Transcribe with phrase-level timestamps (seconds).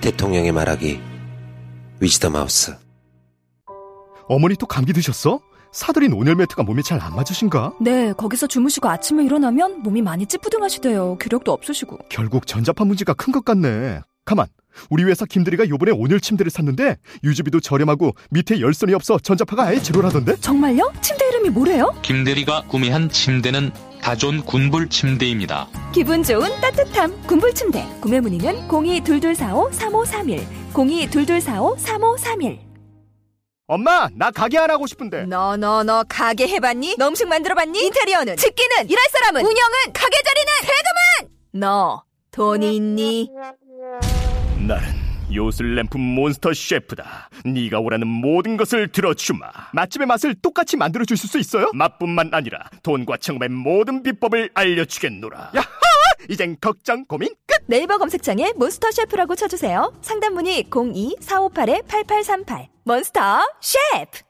[0.00, 1.00] 대통령의 말하기
[2.00, 2.74] 위즈덤 하우스.
[4.28, 5.40] 어머니 또 감기 드셨어?
[5.72, 7.74] 사들인 온열 매트가 몸에 잘 안 맞으신가?
[7.80, 11.18] 네, 거기서 주무시고 아침에 일어나면 몸이 많이 찌뿌둥하시대요.
[11.18, 11.98] 기력도 없으시고.
[12.08, 14.00] 결국 전자파 문제가 큰 것 같네.
[14.24, 14.46] 가만.
[14.90, 20.36] 우리 회사 김대리가 요번에 온열 침대를 샀는데 유지비도 저렴하고 밑에 열선이 없어 전자파가 아예 제로라던데?
[20.36, 20.92] 정말요?
[21.00, 21.92] 침대 이름이 뭐래요?
[22.02, 25.68] 김대리가 구매한 침대는 다존 군불 침대입니다.
[25.92, 27.84] 기분 좋은 따뜻함 군불 침대.
[28.00, 32.58] 구매 문의는 0222453531, 0222453531.
[33.70, 35.24] 엄마, 나 가게 안 하고 싶은데.
[35.26, 36.96] 너 너 너 가게 해봤니?
[36.98, 37.78] 너 음식 만들어봤니?
[37.86, 43.30] 인테리어는 집기는 일할 사람은 운영은 가게 자리는 세금은 너 돈이 있니?
[44.66, 47.30] 나는 요술램프 몬스터 셰프다.
[47.44, 49.46] 네가 원하는 모든 것을 들어주마.
[49.72, 51.70] 맛집의 맛을 똑같이 만들어 주실 수 있어요?
[51.74, 55.52] 맛뿐만 아니라 돈과 청음의 모든 비법을 알려주겠노라.
[55.54, 55.68] 야하!
[56.28, 57.56] 이젠 걱정 고민 끝.
[57.66, 59.92] 네이버 검색창에 몬스터 셰프라고 쳐주세요.
[60.02, 62.66] 상담 문의 02-458-8838.
[62.84, 64.20] 몬스터 셰프!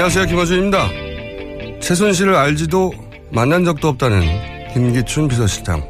[0.00, 0.28] 안녕하세요.
[0.28, 0.88] 김어준입니다.
[1.82, 2.90] 최순실을 알지도
[3.30, 4.22] 만난 적도 없다는
[4.72, 5.86] 김기춘 비서실장.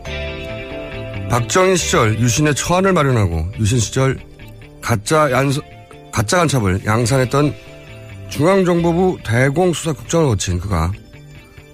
[1.31, 4.19] 박정희 시절 유신의 처안을 마련하고 유신 시절
[4.81, 5.61] 가짜 얀서,
[6.11, 7.55] 가짜 간첩을 양산했던
[8.31, 10.91] 중앙정보부 대공수사국장을 거친 그가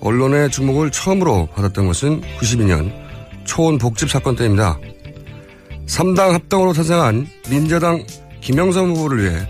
[0.03, 2.93] 언론의 주목을 처음으로 받았던 것은 92년
[3.47, 4.79] 초원 복집 사건 때입니다.
[5.87, 8.05] 3당 합당으로 탄생한 민자당
[8.43, 9.49] 김영삼 후보를 위해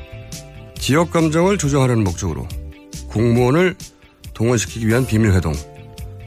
[0.78, 2.46] 지역 감정을 조정하려는 목적으로
[3.16, 3.74] 공무원을
[4.34, 5.54] 동원시키기 위한 비밀회동,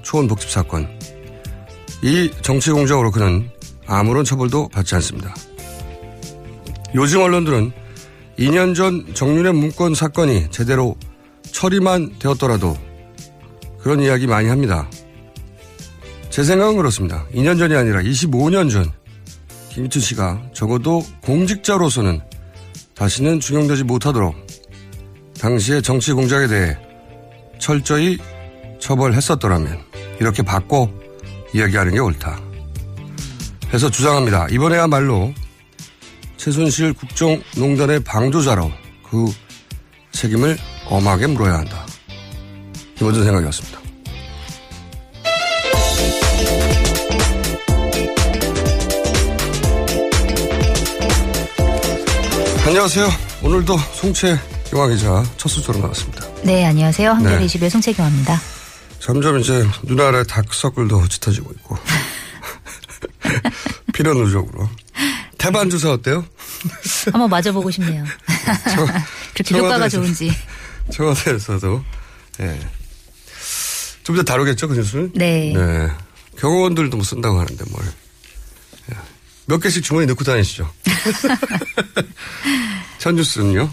[0.02, 0.90] 초원 복집 사건.
[2.02, 3.48] 이 정치 공작으로 그는
[3.86, 5.36] 아무런 처벌도 받지 않습니다.
[6.96, 7.72] 요즘 언론들은
[8.40, 10.96] 2년 전 정윤의 문건 사건이 제대로
[11.44, 12.76] 처리만 되었더라도
[13.78, 14.90] 그런 이야기 많이 합니다.
[16.32, 17.28] 제 생각은 그렇습니다.
[17.36, 18.92] 2년 전이 아니라 25년 전
[19.70, 22.22] 김희춘 씨가 적어도 공직자로서는
[22.96, 24.49] 다시는 중용되지 못하도록
[25.40, 26.78] 당시의 정치 공작에 대해
[27.60, 28.18] 철저히
[28.80, 29.80] 처벌했었더라면
[30.20, 30.90] 이렇게 바꿔
[31.54, 32.40] 이야기하는 게 옳다.
[33.74, 34.48] 해서 주장합니다.
[34.52, 35.34] 이번에야말로
[36.38, 38.72] 최순실 국정농단의 방조자로
[39.10, 39.26] 그
[40.12, 41.86] 책임을 엄하게 물어야 한다.
[42.96, 43.80] 김어준 생각이었습니다.
[52.66, 53.08] 안녕하세요.
[53.42, 56.28] 오늘도 송채 영화기자 첫 수조로 나왔습니다.
[56.44, 57.12] 네, 안녕하세요.
[57.12, 57.46] 한겨레 네.
[57.46, 58.40] 20일 송채경입니다.
[59.00, 61.78] 점점 이제 눈 아래 다크서클도 짙어지고 있고
[63.94, 64.70] 피로 누적으로
[65.38, 66.26] 태반 주사 어때요?
[67.12, 68.04] 한번 맞아보고 싶네요.
[69.34, 70.32] 그렇게 효과가 좋은지.
[70.92, 71.84] 청와대에서도
[72.42, 72.60] 예.
[74.04, 75.12] 좀더 다루겠죠 그 뉴스는?
[75.16, 75.54] 네.
[75.56, 75.88] 네.
[76.38, 77.84] 경호원들도 못 쓴다고 하는데 뭘.
[78.92, 78.96] 예.
[79.46, 80.70] 몇 개씩 주머니 넣고 다니시죠.
[83.00, 83.70] 첫 뉴스는요?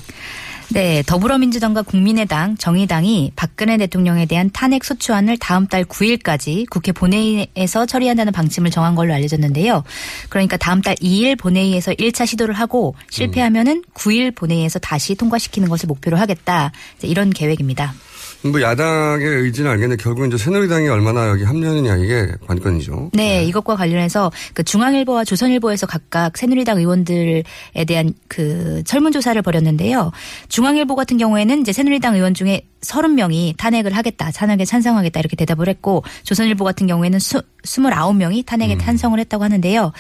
[0.71, 8.33] 네, 더불어민주당과 국민의당, 정의당이 박근혜 대통령에 대한 탄핵 소추안을 다음 달 9일까지 국회 본회의에서 처리한다는
[8.33, 9.85] 방침을 정한 걸로 알려졌는데요.
[10.29, 16.17] 그러니까 다음 달 2일 본회의에서 1차 시도를 하고 실패하면은 9일 본회의에서 다시 통과시키는 것을 목표로
[16.17, 16.73] 하겠다.
[17.03, 17.95] 이런 계획입니다.
[18.43, 23.11] 뭐 야당의 의지는 알겠는데 결국 이제 새누리당이 얼마나 여기 합류하느냐 이게 관건이죠.
[23.13, 27.43] 네, 이것과 관련해서 그 중앙일보와 조선일보에서 각각 새누리당 의원들에
[27.87, 30.13] 대한 그 설문조사를 벌였는데요.
[30.49, 36.05] 중앙일보 같은 경우에는 이제 새누리당 의원 중에 30명이 탄핵을 하겠다, 탄핵에 찬성하겠다 이렇게 대답을 했고
[36.23, 39.93] 조선일보 같은 경우에는 수, 29명이 탄핵에 찬성을 했다고 하는데요.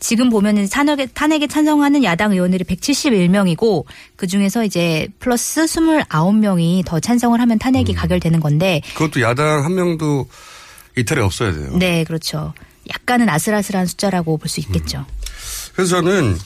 [0.00, 3.84] 지금 보면은 탄핵에, 탄핵에 찬성하는 야당 의원들이 171명이고
[4.16, 10.26] 그 중에서 이제 플러스 29명이 더 찬성을 하면 탄핵이 가결되는 건데 그것도 야당 한 명도
[10.96, 11.70] 이탈이 없어야 돼요.
[11.78, 12.52] 네, 그렇죠.
[12.90, 15.06] 약간은 아슬아슬한 숫자라고 볼 수 있겠죠.
[15.74, 16.36] 그래서 저는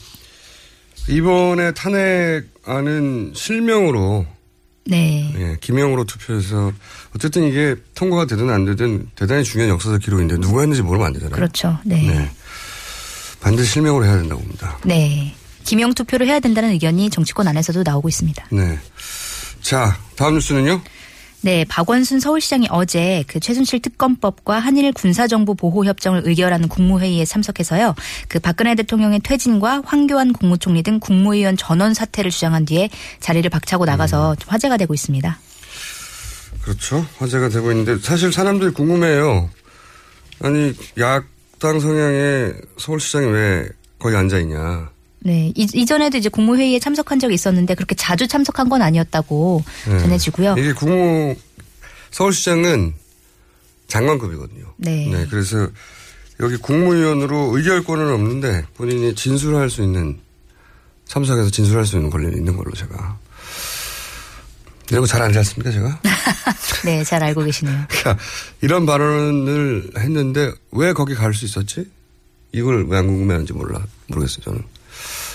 [1.09, 4.25] 이번에 탄핵안은 실명으로
[4.89, 5.33] 네.
[5.37, 6.71] 예, 기명으로 투표해서
[7.15, 11.35] 어쨌든 이게 통과가 되든 안 되든 대단히 중요한 역사적 기록인데 누가 했는지 모르면 안 되잖아요.
[11.35, 11.77] 그렇죠.
[11.83, 12.07] 네.
[12.07, 12.31] 네.
[13.39, 14.77] 반드시 실명으로 해야 된다고 봅니다.
[14.85, 15.35] 네.
[15.63, 18.47] 기명 투표를 해야 된다는 의견이 정치권 안에서도 나오고 있습니다.
[18.51, 18.79] 네.
[19.61, 20.81] 자, 다음 뉴스는요?
[21.47, 27.95] 네, 박원순 서울시장이 어제 그 최순실 특검법과 한일 군사정보 보호 협정을 의결하는 국무회의에 참석해서요.
[28.27, 32.89] 그 박근혜 대통령의 퇴진과 황교안 국무총리 등 국무위원 전원 사퇴를 주장한 뒤에
[33.21, 35.39] 자리를 박차고 나가서 좀 화제가 되고 있습니다.
[36.63, 37.05] 그렇죠.
[37.17, 39.49] 화제가 되고 있는데 사실 사람들이 궁금해요.
[40.41, 44.89] 아니, 야당 성향의 서울시장이 왜 거기 앉아 있냐.
[45.27, 49.99] 네, 이, 이전에도 이제 국무회의에 참석한 적이 있었는데 그렇게 자주 참석한 건 아니었다고 네.
[49.99, 50.55] 전해지고요.
[50.57, 51.35] 이게 국무
[52.11, 52.93] 서울시장은
[53.89, 54.73] 장관급이거든요.
[54.77, 55.27] 네.
[55.29, 55.67] 그래서
[56.39, 60.17] 여기 국무위원으로 의결권은 없는데 본인이 진술할 수 있는
[61.09, 63.17] 참석해서 진술할 수 있는 권리는 있는 걸로 제가
[64.89, 65.99] 이런 거 잘 알지 않습니까 제가?
[66.85, 67.83] 네, 잘 알고 계시네요.
[67.89, 68.17] 그러니까
[68.61, 71.85] 이런 발언을 했는데 왜 거기 갈 수 있었지?
[72.53, 74.63] 이걸 왜 안 궁금해하는지 몰라 모르겠어요 저는.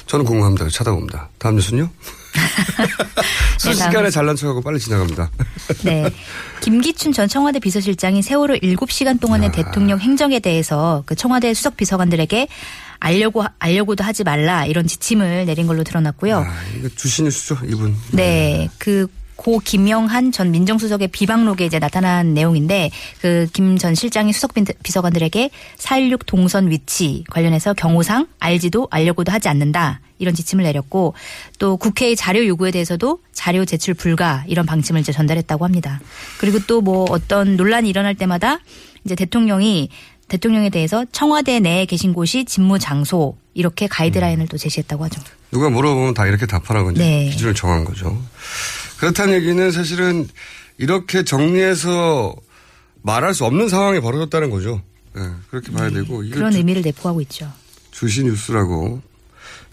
[0.07, 0.69] 저는 궁금합니다.
[0.69, 1.29] 찾아봅니다.
[1.39, 1.89] 다음 뉴스는요?
[3.59, 5.31] 순식간에 잘난 척하고 빨리 지나갑니다.
[5.85, 6.11] 네.
[6.61, 12.49] 김기춘 전 청와대 비서실장이 세월호 7시간 동안의 대통령 행정에 대해서 그 청와대 수석 비서관들에게
[13.01, 16.39] 알려고 알려고도 하지 말라 이런 지침을 내린 걸로 드러났고요.
[16.39, 17.97] 아, 이거 주신 뉴스죠, 이분.
[18.13, 18.69] 네.
[18.79, 19.09] 그
[19.43, 22.91] 고 김영한 전 민정수석의 비방록에 이제 나타난 내용인데
[23.21, 29.49] 그 김 전 실장이 수석 비- 비서관들에게 4.16 동선 위치 관련해서 경호상 알지도 알려고도 하지
[29.49, 31.15] 않는다 이런 지침을 내렸고
[31.59, 36.01] 또 국회의 자료 요구에 대해서도 자료 제출 불가 이런 방침을 이제 전달했다고 합니다.
[36.39, 38.59] 그리고 또 뭐 어떤 논란이 일어날 때마다
[39.05, 39.89] 이제 대통령이
[40.29, 45.21] 대통령에 대해서 청와대 내에 계신 곳이 직무 장소 이렇게 가이드라인을 또 제시했다고 하죠.
[45.51, 47.29] 누가 물어보면 다 이렇게 답하라고 이제 네.
[47.31, 48.17] 기준을 정한 거죠.
[49.03, 50.29] 그렇다는 얘기는 사실은
[50.79, 52.37] 이렇게 정리해서
[53.03, 54.81] 말할 수 없는 상황이 벌어졌다는 거죠.
[55.17, 57.53] 네, 그렇게 봐야 되고 이게 그런 의미를 내포하고 있죠.
[57.91, 59.03] 주시 뉴스라고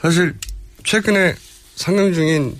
[0.02, 0.36] 사실
[0.84, 1.36] 최근에
[1.76, 2.58] 상영 중인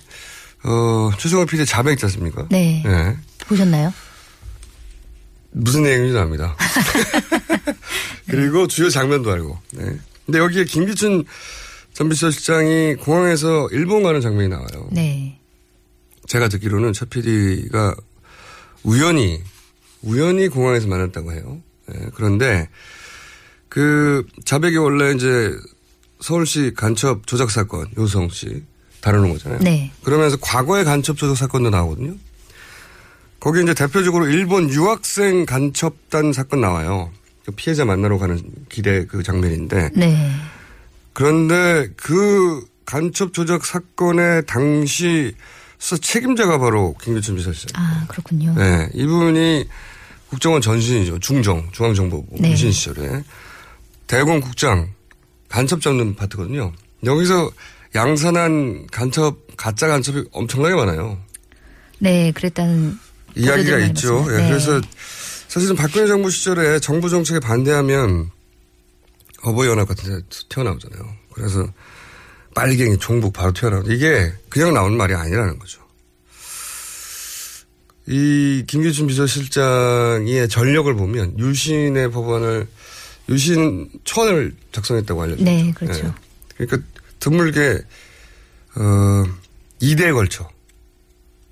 [0.63, 2.45] 어, 최성호 PD 자백 있지 않습니까?
[2.51, 2.83] 네.
[2.86, 3.18] 네.
[3.48, 3.92] 보셨나요?
[5.50, 6.56] 무슨 내용인지 압니다.
[8.30, 9.57] 그리고 주요 장면도 알고.
[9.71, 9.98] 네.
[10.27, 11.25] 근데 여기에 김기춘
[11.94, 14.88] 전 비서실장이 공항에서 일본 가는 장면이 나와요.
[14.92, 15.38] 네.
[16.30, 17.96] 제가 듣기로는 최 PD가
[18.84, 19.42] 우연히
[20.04, 21.60] 우연히 공항에서 만났다고 해요.
[21.88, 22.70] 네, 그런데
[23.68, 25.52] 그 자백이 원래 이제
[26.22, 28.64] 서울시 간첩 조작 사건 요성 씨
[29.02, 29.60] 다루는 거잖아요.
[29.62, 29.92] 네.
[30.04, 32.16] 그러면서 과거의 간첩 조작 사건도 나오거든요.
[33.40, 37.12] 거기 이제 대표적으로 일본 유학생 간첩단 사건 나와요.
[37.44, 38.40] 그 피해자 만나러 가는
[38.70, 40.31] 길의 그 장면인데 네.
[41.14, 45.34] 그런데 그 간첩 조작 사건의 당시
[45.80, 47.81] 수사 책임자가 바로 김규춘 비서실장.
[47.81, 48.54] 아, 그렇군요.
[48.56, 49.68] 네, 이분이
[50.30, 51.20] 국정원 전신이죠.
[51.20, 52.52] 중정, 중앙정보부 네.
[52.52, 53.24] 유신 시절에
[54.06, 54.94] 대공 국장
[55.48, 56.72] 간첩 잡는 파트거든요.
[57.06, 57.50] 여기서
[57.96, 61.18] 양산한 간첩 가짜 간첩이 엄청나게 많아요.
[61.98, 62.98] 네, 그랬다는
[63.36, 64.26] 이야기가 있죠.
[64.30, 64.50] 예, 네.
[64.50, 64.81] 그래서
[65.48, 68.30] 사실은 박근혜 정부 시절에 정부 정책에 반대하면
[69.42, 71.02] 어버이 연합 같은 데 튀어나오잖아요.
[71.33, 71.66] 그래서
[72.59, 75.80] 빨갱이 종북 바로 튀어나오는데 이게 그냥 나오는 말이 아니라는 거죠.
[78.06, 82.68] 이 김규춘 비서실장의 전력을 보면 유신의 법안을
[83.30, 86.13] 유신 초안을 작성했다고 알려져 네, 그렇죠.
[86.57, 86.85] 그러니까
[87.21, 87.80] 드물게
[88.75, 89.23] 어
[89.81, 90.49] 2대에 걸쳐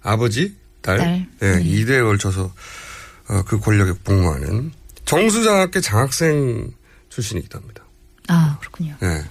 [0.02, 1.28] 아버지 딸, 딸.
[1.42, 1.64] 예, 네.
[1.64, 2.54] 2대에 걸쳐서
[3.30, 4.74] 어, 그 권력에 복무하는
[5.06, 6.74] 정수장학회 장학생
[7.10, 7.84] 출신이기도 합니다.
[8.28, 8.98] 아, 그렇군요.
[9.04, 9.24] 예.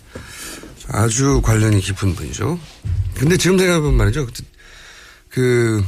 [0.88, 2.59] 아주 관련이 깊은 분이죠.
[3.14, 4.26] 근데 지금 생각해보면 말이죠.
[4.26, 4.33] 그,
[5.28, 5.85] 그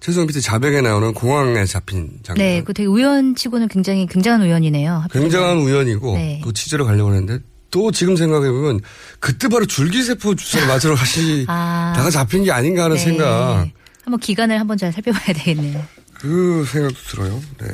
[0.00, 2.46] 최성 밑에 자백에 나오는 공항에 잡힌 장면.
[2.46, 5.04] 네, 그 되게 우연치고는 굉장히 굉장한 우연이네요.
[5.12, 6.40] 굉장한 우연이고 네.
[6.42, 8.80] 그 취재를 가려고 했는데 또 지금 생각해보면
[9.20, 12.10] 그때 바로 줄기세포 주사를 맞으러 가시다가 아.
[12.10, 13.02] 잡힌 게 아닌가 하는 네.
[13.02, 13.68] 생각
[14.04, 15.84] 한번 기간을 한번 잘 살펴봐야 되겠네요.
[16.14, 17.40] 그 생각도 들어요.
[17.58, 17.66] 네.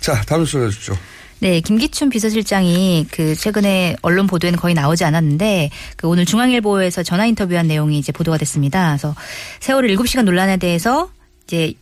[0.00, 0.96] 자 다음 소리 해주십시오.
[1.38, 7.66] 네, 김기춘 비서실장이 그 최근에 언론 보도에는 거의 나오지 않았는데 그 오늘 중앙일보에서 전화 인터뷰한
[7.66, 8.88] 내용이 이제 보도가 됐습니다.
[8.96, 9.14] 그래서
[9.60, 11.10] 세월호 7시간 논란에 대해서
[11.44, 11.74] 이제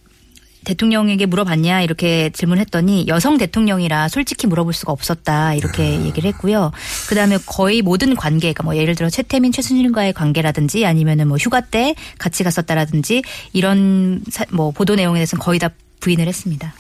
[0.65, 6.73] 대통령에게 물어봤냐 이렇게 질문했더니 여성 대통령이라 솔직히 물어볼 수가 없었다 이렇게 얘기를 했고요.
[7.09, 12.43] 그다음에 거의 모든 관계가 뭐 예를 들어 최태민 최순실과의 관계라든지 아니면은 뭐 휴가 때 같이
[12.43, 15.69] 갔었다라든지 이런 사- 뭐 보도 내용에 대해서는 거의 다
[16.01, 16.75] 부인을 했습니다.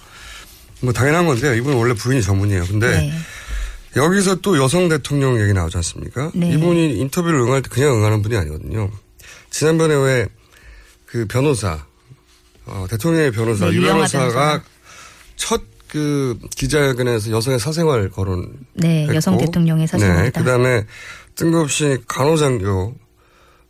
[0.80, 2.66] 뭐 당연한 건데 이분은 원래 부인이 전문이에요.
[2.66, 3.12] 근데 네.
[3.96, 6.30] 여기서 또 여성 대통령 얘기 나오지 않습니까?
[6.34, 6.50] 네.
[6.52, 8.90] 이분이 인터뷰를 응할 때 그냥 응하는 분이 아니거든요.
[9.50, 10.28] 지난번에 왜
[11.06, 11.86] 그 변호사,
[12.66, 14.64] 어, 대통령의 변호사, 네, 유 변호사가
[15.36, 18.52] 첫 그 기자회견에서 여성의 사생활 거론.
[18.72, 20.24] 네, 여성 했고, 대통령의 사생활이다.
[20.24, 20.84] 네, 그 다음에
[21.36, 22.96] 뜬금없이 간호장교,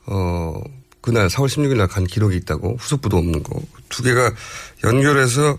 [0.07, 0.63] 어,
[1.05, 3.61] 그날 4월 16일 날 간 기록이 있다고 후속부도 없는 거.
[3.91, 4.33] 두 개가
[4.85, 5.59] 연결해서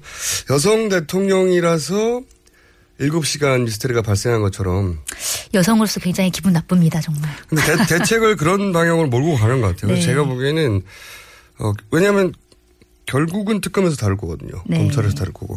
[0.49, 2.21] 여성 대통령이라서
[2.99, 4.99] 7시간 미스테리가 발생한 것처럼
[5.53, 7.29] 여성으로서 굉장히 기분 나쁩니다 정말.
[7.47, 9.93] 근데 대, 책을 그런 방향으로 몰고 가는 것 같아요.
[9.93, 10.01] 네.
[10.01, 10.81] 제가 보기에는
[11.59, 12.33] 어, 왜냐하면
[13.05, 14.63] 결국은 특검에서 다룰 거거든요.
[14.65, 14.79] 네.
[14.79, 15.55] 검찰에서 다룰 거고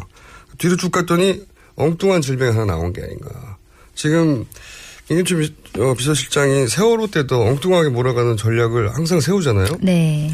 [0.59, 1.41] 뒤로 쭉 갔더니
[1.75, 3.57] 엉뚱한 질병이 하나 나온 게 아닌가.
[3.95, 4.45] 지금
[5.09, 9.77] 비- 어, 비서실장이 세월호 때도 엉뚱하게 몰아가는 전략을 항상 세우잖아요.
[9.81, 10.31] 네.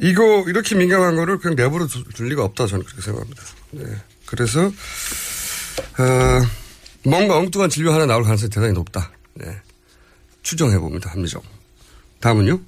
[0.00, 3.42] 이거 이렇게 민감한 거를 그냥 내버려 둘, 둘 리가 없다 저는 그렇게 생각합니다.
[3.72, 3.84] 네.
[4.26, 6.42] 그래서 어,
[7.04, 9.10] 뭔가 엉뚱한 질병 하나 나올 가능성이 대단히 높다.
[9.34, 9.46] 네.
[10.42, 11.10] 추정해 봅니다.
[11.10, 11.42] 합리적.
[12.20, 12.60] 다음은요?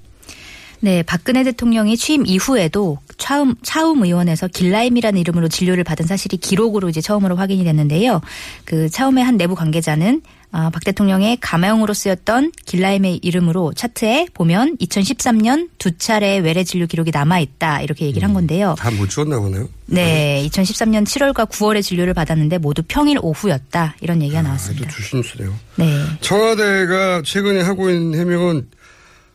[0.80, 7.00] 네, 박근혜 대통령이 취임 이후에도 차움, 차움 의원에서 길라임이라는 이름으로 진료를 받은 사실이 기록으로 이제
[7.00, 8.20] 처음으로 확인이 됐는데요.
[8.64, 15.68] 그 차움의 한 내부 관계자는 아, 박 대통령의 가명으로 쓰였던 길라임의 이름으로 차트에 보면 2013년
[15.78, 18.74] 두 차례 외래 진료 기록이 남아 있다 이렇게 얘기를 한 건데요.
[18.78, 19.68] 다못 지웠나 보네요.
[19.86, 24.86] 네, 2013년 7월과 9월에 진료를 받았는데 모두 평일 오후였다 이런 얘기가 나왔습니다.
[24.86, 25.54] 또 주신수네요.
[25.76, 28.68] 네, 청와대가 최근에 하고 있는 해명은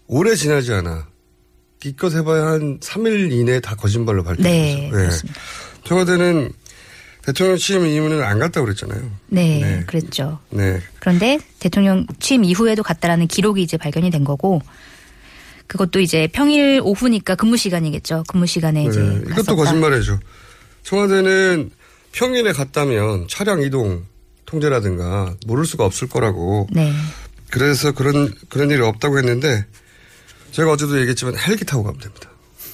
[0.08, 1.08] 오래 지나지 않아.
[1.80, 4.50] 기껏 해봐야 한 3일 이내에 다 거짓말로 밝혀졌죠.
[4.50, 5.40] 네, 그렇습니다.
[5.84, 6.54] 청와대는
[7.26, 9.02] 대통령 취임 이후는 안 갔다고 그랬잖아요.
[9.28, 9.84] 네, 네.
[9.86, 10.40] 그랬죠.
[10.50, 10.82] 네.
[11.00, 14.62] 그런데 대통령 취임 이후에도 갔다라는 기록이 이제 발견이 된 거고
[15.68, 18.26] 그것도 이제 평일 오후니까 근무 시간이겠죠.
[18.28, 19.56] 근무 시간에 이제 네, 이것도 갔었다.
[19.56, 20.20] 거짓말이죠.
[20.84, 21.72] 청와대는
[22.12, 24.04] 평일에 갔다면 차량 이동
[24.46, 26.68] 통제라든가 모를 수가 없을 거라고.
[26.72, 26.94] 네.
[27.50, 29.66] 그래서 그런 그런 일이 없다고 했는데
[30.52, 32.30] 제가 어제도 얘기했지만 헬기 타고 가면 됩니다.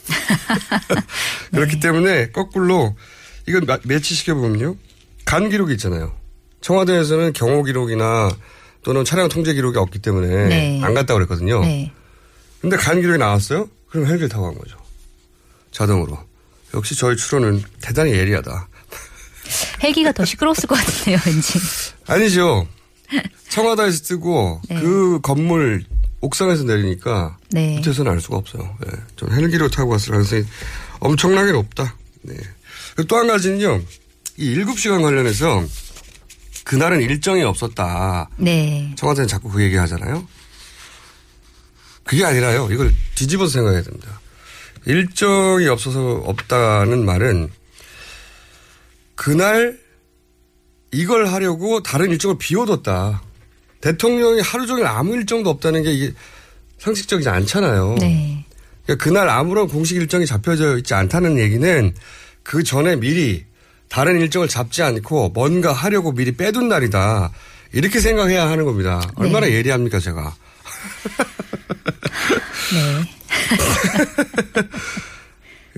[1.52, 1.80] 그렇기 네.
[1.80, 2.96] 때문에 거꾸로
[3.50, 4.76] 이걸 마- 매치시켜 보면요.
[5.26, 6.14] 간 기록이 있잖아요.
[6.62, 8.30] 청와대에서는 경호 기록이나
[8.84, 10.82] 또는 차량 통제 기록이 없기 때문에 네.
[10.84, 11.62] 안 갔다고 그랬거든요.
[11.62, 11.92] 네.
[12.62, 13.68] 근데 간 기록이 나왔어요?
[13.90, 14.78] 그럼 헬기를 타고 간 거죠.
[15.72, 16.18] 자동으로.
[16.76, 18.68] 역시 저희 추론은 대단히 예리하다.
[19.84, 21.60] 헬기가 더 시끄러웠을 것 같은데요, 왠지.
[22.06, 22.68] 아니죠.
[23.50, 24.80] 청와대에서 뜨고 네.
[24.80, 25.84] 그 건물
[26.22, 27.78] 옥상에서 내리니까 네.
[27.78, 28.78] 밑에서는 알 수가 없어요.
[28.86, 28.92] 네.
[29.16, 30.44] 좀 헬기로 타고 갔을 가능성이
[31.00, 31.96] 엄청나게 높다.
[32.22, 32.36] 네.
[33.08, 33.82] 또 한 가지는요.
[34.38, 35.64] 이 7시간 관련해서
[36.64, 38.30] 그날은 일정이 없었다.
[38.38, 38.94] 네.
[38.98, 40.26] 청와대는 자꾸 그 얘기 하잖아요.
[42.04, 42.70] 그게 아니라요.
[42.72, 44.20] 이걸 뒤집어서 생각해야 됩니다.
[44.86, 47.50] 일정이 없어서 없다는 말은
[49.16, 49.78] 그날
[50.92, 53.22] 이걸 하려고 다른 일정을 비워뒀다.
[53.82, 56.14] 대통령이 하루 종일 아무 일정도 없다는 게 이게
[56.80, 57.96] 상식적이지 않잖아요.
[58.00, 58.46] 네.
[58.86, 61.94] 그러니까 그날 아무런 공식 일정이 잡혀져 있지 않다는 얘기는
[62.44, 63.46] 그 전에 미리
[63.90, 67.32] 다른 일정을 잡지 않고 뭔가 하려고 미리 빼둔 날이다.
[67.74, 69.02] 이렇게 생각해야 하는 겁니다.
[69.16, 69.54] 얼마나 네.
[69.54, 70.36] 예리합니까, 제가.
[72.74, 73.04] 네.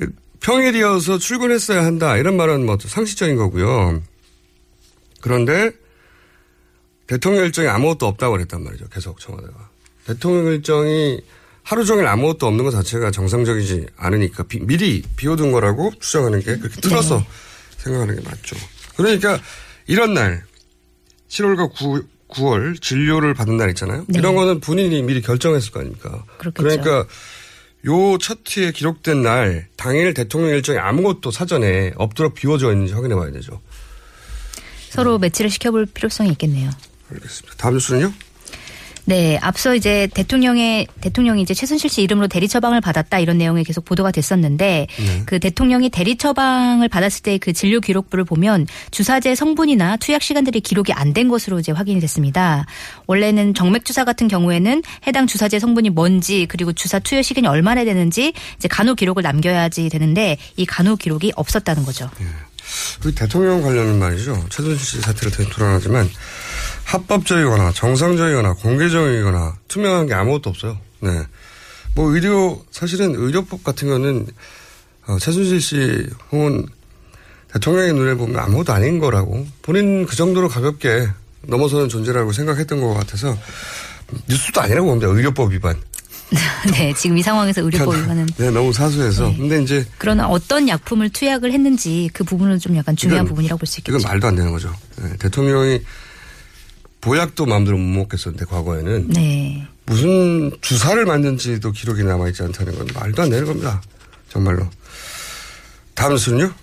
[0.42, 2.18] 평일이어서 출근했어야 한다.
[2.18, 4.02] 이런 말은 뭐 상식적인 거고요.
[5.22, 5.72] 그런데
[7.08, 8.88] 대통령 일정이 아무것도 없다고 그랬단 말이죠.
[8.90, 9.70] 계속 청와대가.
[10.06, 11.22] 대통령 일정이
[11.64, 16.82] 하루 종일 아무것도 없는 것 자체가 정상적이지 않으니까 비- 미리 비워둔 거라고 추정하는 게 그렇게
[16.82, 17.28] 틀어서 네.
[17.78, 18.56] 생각하는 게 맞죠.
[18.96, 19.40] 그러니까
[19.88, 20.44] 이런 날
[21.30, 24.06] 7월과 9, 9월 진료를 받는 날 있잖아요.
[24.08, 24.20] 네.
[24.20, 26.24] 이런 거는 본인이 미리 결정했을 거 아닙니까.
[26.38, 26.64] 그렇겠죠.
[26.64, 27.08] 그러니까
[27.88, 33.62] 요 차트에 기록된 날 당일 대통령 일정이 아무것도 사전에 없도록 비워져 있는지 확인해 봐야 되죠.
[34.90, 36.70] 서로 매치를 시켜볼 필요성이 있겠네요.
[37.12, 37.56] 알겠습니다.
[37.58, 38.14] 다음 뉴스는요?
[39.12, 43.84] 네, 앞서 이제 대통령의 대통령이 이제 최순실 씨 이름으로 대리 처방을 받았다 이런 내용이 계속
[43.84, 45.24] 보도가 됐었는데 네.
[45.26, 50.94] 그 대통령이 대리 처방을 받았을 때 그 진료 기록부를 보면 주사제 성분이나 투약 시간들이 기록이
[50.94, 52.66] 안 된 것으로 이제 확인이 됐습니다.
[53.06, 58.32] 원래는 정맥 주사 같은 경우에는 해당 주사제 성분이 뭔지 그리고 주사 투여 시간이 얼마나 되는지
[58.56, 62.10] 이제 간호 기록을 남겨야지 되는데 이 간호 기록이 없었다는 거죠.
[63.04, 64.46] 우리 대통령 관련은 말이죠.
[64.50, 66.10] 최순실 씨 사태로 되게 불안하지만
[66.92, 70.78] 합법적이거나 정상적이거나 공개적이거나 투명한 게 아무것도 없어요.
[71.00, 71.10] 네.
[71.96, 74.28] 뭐 의료 사실은 의료법 같은 거는
[75.08, 76.66] 어, 최순실 씨 혹은
[77.54, 81.08] 대통령의 눈에 보면 아무것도 아닌 거라고 본인 그 정도로 가볍게
[81.44, 83.38] 넘어서는 존재라고 생각했던 것 같아서
[84.30, 85.08] 뉴스도 아니라고 봅니다.
[85.08, 85.76] 의료법 위반.
[86.72, 89.34] 네, 지금 이 상황에서 의료법 위반은 네, 너무 사소해서.
[89.36, 93.68] 근데 이제 그러나 어떤 약품을 투약을 했는지 그 부분은 좀 약간 중요한 이건- 부분이라고 볼
[93.68, 93.98] 수 있겠죠.
[93.98, 94.74] 이건 말도 안 되는 거죠.
[94.98, 95.82] 네, 대통령이
[97.02, 99.66] 보약도 마음대로 못 먹겠었는데 과거에는 네.
[99.86, 103.82] 무슨 주사를 맞는지도 기록이 남아있지 않다는 건 말도 안 되는 겁니다.
[104.30, 104.68] 정말로.
[105.96, 106.54] 다음 순요?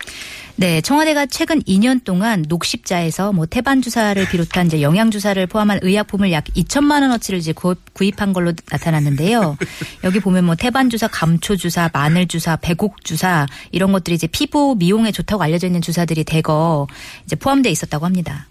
[0.57, 6.33] 네, 청와대가 최근 2년 동안 녹십자에서 뭐 태반 주사를 비롯한 이제 영양 주사를 포함한 의약품을
[6.33, 9.57] 약 2천만 원어치를 이제 구- 구입한 걸로 나타났는데요.
[10.03, 14.75] 여기 보면 뭐 태반 주사, 감초 주사, 마늘 주사, 배곡 주사 이런 것들이 이제 피부
[14.77, 16.89] 미용에 좋다고 알려져 있는 주사들이 대거
[17.25, 18.49] 이제 포함되어 있었다고 합니다.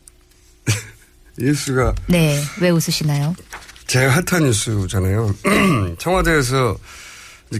[1.37, 3.35] 뉴스가 네, 왜 웃으시나요?
[3.85, 5.33] 제가 핫한 뉴스잖아요.
[5.97, 6.77] 청와대에서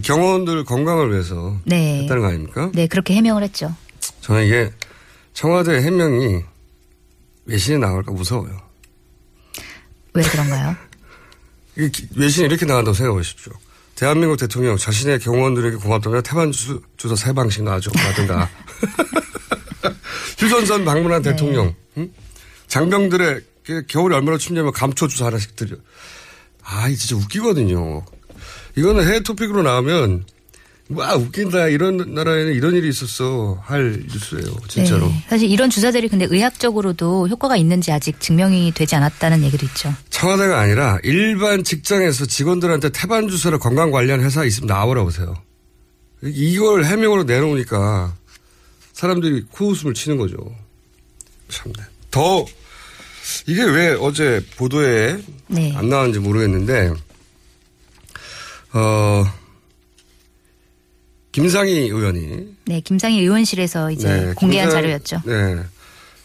[0.02, 2.02] 경호원들 건강을 위해서 네.
[2.02, 2.70] 했다는 거 아닙니까?
[2.74, 3.74] 네, 그렇게 해명을 했죠.
[4.20, 4.70] 저는 이게
[5.32, 6.42] 청와대 해명이
[7.46, 8.60] 외신에 나갈까 무서워요.
[10.12, 10.76] 왜 그런가요?
[12.16, 13.52] 외신이 이렇게 나간다고 생각해 보십시오.
[13.94, 18.48] 대한민국 대통령 자신의 경호원들에게 고맙다며 태반 주, 주사 세 방씩 놔줬다든가.
[20.38, 21.30] 휴전선 방문한 네.
[21.30, 21.74] 대통령.
[21.96, 22.12] 응?
[22.66, 23.46] 장병들의 그
[23.88, 25.76] 겨울에 얼마나 춥냐면 감초 주사 하나씩 드려.
[26.62, 28.04] 아, 이 진짜 웃기거든요.
[28.76, 30.24] 이거는 해외 토픽으로 나오면
[30.90, 35.06] 와 웃긴다 이런 나라에는 이런 일이 있었어 할 뉴스예요 진짜로.
[35.06, 39.92] 네, 사실 이런 주사들이 근데 의학적으로도 효과가 있는지 아직 증명이 되지 않았다는 얘기도 있죠.
[40.08, 45.34] 청와대가 아니라 일반 직장에서 직원들한테 태반 주사를 건강 관련 회사 있으면 나오라 보세요.
[46.22, 48.14] 이걸 해명으로 내놓으니까
[48.92, 50.36] 사람들이 코웃음을 치는 거죠.
[51.50, 51.74] 참네.
[52.10, 52.46] 더
[53.46, 55.18] 이게 왜 어제 보도에
[55.48, 55.74] 네.
[55.76, 56.92] 안 나왔는지 모르겠는데
[58.74, 59.24] 어
[61.32, 65.22] 김상희 의원이 네, 김상희 의원실에서 이제 네, 공개한 김상- 자료였죠.
[65.26, 65.62] 네.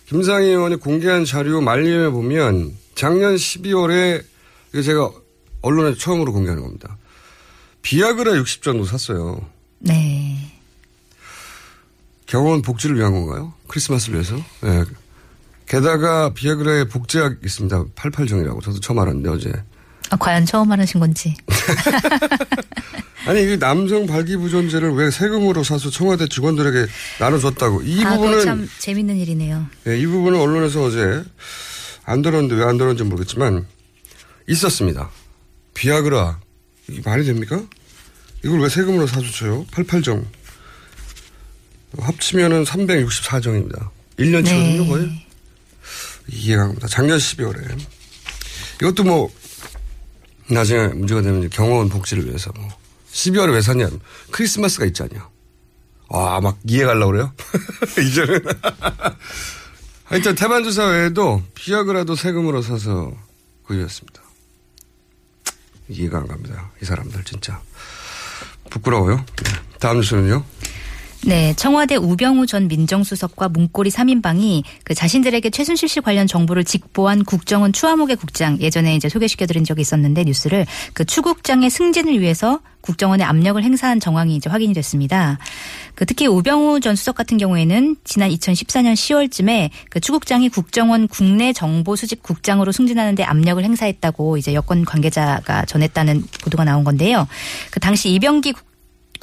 [0.07, 4.23] 김상희 의원이 공개한 자료 말림에 보면 작년 12월에
[4.73, 5.11] 이게 제가
[5.61, 6.97] 언론에 처음으로 공개하는 겁니다.
[7.81, 9.45] 비아그라 60정도 샀어요.
[9.79, 10.51] 네.
[12.25, 13.53] 경호원 복지를 위한 건가요?
[13.67, 14.35] 크리스마스를 위해서?
[14.61, 14.83] 네.
[15.67, 17.85] 게다가 비아그라에 복제약 있습니다.
[17.95, 18.63] 88정이라고.
[18.63, 19.51] 저도 처음 알았는데 어제.
[20.09, 21.35] 아, 과연 처음 하신 건지.
[23.25, 26.85] 아니 이게 남성 발기부전제를 왜 세금으로 사서 청와대 직원들에게
[27.19, 27.81] 나눠줬다고.
[27.83, 29.65] 이 아, 부분은 참 재밌는 일이네요.
[29.85, 31.23] 네, 이 부분은 언론에서 어제
[32.05, 33.65] 안 들었는데 왜 안 들었는지 모르겠지만
[34.49, 35.09] 있었습니다.
[35.73, 36.39] 비아그라
[36.89, 37.61] 이게 말이 됩니까?
[38.43, 39.65] 이걸 왜 세금으로 사주쳐요?
[39.67, 40.25] 88정
[41.97, 43.89] 합치면은 364정입니다.
[44.19, 44.87] 1년치거든요 네.
[44.87, 45.22] 거의.
[46.27, 46.87] 이해가 갑니다.
[46.87, 47.79] 작년 12월에
[48.81, 49.31] 이것도 뭐
[50.49, 52.67] 나중에 문제가 되면 경호원 복지를 위해서 뭐
[53.11, 53.89] 12월에 왜 샀냐
[54.31, 55.29] 크리스마스가 있잖아요.
[56.09, 57.33] 아, 막 이해 가려고 그래요?
[57.99, 58.39] 이제는.
[60.05, 63.11] 하여튼 태반주사 외에도 비아그라도 세금으로 사서
[63.63, 64.21] 구입했습니다.
[65.89, 66.71] 이해가 안 갑니다.
[66.81, 67.61] 이 사람들 진짜.
[68.69, 69.17] 부끄러워요.
[69.17, 69.51] 네.
[69.79, 70.43] 다음 뉴스는요?
[71.25, 77.71] 네, 청와대 우병우 전 민정수석과 문고리 3인방이 그 자신들에게 최순실 씨 관련 정보를 직보한 국정원
[77.71, 84.01] 추하목의 국장 예전에 이제 소개시켜드린 적이 있었는데 뉴스를 그 추국장의 승진을 위해서 국정원에 압력을 행사한
[84.01, 85.39] 정황이 이제 확인이 됐습니다.
[85.95, 91.95] 그 특히 우병우 전 수석 같은 경우에는 지난 2014년 10월쯤에 그 추국장이 국정원 국내 정보
[91.95, 97.25] 수집 국장으로 승진하는데 압력을 행사했다고 이제 여권 관계자가 전했다는 보도가 나온 건데요.
[97.71, 98.72] 그 당시 이병기 국-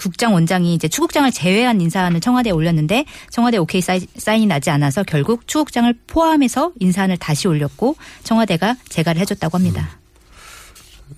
[0.01, 5.93] 국장 원장이 이제 추국장을 제외한 인사안을 청와대에 올렸는데 청와대 오케이 사인이 나지 않아서 결국 추국장을
[6.07, 9.99] 포함해서 인사안을 다시 올렸고 청와대가 재가를 해줬다고 합니다.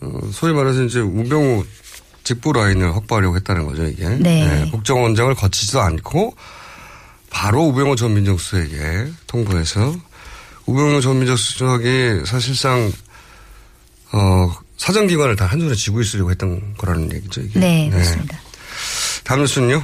[0.00, 1.64] 어, 소위 말해서 이제 우병우
[2.24, 4.08] 직보 라인을 확보하려고 했다는 거죠, 이게.
[4.08, 4.68] 네.
[4.70, 6.34] 국정원장을 거치지도 않고
[7.30, 9.94] 바로 우병우 전 민정수석에게 통보해서
[10.66, 12.92] 우병우 전 민정수석이 사실상
[14.12, 17.60] 어, 사정기관을 다 한 손에 쥐고 있으려고 했던 거라는 얘기죠, 이게.
[17.60, 18.40] 네, 맞습니다.
[19.24, 19.82] 다음 뉴스는요?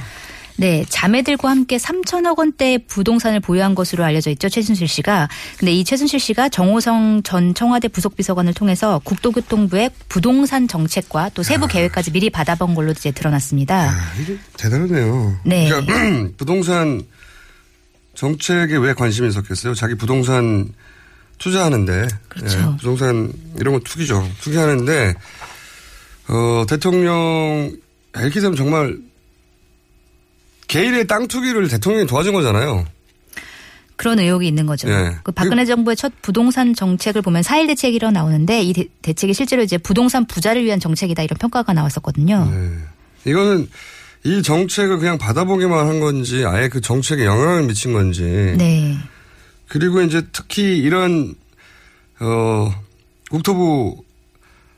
[0.59, 5.29] 네, 자매들과 함께 3천억 원대의 부동산을 보유한 것으로 알려져 있죠, 최순실 씨가.
[5.57, 12.11] 근데 이 최순실 씨가 정호성 전 청와대 부속비서관을 통해서 국토교통부의 부동산 정책과 또 세부 계획까지
[12.11, 13.89] 미리 받아본 걸로 이제 드러났습니다.
[13.89, 15.39] 아, 이게 대단하네요.
[15.45, 15.69] 네.
[15.69, 17.03] 그러니까 부동산
[18.15, 19.73] 정책에 왜 관심이 있었겠어요?
[19.75, 20.73] 자기 부동산
[21.37, 22.07] 투자하는데.
[22.27, 22.59] 그렇죠.
[22.59, 24.29] 예, 부동산 이런 거 투기죠.
[24.41, 25.13] 투기하는데
[26.27, 27.71] 어, 대통령
[28.17, 28.97] 이렇게 되면 정말
[30.69, 32.85] 개인의 땅 투기를 대통령이 도와준 거잖아요.
[33.97, 34.87] 그런 의혹이 있는 거죠.
[34.87, 35.17] 네.
[35.23, 39.77] 그 박근혜 정부의 첫 부동산 정책을 보면 4일 대책이라 나오는데 이 대, 책이 실제로 이제
[39.77, 42.49] 부동산 부자를 위한 정책이다 이런 평가가 나왔었거든요.
[42.49, 42.77] 네.
[43.25, 43.67] 이거는
[44.23, 48.21] 이 정책을 그냥 받아보기만 한 건지 아예 그 정책에 영향을 미친 건지
[48.57, 48.95] 네.
[49.67, 51.35] 그리고 이제 특히 이런
[52.21, 52.71] 어
[53.29, 54.03] 국토부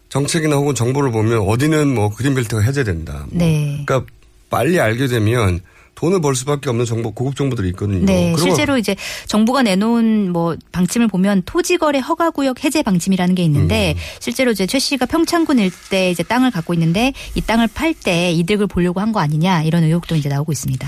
[0.10, 3.13] 정책이나 혹은 정보를 보면 어디는 뭐 그린벨트가 해제된다.
[3.13, 3.27] 뭐.
[3.32, 3.84] 네.
[3.86, 4.12] 그러니까
[4.49, 5.60] 빨리 알게 되면
[6.01, 8.03] 돈을 벌 수밖에 없는 정보 고급 정보들이 있거든요.
[8.05, 8.95] 네, 실제로 이제
[9.27, 14.01] 정부가 내놓은 뭐 방침을 보면 토지 거래 허가 구역 해제 방침이라는 게 있는데 음.
[14.19, 18.65] 실제로 이제 최 씨가 평창군 일대 이제 땅을 갖고 있는데 이 땅을 팔 때 이득을
[18.67, 20.87] 보려고 한 거 아니냐 이런 의혹도 이제 나오고 있습니다.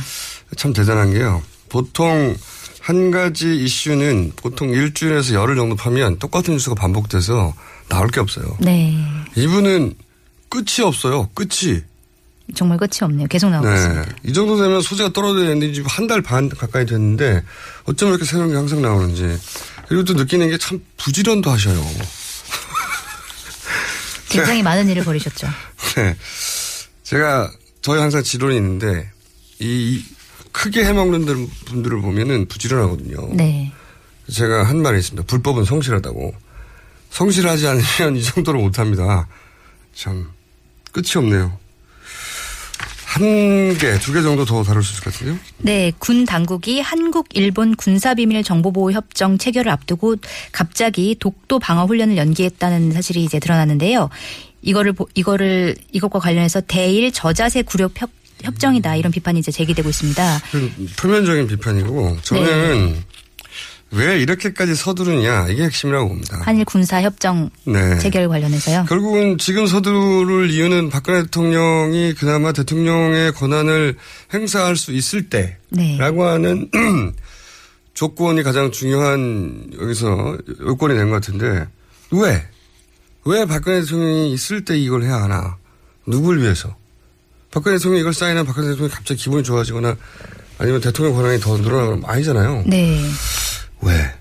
[0.56, 1.44] 참 대단한 게요.
[1.70, 2.36] 보통
[2.80, 7.54] 한 가지 이슈는 보통 일주일에서 열흘 정도 파면 똑같은 뉴스가 반복돼서
[7.90, 8.58] 나올 게 없어요.
[8.60, 8.98] 네,
[9.36, 9.94] 이분은
[10.50, 11.30] 끝이 없어요.
[11.36, 11.82] 끝이.
[12.56, 13.28] 정말 끝이 없네요.
[13.28, 13.76] 계속 나오고 네.
[13.76, 14.16] 있습니다.
[14.26, 17.44] 이 정도 되면 소재가 떨어져야 되는데 지금 한 달 반 가까이 됐는데
[17.86, 19.38] 어쩜 이렇게 새로운 게 항상 나오는지.
[19.88, 21.80] 그리고 또 느끼는 게 참 부지런도 하셔요.
[24.30, 25.48] 굉장히 많은 일을 벌이셨죠.
[25.96, 26.16] 네.
[27.04, 27.52] 제가
[27.82, 29.10] 저희 항상 지론이 있는데
[29.60, 30.06] 이, 이
[30.52, 33.34] 크게 해먹는 들- 분들을 보면은 부지런하거든요.
[33.36, 33.72] 네,
[34.32, 35.26] 제가 한 말이 있습니다.
[35.28, 36.34] 불법은 성실하다고.
[37.12, 39.28] 성실하지 않으면 이 정도로 못합니다.
[39.96, 40.32] 참
[40.92, 41.58] 끝이 없네요.
[43.14, 45.38] 한 개, 두 개 정도 더 다룰 수 있을 것 같은데요?
[45.60, 50.16] 네, 군 당국이 한국 일본 군사비밀 정보보호 협정 체결을 앞두고
[50.52, 54.10] 갑자기 독도 방어 훈련을 연기했다는 사실이 이제 드러났는데요.
[54.64, 58.10] 이거를 보- 이거를 이것과 관련해서 대일 저자세 구력 협,
[58.42, 60.42] 협정이다 이런 비판이 이제 제기되고 있습니다.
[60.52, 63.04] 그 표면적인 비판이고 저는
[63.94, 66.40] 왜 이렇게까지 서두르냐 이게 핵심이라고 봅니다.
[66.42, 67.98] 한일 군사 협정 네.
[68.00, 68.86] 체결 관련해서요.
[68.90, 73.96] 결국은 지금 서두를 이유는 박근혜 대통령이 그나마 대통령의 권한을
[74.34, 75.58] 행사할 수 있을 네.
[75.70, 76.70] 때라고 하는
[77.94, 81.68] 조건이 가장 중요한 여기서 요건이 된 것 같은데
[82.12, 82.44] 왜?
[83.26, 85.58] 왜 박근혜 대통령이 있을 때 이걸 해야 하나?
[86.08, 86.76] 누굴 위해서?
[87.52, 89.96] 박근혜 대통령이 이걸 사인하면 박근혜 대통령이 갑자기 기분이 좋아지거나
[90.58, 92.64] 아니면 대통령 권한이 더 늘어나거나 아니잖아요.
[92.66, 93.00] 네.
[93.86, 94.14] 왜?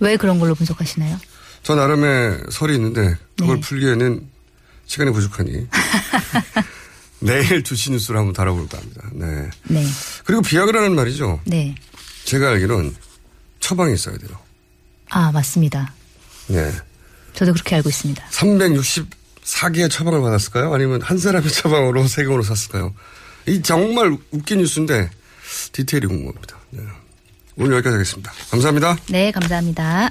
[0.00, 1.18] 왜 그런 걸로 분석하시나요?
[1.62, 3.60] 저 나름의 설이 있는데 그걸 네.
[3.60, 4.28] 풀기에는
[4.86, 5.66] 시간이 부족하니
[7.20, 9.02] 내일 두시 뉴스를 한번 다뤄볼까 합니다.
[9.12, 9.48] 네.
[9.64, 9.86] 네.
[10.24, 11.40] 그리고 비아그라는 말이죠.
[11.44, 11.74] 네.
[12.24, 12.94] 제가 알기로는
[13.60, 14.38] 처방이 있어야 돼요.
[15.08, 15.94] 아, 맞습니다.
[16.48, 16.70] 네.
[17.32, 18.26] 저도 그렇게 알고 있습니다.
[18.28, 20.72] 364개의 처방을 받았을까요?
[20.74, 22.94] 아니면 한 사람의 처방으로 세금으로 샀을까요?
[23.46, 25.10] 이 정말 웃긴 뉴스인데
[25.72, 26.58] 디테일이 궁금합니다.
[26.70, 26.82] 네.
[27.56, 28.32] 오늘 여기까지 하겠습니다.
[28.50, 28.96] 감사합니다.
[29.10, 30.10] 네, 감사합니다.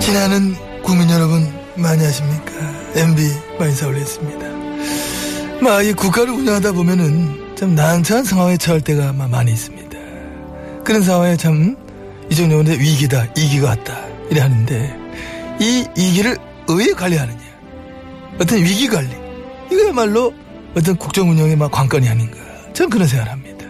[0.00, 2.52] 지나는 국민 여러분 많이 하십니까?
[2.94, 3.22] MB
[3.58, 4.46] 만사 올렸습니다.
[5.60, 9.87] 막 이 국가를 운영하다 보면은 참 난처한 상황에 처할 때가 막 많이 있습니다.
[10.88, 11.76] 그런 상황에 참
[12.30, 13.94] 의원의 위기다, 이기가 왔다
[14.30, 14.96] 이래 하는데
[15.60, 17.38] 이 위기를 어떻게 관리하느냐?
[18.40, 19.10] 어떤 위기 관리
[19.70, 20.32] 이거야말로
[20.74, 22.38] 어떤 국정 운영의 막 관건이 아닌가?
[22.72, 23.66] 전 그런 생각을 합니다.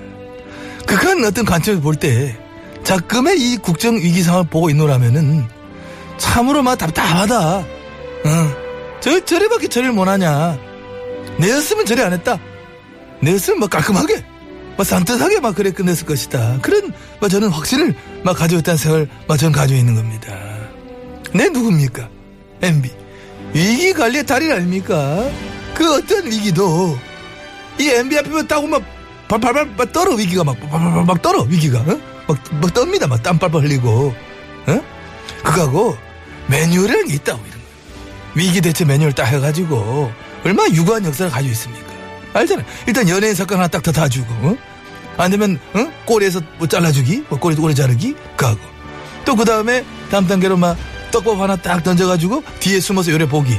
[0.87, 2.39] 극한 어떤 관점에서 볼때
[2.85, 5.45] 자금의 이 국정 위기 상황을 보고 있노라면은
[6.19, 7.59] 참으로 막 답답하다.
[7.59, 7.65] 어.
[9.01, 10.57] 저, 저래밖에 처리를 못하냐.
[11.41, 12.39] 내였으면 저래 안 했다.
[13.23, 14.23] 내였으면 막 깔끔하게,
[14.79, 16.61] 막 산뜻하게 막 그래 끝냈을 것이다.
[16.63, 20.33] 그런, 막 저는 확신을 막 가지고 있다는 생각을 막 저는 가지고 있는 겁니다.
[21.35, 22.09] 내 누굽니까?
[22.63, 22.89] MB.
[23.55, 25.29] 위기 관리의 달인 아닙니까?
[25.75, 26.97] 그 어떤 위기도
[27.81, 28.83] 이 MB 앞에만 따고 막
[29.27, 31.99] 발발발 막 떨어 위기가 막, 막, 막, 막 떨어 위기가 어?
[32.29, 34.15] 막, 막 떱니다 막땀 빨빨 흘리고
[34.67, 34.81] 어?
[35.43, 35.97] 그거하고
[36.49, 37.67] 매뉴얼이라는 게 있다고 이런 거
[38.35, 40.11] 위기 대처 매뉴얼 딱 해가지고
[40.45, 41.89] 얼마나 유구한 역사를 가지고 있습니까
[42.33, 44.57] 알잖아 일단 연예인 사건 하나 딱더 다주고 어?
[45.25, 45.87] 안 되면 어?
[46.05, 48.59] 꼬리에서 뭐 잘라주기 뭐 꼬리 꼬리 자르기 그하고
[49.25, 50.77] 또 그 다음에 다음 단계로 막
[51.11, 53.57] 떡밥 하나 딱 던져가지고 뒤에 숨어서 요래 보기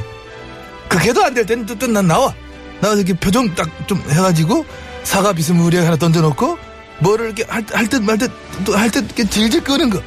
[0.88, 2.34] 그게도 안 될 때는 또, 또난 나와
[2.80, 4.64] 나와서 이렇게 표정 딱 좀 해가지고
[5.04, 6.58] 사과 비스무리하게 하나 던져놓고
[7.00, 10.00] 뭐를 이렇게 할 듯 말듯또할듯 이렇게 질질 끄는 거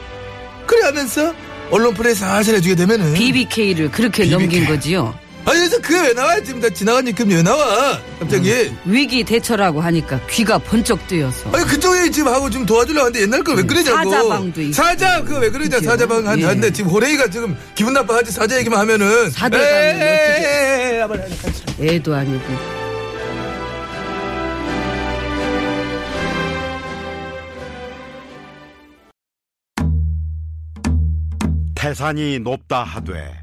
[0.67, 1.33] 그래 하면서
[1.71, 4.31] 언론 플레이 살살 해주게 되면은 BBK를 그렇게 BBK.
[4.39, 5.13] 넘긴 거지요.
[5.45, 6.39] 아니 그래서 그게 왜 나와?
[6.41, 7.99] 지금 다 지나간 지금 왜 나와?
[8.19, 8.71] 갑자기.
[8.85, 11.51] 위기 대처라고 하니까 귀가 번쩍 뜨여서.
[11.51, 14.09] 아니 그쪽에 지금 하고 지금 도와주려고 하는데 옛날 거왜 그러냐고.
[14.09, 14.73] 사자방도 있고.
[14.73, 16.45] 사자 그거 왜 그러냐 사자방 한- 예.
[16.45, 19.07] 하는데 지금 호레이가 지금 기분 나빠하지 사자 얘기만 하면은.
[19.53, 22.43] 에이, 어떻게 애도 아니고.
[31.75, 33.42] 태산이 높다 하되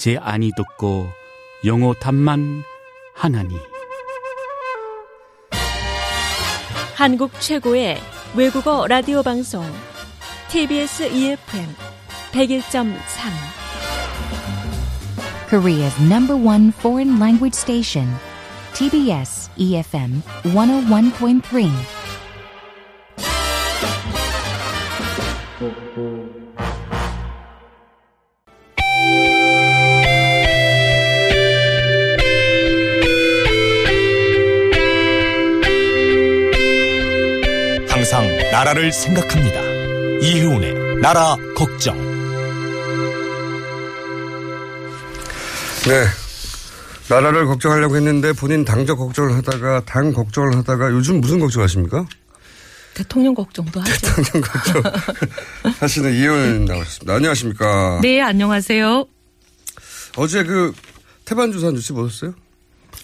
[0.00, 1.06] 제 안이 듣고
[1.66, 2.62] 영어 탐만
[3.12, 3.54] 하나니.
[6.96, 7.98] 한국 최고의
[8.34, 9.62] 외국어 라디오 방송
[10.48, 11.76] TBS EFM
[12.32, 12.94] 101.3
[15.50, 18.08] Korea's number one foreign language station,
[18.72, 21.70] TBS EFM 101.3.
[38.60, 39.58] 나라를 생각합니다.
[40.20, 41.96] 이효운의 나라 걱정.
[45.88, 46.04] 네.
[47.08, 52.06] 나라를 걱정하려고 했는데 본인 당적 걱정을 하다가 당 걱정을 하다가 요즘 무슨 걱정하십니까?
[52.92, 53.92] 대통령 걱정도 하죠.
[53.94, 54.82] 대통령 걱정
[55.80, 57.14] 하시는 이혜원 나오셨습니다.
[57.14, 58.00] 안녕하십니까?
[58.02, 59.06] 네, 안녕하세요.
[60.18, 60.74] 어제 그
[61.24, 62.34] 태반 주사 뉴스 보셨어요?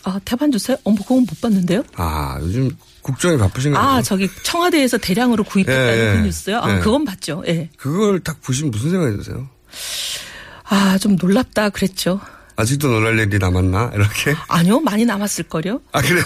[0.03, 0.77] 아, 태반 주사요?
[0.85, 1.83] 어머, 그건 못 봤는데요?
[1.95, 2.71] 아, 요즘
[3.07, 3.81] 국정이 바쁘신가요?
[3.81, 6.17] 아, 저기 청와대에서 대량으로 구입했다는 예, 예.
[6.17, 6.59] 그 뉴스요?
[6.59, 6.81] 아, 예.
[6.81, 7.45] 그건 봤죠.
[7.47, 7.71] 예.
[7.77, 9.49] 그걸 딱 보시면 무슨 생각이 드세요?
[10.65, 12.21] 아, 좀 놀랍다 그랬죠.
[12.57, 13.93] 아직도 놀랄 일이 남았나?
[13.95, 14.35] 이렇게?
[14.49, 15.83] 아니요, 많이 남았을걸요?
[15.93, 16.25] 아, 그래요?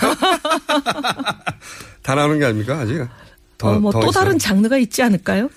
[2.02, 2.78] 다 나오는 게 아닙니까?
[2.78, 3.06] 아직?
[3.58, 4.24] 더, 어, 뭐더또 있어요?
[4.24, 5.50] 다른 장르가 있지 않을까요?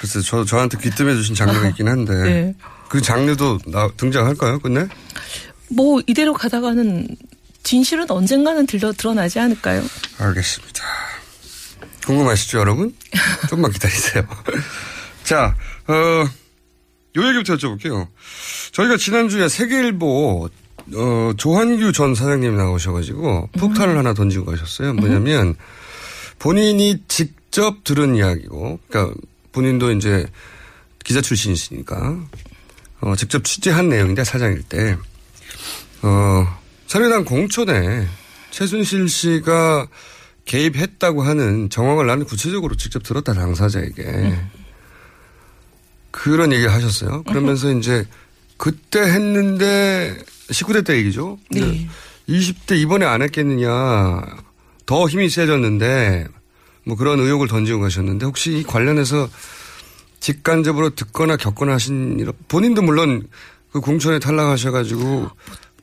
[0.00, 2.12] 글쎄, 저, 저한테 귀뜸해 주신 장르가 있긴 한데.
[2.14, 2.54] 네.
[2.88, 4.88] 그 장르도 나, 등장할까요, 끝내?
[5.70, 7.06] 뭐 이대로 가다가는
[7.68, 9.84] 진실은 언젠가는 들려 드러나지 않을까요?
[10.16, 10.82] 알겠습니다.
[12.06, 12.94] 궁금하시죠, 여러분?
[13.50, 14.26] 좀만 기다리세요.
[15.22, 15.54] 자,
[15.86, 18.08] 어, 요 얘기부터 여쭤볼게요.
[18.72, 20.48] 저희가 지난주에 세계일보,
[20.94, 24.94] 어, 조한규 전 사장님 나오셔가지고 폭탄을 하나 던지고 가셨어요.
[24.94, 25.54] 뭐냐면
[26.38, 29.14] 본인이 직접 들은 이야기고, 그러니까
[29.52, 30.26] 본인도 이제
[31.04, 32.18] 기자 출신이시니까,
[33.02, 34.96] 어, 직접 취재한 내용인데 사장일 때,
[36.00, 38.08] 어, 사례당 공천에
[38.50, 39.88] 최순실 씨가
[40.46, 44.38] 개입했다고 하는 정황을 나는 구체적으로 직접 들었다 당사자에게
[46.10, 47.24] 그런 얘기를 하셨어요.
[47.24, 48.06] 그러면서 이제
[48.56, 50.16] 그때 했는데
[50.48, 51.38] 19대 때 얘기죠.
[51.50, 51.86] 네.
[52.26, 53.68] 20대 이번에 안 했겠느냐.
[54.86, 56.26] 더 힘이 세졌는데
[56.84, 59.28] 뭐 그런 의혹을 던지고 가셨는데 혹시 이 관련해서
[60.20, 63.28] 직간접으로 듣거나 겪거나 하신 본인도 물론
[63.70, 65.28] 그 공천에 탈락하셔가지고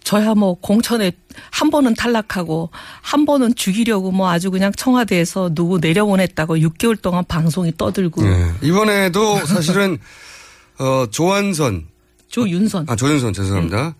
[0.06, 1.12] 저야 뭐 공천에
[1.50, 2.70] 한 번은 탈락하고
[3.02, 8.54] 한 번은 죽이려고 뭐 아주 그냥 청와대에서 누구 내려보냈다고 6개월 동안 방송이 떠들고 예.
[8.62, 9.98] 이번에도 사실은
[10.80, 11.88] 어 조한선
[12.28, 13.96] 조윤선 아 조윤선 죄송합니다.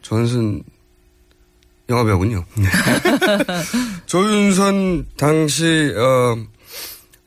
[0.00, 0.62] 조윤선
[1.90, 2.44] 영화 배우군요.
[2.54, 2.64] 네.
[4.06, 6.36] 조윤선 당시 어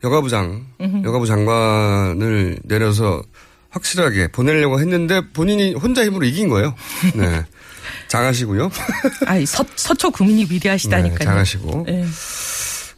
[0.02, 0.66] 여가부장.
[1.04, 3.22] 여가부 장관을 내려서
[3.70, 6.74] 확실하게 보내려고 했는데 본인이 혼자 힘으로 이긴 거예요.
[7.14, 7.44] 네.
[8.08, 8.70] 장하시고요.
[9.26, 11.18] 아니 서, 서초 국민이 위대하시다니까요.
[11.18, 11.86] 네, 잘하시고.
[11.88, 12.04] 예.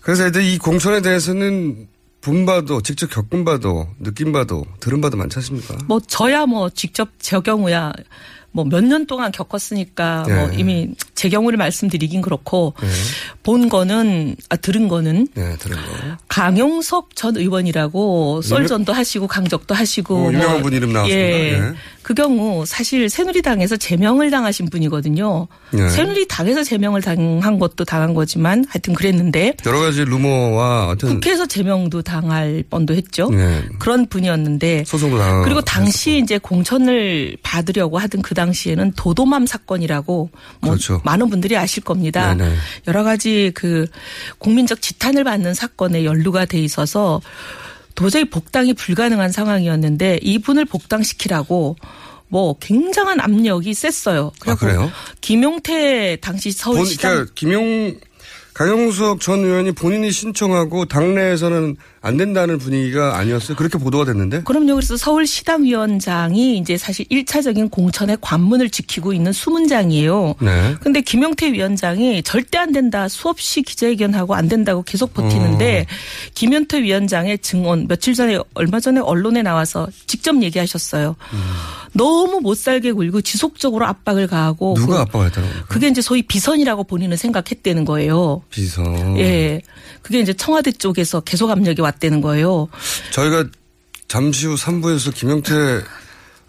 [0.00, 1.88] 그래서 애들 이 공천에 대해서는
[2.20, 5.76] 본 바도 직접 겪은 바도 느낀 바도 들은 바도 많지 않습니까?
[5.86, 7.92] 뭐 저야 뭐 직접 제 경우야
[8.50, 10.56] 뭐 몇 년 동안 겪었으니까 뭐 네.
[10.58, 12.88] 이미 제 경우를 말씀드리긴 그렇고 네.
[13.42, 15.82] 본 거는 아 들은 거는 네, 들은 거.
[16.28, 21.28] 강용석 전 의원이라고 썰전도 하시고 강적도 하시고 어, 유명한 뭐 분 이름 나왔습니다.
[21.28, 21.74] 예.
[22.08, 22.14] 네.
[22.14, 25.46] 그 경우 사실 새누리당에서 제명을 당하신 분이거든요.
[25.72, 25.88] 네.
[25.90, 32.64] 새누리당에서 제명을 당한 것도 당한 거지만 하여튼 그랬는데 여러 가지 루머와 하여튼 국회에서 제명도 당할
[32.70, 33.28] 뻔도 했죠.
[33.28, 33.62] 네.
[33.78, 40.70] 그런 분이었는데 소송도 당 그리고 당시 이제 공천을 받으려고 하던 그 당시에는 도도맘 사건이라고 뭐
[40.70, 41.02] 그렇죠.
[41.04, 42.32] 많은 분들이 아실 겁니다.
[42.34, 42.54] 네네.
[42.88, 43.86] 여러 가지 그
[44.38, 47.20] 국민적 지탄을 받는 사건에 연루가 돼 있어서
[47.98, 51.74] 도저히 복당이 불가능한 상황이었는데 이분을 복당시키라고
[52.28, 54.30] 뭐 굉장한 압력이 셌어요.
[54.46, 54.88] 아, 그래요?
[55.20, 57.96] 김용태 당시 본, 서울시장 그러니까 김용
[58.54, 63.56] 강용석 전 의원이 본인이 신청하고 당내에서는 안 된다는 분위기가 아니었어요.
[63.56, 64.42] 그렇게 보도가 됐는데.
[64.42, 64.74] 그럼요.
[64.74, 70.34] 그래서 서울 시당위원장이 이제 사실 1차적인 공천의 관문을 지키고 있는 수문장이에요.
[70.40, 70.74] 네.
[70.80, 73.08] 근데 김용태 위원장이 절대 안 된다.
[73.08, 75.94] 수없이 기자회견하고 안 된다고 계속 버티는데 어.
[76.34, 81.16] 김용태 위원장의 증언 며칠 전에 얼마 전에 언론에 나와서 직접 얘기하셨어요.
[81.94, 85.66] 너무 못 살게 굴고 지속적으로 압박을 가하고 누가 그- 압박했다는 겁니까?
[85.68, 88.42] 그게 이제 소위 비선이라고 본인은 생각했다는 거예요.
[88.50, 89.18] 비선.
[89.18, 89.60] 예.
[90.02, 92.68] 그게 이제 청와대 쪽에서 계속 압력이 왔다는 거예요.
[93.12, 93.44] 저희가
[94.08, 95.54] 잠시 후 3부에서 김영태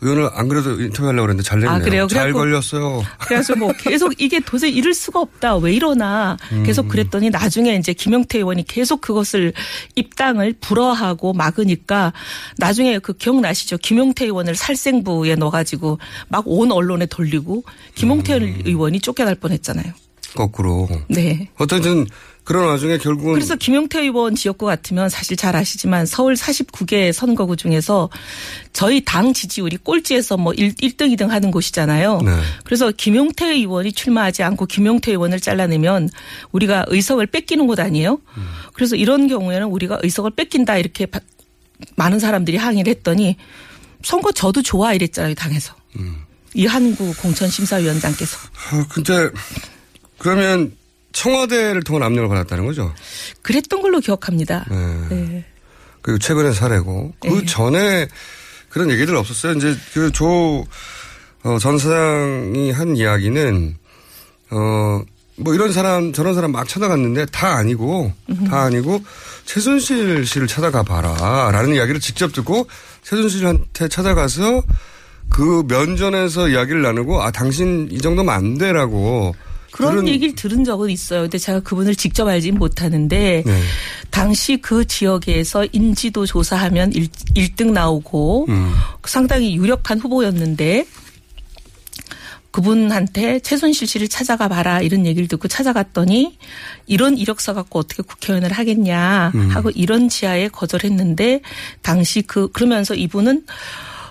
[0.01, 1.75] 의원을 안 그래도 인터뷰하려고 그랬는데 잘 됐네요.
[1.75, 2.07] 아, 그래요?
[2.07, 3.03] 잘 걸렸어요.
[3.27, 5.57] 그래서 뭐 계속 이게 도저히 이럴 수가 없다.
[5.57, 6.87] 왜 이러나 계속 음.
[6.87, 9.51] 그랬더니 나중에 이제 김영태 의원이 계속 그것을
[9.95, 12.13] 입당을 불허하고 막으니까
[12.57, 13.77] 나중에 그 기억나시죠?
[13.79, 18.61] 김영태 의원을 살생부에 넣어가지고 막 온 언론에 돌리고 김영태 음.
[18.63, 19.91] 의원이 쫓겨날 뻔했잖아요.
[20.33, 20.87] 거꾸로.
[21.09, 21.49] 네.
[21.57, 22.07] 어쨌든
[22.49, 28.09] 그런 와중에 결국은 그래서 김용태 의원 지역구 같으면 사실 잘 아시지만 서울 49개 선거구 중에서
[28.73, 32.21] 저희 당 지지율이 꼴찌에서 뭐 1, 1등, 2등 하는 곳이잖아요.
[32.25, 32.31] 네.
[32.63, 36.09] 그래서 김용태 의원이 출마하지 않고 김용태 의원을 잘라내면
[36.51, 38.19] 우리가 의석을 뺏기는 곳 아니에요?
[38.73, 41.19] 그래서 이런 경우에는 우리가 의석을 뺏긴다 이렇게 바-
[41.97, 43.37] 많은 사람들이 항의를 했더니
[44.03, 45.75] 선거 저도 좋아 이랬잖아요, 당에서.
[46.55, 48.37] 이한구 공천심사위원장께서.
[48.73, 49.29] 어, 근데
[50.17, 50.73] 그러면
[51.11, 52.93] 청와대를 통한 압력을 받았다는 거죠.
[53.41, 54.65] 그랬던 걸로 기억합니다.
[54.69, 55.07] 네.
[55.09, 55.45] 네.
[56.01, 58.07] 그리고 최근의 사례고 그 전에
[58.69, 59.53] 그런 얘기들 없었어요.
[59.53, 60.65] 이제 그조
[61.43, 63.77] 어, 전 사장이 한 이야기는
[64.51, 65.01] 어
[65.41, 68.11] 뭐 이런 사람 저런 사람 막 찾아갔는데 다 아니고
[68.49, 69.01] 다 아니고
[69.45, 72.67] 최순실 씨를 찾아가 봐라라는 이야기를 직접 듣고
[73.03, 74.61] 최순실한테 찾아가서
[75.29, 79.33] 그 면전에서 이야기를 나누고 아 당신 이 정도면 안 돼라고
[79.71, 81.21] 그런 얘기를 들은 적은 있어요.
[81.21, 83.61] 근데 제가 그분을 직접 알진 못하는데 네.
[84.09, 88.73] 당시 그 지역에서 인지도 조사하면 1, 1등 나오고 음.
[89.05, 90.85] 상당히 유력한 후보였는데
[92.51, 96.37] 그분한테 최순실 씨를 찾아가 봐라 이런 얘기를 듣고 찾아갔더니
[96.87, 99.49] 이런 이력서 갖고 어떻게 국회의원을 하겠냐 음.
[99.51, 101.41] 하고 이런 지하에 거절했는데
[101.81, 103.45] 당시 그 그러면서 이분은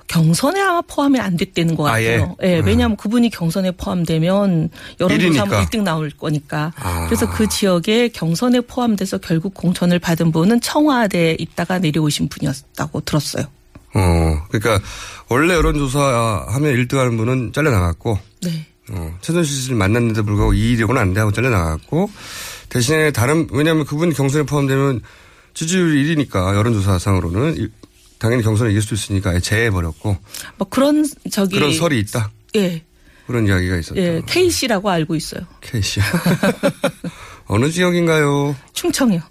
[0.09, 2.37] 경선에 아마 포함이 안 됐다는 것 같아요.
[2.41, 2.55] 아 예?
[2.55, 5.65] 예, 왜냐하면 그분이 경선에 포함되면 여론조사하면 일이니까.
[5.67, 6.73] 1등 나올 거니까.
[6.77, 7.05] 아.
[7.07, 13.45] 그래서 그 지역에 경선에 포함돼서 결국 공천을 받은 분은 청와대에 있다가 내려오신 분이었다고 들었어요.
[13.95, 14.81] 어 그러니까
[15.29, 18.67] 원래 여론조사 하면 1등 하는 분은 잘려나갔고 네.
[18.91, 22.11] 어, 최순실 씨를 만났는데 불구하고 이 이력은 안돼 하고 잘려나갔고
[22.71, 25.01] 대신에 다른 왜냐하면 그분 경선에 포함되면
[25.55, 27.73] 지지율이 1위니까 여론조사상으로는 일-
[28.19, 30.17] 당연히 경선에 이길 수 있으니까 제해버렸고
[30.57, 32.83] 뭐 그런 저기 그런 설이 있다 예.
[33.27, 34.01] 그런 이야기가 있었다.
[34.01, 35.43] 예, K 씨라고 알고 있어요.
[35.61, 36.01] K씨
[37.47, 38.57] 어느 지역인가요?
[38.73, 39.21] 충청이요.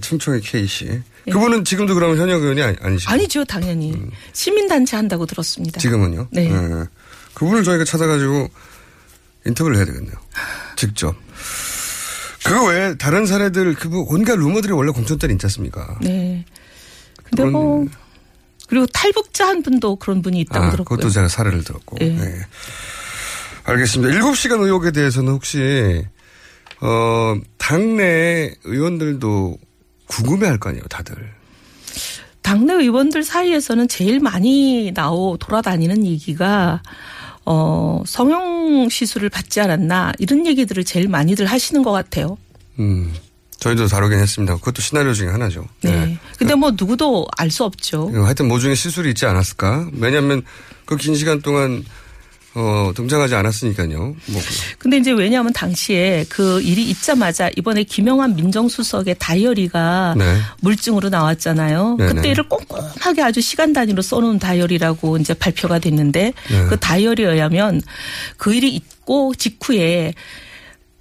[0.00, 3.10] 충청의 K씨 그분은 지금도 그러면 현역 의원이 아니, 아니시죠?
[3.12, 3.94] 아니죠, 당연히.
[4.32, 5.78] 시민단체 한다고 들었습니다.
[5.80, 6.28] 지금은요?
[6.32, 6.50] 네.
[6.50, 6.84] 예.
[7.34, 8.48] 그분을 저희가 찾아가지고
[9.46, 10.14] 인터뷰를 해야 되겠네요.
[10.76, 11.14] 직접.
[12.48, 15.98] 그거 외에 다른 사례들, 그 뭐 온갖 루머들이 원래 공천 때는 있지 않습니까?
[16.02, 16.44] 네.
[17.24, 17.86] 근데 뭐
[18.68, 20.96] 그리고 탈북자 한 분도 그런 분이 있다고 아, 들었고요.
[20.96, 21.96] 그것도 제가 사례를 들었고.
[22.00, 22.08] 예.
[22.10, 22.34] 네.
[23.64, 24.14] 알겠습니다.
[24.18, 26.04] 7시간 의혹에 대해서는 혹시,
[26.80, 29.58] 어, 당내 의원들도
[30.06, 31.16] 궁금해 할 거 아니에요, 다들.
[32.42, 36.82] 당내 의원들 사이에서는 제일 많이 나오 돌아다니는 얘기가
[37.50, 42.36] 어 성형 시술을 받지 않았나 이런 얘기들을 제일 많이들 하시는 것 같아요.
[42.78, 43.14] 음.
[43.58, 44.54] 저희도 다루긴 했습니다.
[44.56, 45.66] 그것도 시나리오 중에 하나죠.
[45.80, 46.18] 네.
[46.38, 48.10] 근데 뭐 누구도 알 수 없죠.
[48.14, 49.88] 어, 하여튼 뭐 중에 시술이 있지 않았을까?
[49.94, 50.42] 왜냐하면
[50.84, 51.84] 그 긴 시간 동안
[52.54, 53.98] 어, 등장하지 않았으니까요.
[53.98, 54.42] 뭐
[54.78, 60.38] 근데 이제 왜냐하면 당시에 그 일이 있자마자 이번에 김영환 민정수석의 다이어리가 네.
[60.60, 61.96] 물증으로 나왔잖아요.
[61.98, 62.14] 네네.
[62.14, 66.66] 그때를 꼼꼼하게 아주 시간 단위로 써놓은 다이어리라고 이제 발표가 됐는데 네.
[66.68, 67.82] 그 다이어리에 의하면
[68.36, 70.14] 그 일이 있고 직후에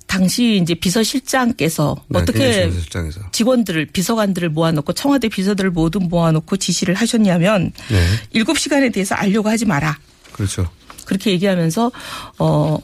[0.06, 2.72] 당시 이제 비서실장께서 네, 어떻게.
[3.32, 8.06] 직원들을 비서관들을 모아놓고 청와대 비서들을 모두 모아놓고 지시를 하셨냐면 네.
[8.32, 9.98] 일곱 시간에 대해서 알려고 하지 마라.
[10.32, 10.70] 그렇죠.
[11.08, 11.92] 그렇게 얘기하면서
[12.40, 12.78] 어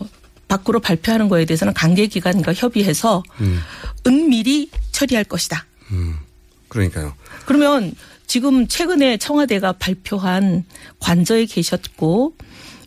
[0.48, 3.60] 밖으로 발표하는 거에 대해서는 관계 기관과 협의해서 음.
[4.08, 5.66] 은밀히 처리할 것이다.
[6.70, 7.14] 그러니까요.
[7.46, 7.94] 그러면
[8.28, 10.64] 지금 최근에 청와대가 발표한
[11.00, 12.34] 관저에 계셨고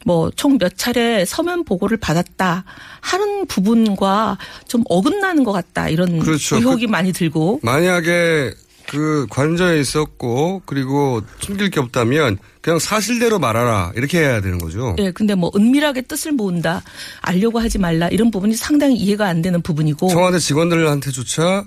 [0.05, 2.65] 뭐 총 몇 차례 서면 보고를 받았다
[3.01, 6.57] 하는 부분과 좀 어긋나는 것 같다 이런 그렇죠.
[6.57, 8.55] 의혹이 많이 들고 만약에
[8.89, 14.95] 그 관저에 있었고 그리고 숨길 게 없다면 그냥 사실대로 말하라 이렇게 해야 되는 거죠.
[14.99, 16.83] 예, 근데 뭐 은밀하게 뜻을 모은다,
[17.21, 20.09] 알려고 하지 말라 이런 부분이 상당히 이해가 안 되는 부분이고.
[20.09, 21.65] 청와대 직원들한테조차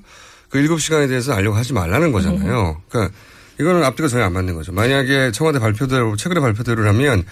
[0.50, 2.12] 그 7시간에 대해서 알려고 하지 말라는 음.
[2.12, 2.82] 거잖아요.
[2.90, 3.16] 그러니까
[3.60, 4.72] 이거는 앞뒤가 전혀 안 맞는 거죠.
[4.72, 7.26] 만약에 청와대 발표대로 최근에 발표대로라면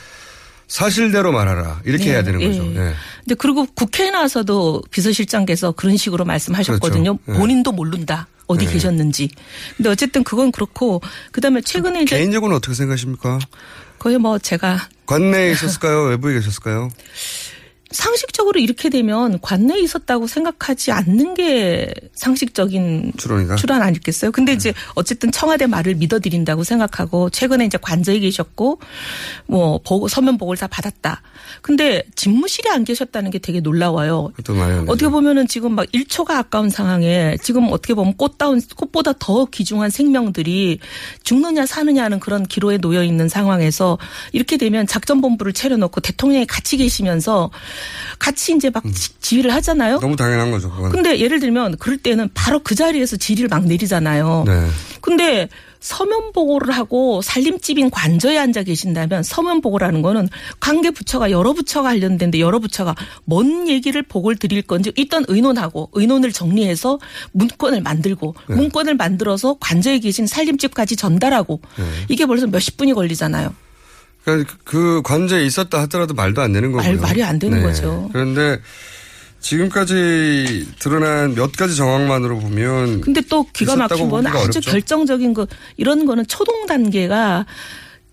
[0.68, 2.48] 사실대로 말하라 이렇게 네, 해야 되는 예.
[2.50, 2.64] 거죠.
[2.64, 2.94] 네.
[3.24, 7.18] 근데 그리고 국회에 나와서도 비서실장께서 그런 식으로 말씀하셨거든요.
[7.18, 7.34] 그렇죠.
[7.34, 7.40] 예.
[7.40, 8.28] 본인도 모른다.
[8.48, 8.74] 어디 네.
[8.74, 9.30] 계셨는지.
[9.76, 13.40] 근데 어쨌든 그건 그렇고 그다음에 최근에 이제 개인적으로 어떻게 생각하십니까?
[14.00, 16.04] 거의 뭐 제가 관내에 있었을까요?
[16.04, 16.90] 외부에 계셨을까요?
[17.92, 23.56] 상식적으로 이렇게 되면 관내에 있었다고 생각하지 않는 게 상식적인 추론이다.
[23.56, 24.32] 출안 아니겠어요?
[24.32, 28.80] 근데 이제 어쨌든 청와대 말을 믿어드린다고 생각하고 최근에 이제 관저에 계셨고
[29.46, 31.22] 뭐 보고 서면 보고를 다 받았다.
[31.62, 34.32] 근데 집무실에 안 계셨다는 게 되게 놀라워요.
[34.88, 40.80] 어떻게 보면은 지금 막 1초가 아까운 상황에 지금 어떻게 보면 꽃다운 꽃보다 더 귀중한 생명들이
[41.24, 43.98] 죽느냐 사느냐는 그런 기로에 놓여 있는 상황에서
[44.34, 47.50] 이렇게 되면 작전본부를 차려놓고 대통령이 같이 계시면서
[48.20, 50.00] 같이 이제 막 지- 지휘를 하잖아요.
[50.00, 50.70] 너무 당연한 거죠.
[50.72, 50.92] 그건.
[50.92, 54.44] 근데 예를 들면 그럴 때는 바로 그 자리에서 지휘를 막 내리잖아요.
[54.48, 54.68] 네.
[55.02, 55.48] 근데
[55.80, 60.28] 서면 보고를 하고 살림집인 관저에 앉아 계신다면 서면 보고라는 거는
[60.60, 66.34] 관계 부처가 여러 부처가 관련된데 여러 부처가 뭔 얘기를 보고를 드릴 건지 일단 의논하고 의논을
[66.34, 67.00] 정리해서
[67.32, 68.56] 문건을 만들고 네.
[68.56, 71.84] 문건을 만들어서 관저에 계신 살림집까지 전달하고 네.
[72.10, 73.54] 이게 벌써 몇십 분이 걸리잖아요.
[74.28, 76.86] 그러니까 그 관제에 있었다 하더라도 말도 안 되는 거고요.
[76.86, 76.94] 네.
[76.96, 78.10] 말- 말이 안 되는 거죠.
[78.12, 78.60] 그런데
[79.40, 84.60] 지금까지 드러난 몇 가지 정황만으로 보면 근데 또 기가 막힌 건 아주 어렵죠.
[84.62, 85.48] 결정적인 거
[85.78, 87.46] 이런 거는 초동 단계가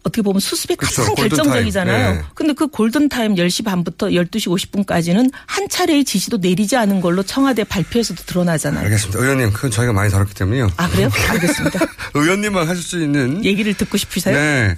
[0.04, 1.00] 어떻게 보면 수습에 그렇죠.
[1.02, 1.14] 가장.
[1.16, 2.14] 결정적이잖아요.
[2.14, 2.22] 네.
[2.34, 8.22] 근데 그 골든타임 10시 반부터 12시 50분까지는 한 차례의 지시도 내리지 않은 걸로 청와대 발표에서도
[8.24, 8.84] 드러나잖아요.
[8.84, 9.18] 알겠습니다.
[9.18, 10.70] 의원님, 그건 저희가 많이 다뤘기 때문에요.
[10.76, 11.08] 아, 그래요?
[11.30, 11.80] 알겠습니다.
[12.14, 14.36] 의원님만 하실 수 있는 얘기를 듣고 싶으세요?
[14.36, 14.76] 네.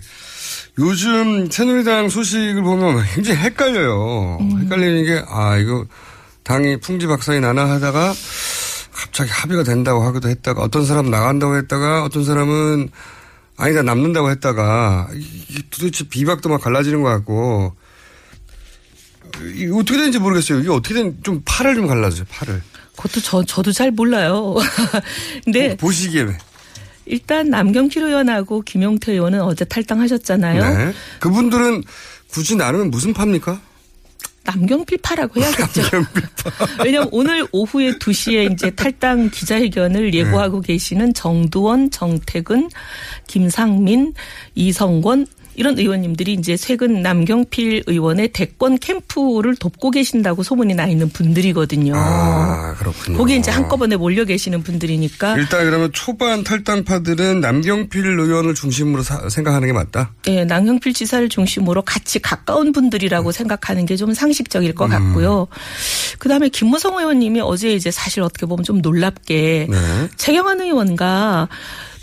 [0.79, 4.39] 요즘 새누리당 소식을 보면 굉장히 헷갈려요.
[4.41, 4.61] 음.
[4.62, 5.87] 헷갈리는 게, 아, 이거
[6.43, 8.14] 당이 풍지박산이 나나 하다가
[8.93, 12.89] 갑자기 합의가 된다고 하기도 했다가 어떤 사람은 나간다고 했다가 어떤 사람은
[13.57, 15.09] 아니다 남는다고 했다가
[15.70, 17.74] 도대체 비박도 막 갈라지는 것 같고
[19.55, 20.61] 이게 어떻게 되는지 모르겠어요.
[20.61, 22.62] 이게 어떻게 된, 좀 팔을 좀 갈라져요, 팔을.
[22.97, 24.55] 그것도 저, 저도 잘 몰라요.
[25.45, 26.27] 근데 보시기에.
[27.07, 30.63] 일단 남경필 의원하고 김용태 의원은 어제 탈당하셨잖아요.
[30.63, 30.93] 네.
[31.21, 31.83] 그분들은
[32.29, 33.61] 굳이 나누면 무슨 파입니까?
[34.45, 35.83] 남경필 파라고 해야겠죠.
[36.85, 42.69] 왜냐면 오늘 오후에 2시에 이제 탈당 기자회견을 예고하고 계시는 정두원, 정태근,
[43.27, 44.15] 김상민,
[44.55, 45.27] 이성권
[45.57, 51.95] 이런 의원님들이 이제 최근 남경필 의원의 대권 캠프를 돕고 계신다고 소문이 나 있는 분들이거든요.
[51.97, 53.19] 아, 그렇군요.
[53.19, 59.67] 거기에 이제 한꺼번에 몰려 계시는 분들이니까 일단 그러면 초반 탈당파들은 남경필 의원을 중심으로 사- 생각하는
[59.67, 60.13] 게 맞다.
[60.29, 64.91] 예, 남경필 지사를 중심으로 같이 가까운 분들이라고 생각하는 게 좀 상식적일 것 음.
[64.91, 65.47] 같고요.
[66.19, 69.77] 그 다음에 김무성 의원님이 어제 이제 사실 어떻게 보면 좀 놀랍게 네.
[70.17, 71.49] 최경환 의원과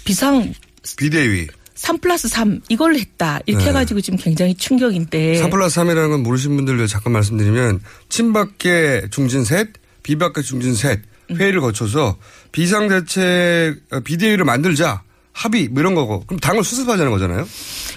[0.05, 0.51] 비상
[0.97, 1.47] 비대위.
[1.83, 3.41] 3 플러스 3 이걸 했다.
[3.45, 3.69] 이렇게 네.
[3.69, 5.35] 해가지고 지금 굉장히 충격인데.
[5.35, 9.67] 3 플러스 3이라는 건 모르신 분들 위해 잠깐 말씀드리면 친박계 중진 셋,
[10.01, 11.35] 비박계 중진 셋 음.
[11.35, 12.17] 회의를 거쳐서
[12.53, 15.03] 비상대책 어, 비대위를 만들자
[15.33, 17.45] 합의 뭐 이런 거고 그럼 당을 수습하자는 거잖아요.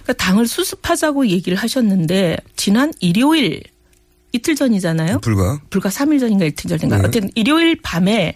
[0.02, 3.62] 그러니까 당을 수습하자고 얘기를 하셨는데 지난 일요일
[4.36, 5.20] 이틀 전이잖아요.
[5.20, 5.60] 불과.
[5.70, 6.98] 불과 3일 전인가 이틀 전인가.
[6.98, 7.08] 네.
[7.08, 8.34] 어쨌든 일요일 밤에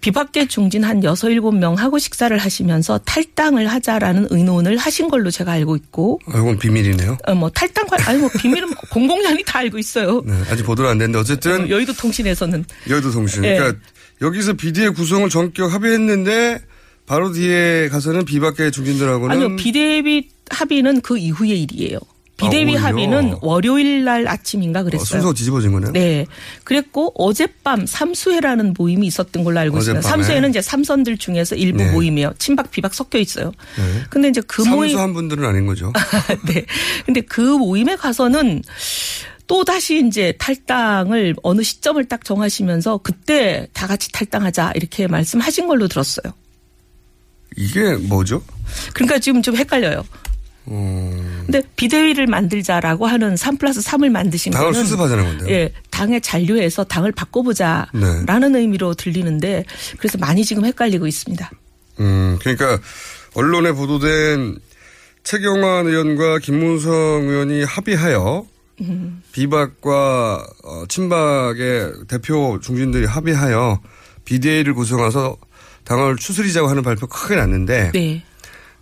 [0.00, 5.76] 비박계 중진 한 6, 7명 하고 식사를 하시면서 탈당을 하자라는 의논을 하신 걸로 제가 알고
[5.76, 7.18] 있고 아, 이건 비밀이네요.
[7.26, 10.22] 어, 뭐 탈당 관 아니 뭐 비밀은 공공연히 다 알고 있어요.
[10.24, 13.42] 네, 아직 보도는 안 됐는데 어쨌든 어, 여의도 통신에서는 여의도 통신.
[13.42, 13.56] 네.
[13.56, 13.78] 그러니까
[14.20, 16.60] 여기서 비대위 구성을 전격 합의했는데
[17.06, 21.98] 바로 뒤에 가서는 비박계 중진들하고는 아니요 비대위 합의는 그 이후의 일이에요.
[22.38, 22.84] 비대위 아?
[22.84, 25.04] 합의는 월요일 날 아침인가 어, 그랬어요.
[25.04, 25.92] 순서가 뒤집어진 거네요.
[25.92, 26.24] 네.
[26.64, 30.08] 그랬고 어젯밤 삼수회라는 모임이 있었던 걸로 알고 있습니다.
[30.08, 31.90] 삼수회는 이제 삼선들 중에서 일부 네.
[31.90, 32.32] 모임이에요.
[32.38, 33.52] 친박 비박 섞여 있어요.
[33.76, 34.04] 네.
[34.08, 35.92] 근데 이제 그 모임 사무소한 분들은 아닌 거죠.
[36.46, 36.64] 네.
[37.04, 38.62] 근데 그 모임에 가서는
[39.48, 45.88] 또 다시 이제 탈당을 어느 시점을 딱 정하시면서 그때 다 같이 탈당하자 이렇게 말씀하신 걸로
[45.88, 46.32] 들었어요.
[47.56, 48.42] 이게 뭐죠?
[48.94, 50.04] 그러니까 지금 좀 헷갈려요.
[50.66, 55.48] 어, 근데 비대위를 만들자라고 하는 3 플러스 3을 만드신 당을 거는 수습하자는 건데요.
[55.48, 58.58] 예, 당에 잔류해서 당을 바꿔보자라는 네.
[58.58, 59.64] 의미로 들리는데
[59.96, 61.50] 그래서 많이 지금 헷갈리고 있습니다.
[62.00, 62.78] 음, 그러니까
[63.32, 64.58] 언론에 보도된
[65.24, 68.46] 최경환 의원과 김문성 의원이 합의하여
[68.82, 69.22] 음.
[69.32, 73.80] 비박과 어, 친박의 대표 중진들이 합의하여
[74.26, 75.38] 비대위를 구성해서
[75.84, 78.22] 당을 추스리자고 하는 발표 크게 났는데 네.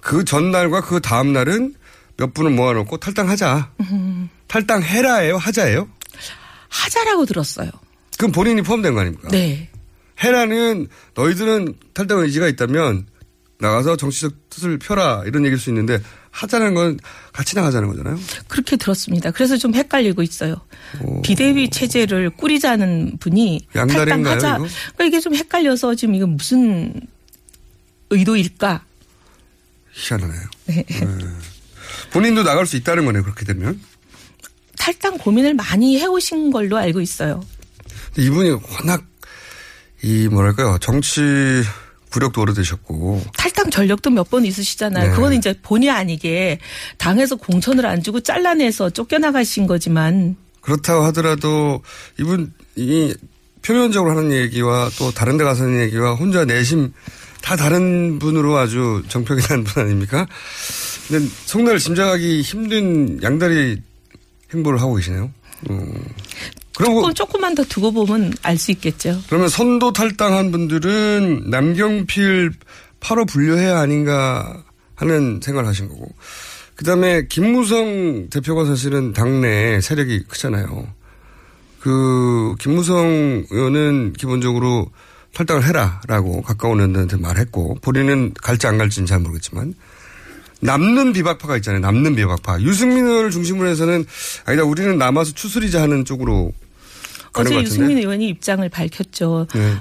[0.00, 1.74] 그 전날과 그 다음 날은
[2.16, 3.72] 몇 분을 모아놓고 탈당하자.
[3.80, 5.36] 음, 탈당해라예요?
[5.36, 5.88] 하자예요?
[6.68, 7.70] 하자라고 들었어요.
[8.18, 9.28] 그럼 본인이 포함된 거 아닙니까?
[9.30, 9.68] 네.
[10.22, 13.06] 해라는 너희들은 탈당 의지가 있다면
[13.58, 15.98] 나가서 정치적 뜻을 펴라 이런 얘기일 수 있는데
[16.30, 16.98] 하자는 건
[17.32, 18.18] 같이 나가자는 거잖아요.
[18.48, 19.30] 그렇게 들었습니다.
[19.30, 20.56] 그래서 좀 헷갈리고 있어요.
[21.22, 24.56] 비대위 체제를 꾸리자는 분이 양다리인가요, 탈당하자.
[24.56, 24.74] 이거?
[24.94, 26.92] 그러니까 이게 좀 헷갈려서 지금 이거 무슨
[28.10, 28.84] 의도일까?
[29.92, 30.42] 희한하네요.
[30.66, 30.84] 네.
[32.10, 33.22] 본인도 나갈 수 있다는 거네요.
[33.22, 33.80] 그렇게 되면.
[34.78, 37.42] 탈당 고민을 많이 해오신 걸로 알고 있어요.
[38.18, 39.04] 이분이 워낙
[40.02, 41.20] 이 뭐랄까요 정치
[42.10, 45.10] 구력도 오래되셨고 탈당 전력도 몇 번 있으시잖아요.
[45.10, 45.14] 네.
[45.14, 46.58] 그거는 이제 본의 아니게
[46.98, 51.82] 당에서 공천을 안 주고 잘라내서 쫓겨나가신 거지만 그렇다고 하더라도
[52.18, 53.14] 이분 이
[53.62, 56.92] 표면적으로 하는 얘기와 또 다른 데 가서 하는 얘기와 혼자 내심
[57.46, 60.26] 다 다른 분으로 아주 정평이 난 분 아닙니까?
[61.06, 63.80] 근데 속내를 짐작하기 힘든 양다리
[64.52, 65.30] 행보를 하고 계시네요.
[65.70, 65.94] 음.
[66.76, 69.22] 그리고 조금 조금만 더 두고 보면 알 수 있겠죠.
[69.28, 72.50] 그러면 선도 탈당한 분들은 남경필
[72.98, 74.64] 8호 분류해야 아닌가
[74.96, 76.08] 하는 생각을 하신 거고.
[76.74, 80.88] 그 다음에 김무성 대표가 사실은 당내 세력이 크잖아요.
[81.78, 84.90] 그, 김무성 의원은 기본적으로
[85.36, 89.74] 탈당을 해라라고 가까운 의원들한테 말했고, 본인은 갈지 안 갈지는 잘 모르겠지만,
[90.60, 91.80] 남는 비박파가 있잖아요.
[91.80, 92.62] 남는 비박파.
[92.62, 94.06] 유승민 의원을 중심으로 해서는,
[94.46, 96.52] 아니다, 우리는 남아서 추스리자 하는 쪽으로
[97.34, 97.54] 어제.
[97.60, 99.46] 유승민 의원이 입장을 밝혔죠.
[99.54, 99.74] 네.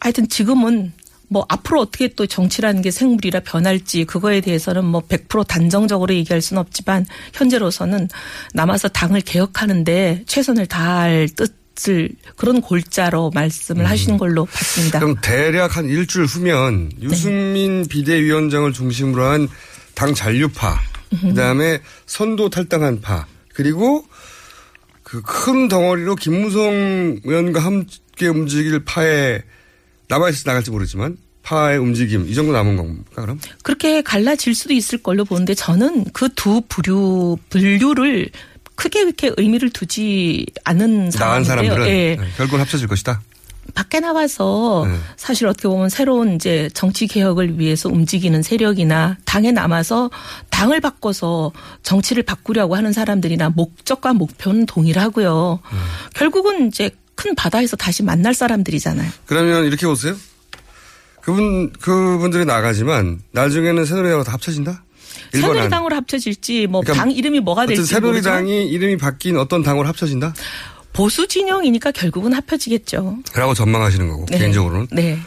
[0.00, 0.92] 하여튼 지금은
[1.28, 6.60] 뭐 앞으로 어떻게 또 정치라는 게 생물이라 변할지 그거에 대해서는 뭐 100% 단정적으로 얘기할 수는
[6.60, 8.08] 없지만 현재로서는
[8.54, 11.54] 남아서 당을 개혁하는데 최선을 다할 뜻
[11.88, 14.98] 을 그런 골자로 말씀을 하시는 걸로 봤습니다.
[14.98, 15.00] 음.
[15.00, 19.48] 그럼 대략 한 일주일 후면 유승민 비대위원장을 중심으로 한
[19.98, 20.78] 당 잔류파,
[21.22, 24.04] 그 다음에 선도 탈당한 파, 그리고
[25.02, 29.42] 그 큰 덩어리로 김무성 의원과 함께 움직일 파에
[30.06, 33.40] 남아있을지 나갈지 모르지만 파의 움직임 이 정도 남은 겁니까 그럼?
[33.64, 38.28] 그렇게 갈라질 수도 있을 걸로 보는데 저는 그 두 부류 분류를
[38.78, 41.42] 크게 이렇게 의미를 두지 않은 나간.
[41.42, 42.16] 사람들은 예.
[42.16, 43.20] 네, 결국은 합쳐질 것이다.
[43.74, 44.96] 밖에 나와서 네.
[45.16, 50.10] 사실 어떻게 보면 새로운 이제 정치 개혁을 위해서 움직이는 세력이나 당에 남아서
[50.50, 51.50] 당을 바꿔서
[51.82, 55.58] 정치를 바꾸려고 하는 사람들이나 목적과 목표는 동일하고요.
[55.60, 55.78] 음.
[56.14, 59.10] 결국은 이제 큰 바다에서 다시 만날 사람들이잖아요.
[59.26, 60.14] 그러면 이렇게 보세요.
[61.20, 64.84] 그분 그분들이 나가지만 나중에는 새누리당과 다 합쳐진다.
[65.32, 70.34] 새누리당으로 합쳐질지 뭐당 그러니까 이름이 뭐가 될지 새누리당이 이름이 바뀐 어떤 당으로 합쳐진다.
[70.92, 73.18] 보수 진영이니까 결국은 합쳐지겠죠.
[73.34, 74.38] 라고 전망하시는 거고 네.
[74.38, 75.18] 개인적으로는 네.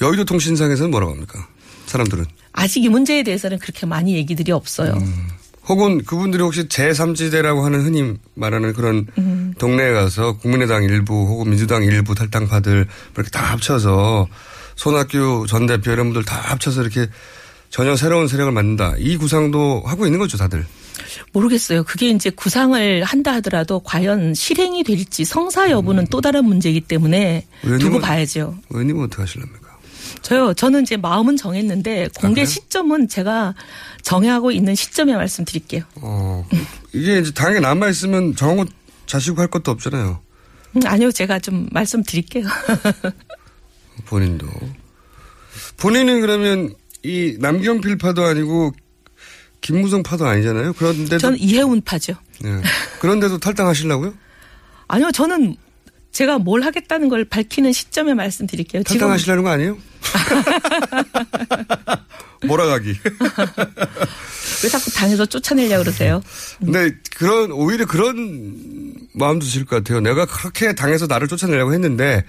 [0.00, 1.48] 여의도 통신상에서는 뭐라고 합니까?
[1.86, 4.92] 사람들은 아직 이 문제에 대해서는 그렇게 많이 얘기들이 없어요.
[4.92, 5.28] 음.
[5.68, 9.52] 혹은 그분들이 혹시 제3지대라고 하는 흔히 말하는 그런 음.
[9.58, 14.28] 동네에 가서 국민의당 일부 혹은 민주당 일부 탈당파들 이렇게 다 합쳐서
[14.76, 17.08] 손학규 전 대표 이런 분들 다 합쳐서 이렇게
[17.76, 18.94] 전혀 새로운 세력을 만든다.
[18.98, 20.64] 이 구상도 하고 있는 거죠, 다들.
[21.32, 21.84] 모르겠어요.
[21.84, 27.98] 그게 이제 구상을 한다 하더라도 과연 실행이 될지 성사 여부는 또 다른 문제이기 때문에 두고
[27.98, 28.56] 의원님은- 봐야죠.
[28.70, 29.66] 의원님은 어떻게 하실랍니까?
[30.22, 32.46] 저요, 저는 이제 마음은 정했는데 공개 그래요?
[32.46, 33.54] 시점은 제가
[34.00, 35.82] 정하고 있는 시점에 말씀드릴게요.
[35.96, 36.48] 어,
[36.94, 38.64] 이게 이제 당에 남아 있으면 정한 거
[39.04, 40.18] 자시고 할 것도 없잖아요.
[40.76, 42.46] 음, 아니요, 제가 좀 말씀드릴게요.
[44.06, 44.46] 본인도.
[45.76, 46.74] 본인은 그러면
[47.06, 48.72] 이 남경필 파도 아니고
[49.60, 50.72] 김무성 파도 아니잖아요.
[50.72, 51.18] 그런데도.
[51.18, 52.14] 저는 이해운 파죠.
[52.40, 52.60] 네.
[53.00, 54.12] 그런데도 탈당하시려고요?
[54.88, 55.56] 아니요, 저는
[56.10, 58.82] 제가 뭘 하겠다는 걸 밝히는 시점에 말씀드릴게요.
[58.82, 59.78] 탈당하시려는 거 아니에요?
[62.46, 62.94] 몰아가기.
[64.64, 66.20] 왜 자꾸 당에서 쫓아내려고 그러세요?
[66.58, 70.00] 근데 그런, 오히려 그런 마음도 드실 것 같아요.
[70.00, 72.24] 내가 그렇게 당에서 나를 쫓아내려고 했는데,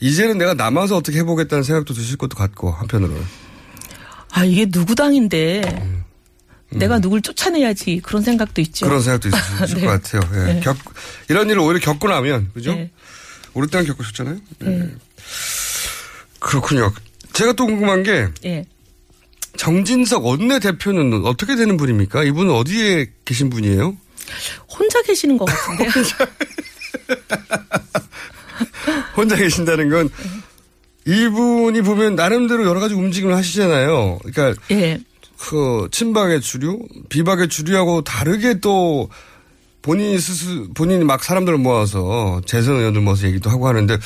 [0.00, 3.22] 이제는 내가 남아서 어떻게 해보겠다는 생각도 드실 것도 같고, 한편으로는.
[4.34, 5.62] 아, 이게 누구 당인데
[6.70, 8.84] 내가 누굴 쫓아내야지 그런 생각도 있죠.
[8.86, 8.88] 음.
[8.88, 9.86] 그런 생각도 있으실 네.
[9.86, 10.22] 것 같아요.
[10.48, 10.54] 예.
[10.54, 10.60] 네.
[10.60, 10.76] 겪,
[11.28, 12.74] 이런 일을 오히려 겪고 나면, 그죠?
[12.74, 12.90] 네.
[13.54, 14.36] 오랫동안 겪으셨잖아요.
[14.58, 14.68] 네.
[14.78, 14.90] 네.
[16.40, 16.92] 그렇군요.
[17.32, 18.64] 제가 또 궁금한 게, 예.
[19.56, 22.24] 정진석 원내 대표는 어떻게 되는 분입니까?
[22.24, 23.96] 이분은 어디에 계신 분이에요?
[24.68, 25.90] 혼자 계시는 것 같은데요.
[29.16, 30.10] 혼자 계신다는 건
[31.06, 34.20] 이분이 보면 나름대로 여러 가지 움직임을 하시잖아요.
[34.22, 35.00] 그러니까 예.
[35.38, 39.10] 그 친박의 주류, 비박의 주류하고 다르게 또
[39.84, 43.98] 본인이 스스 본인이 막 사람들을 모아서 재선 의원들 모아서 얘기도 하고 하는데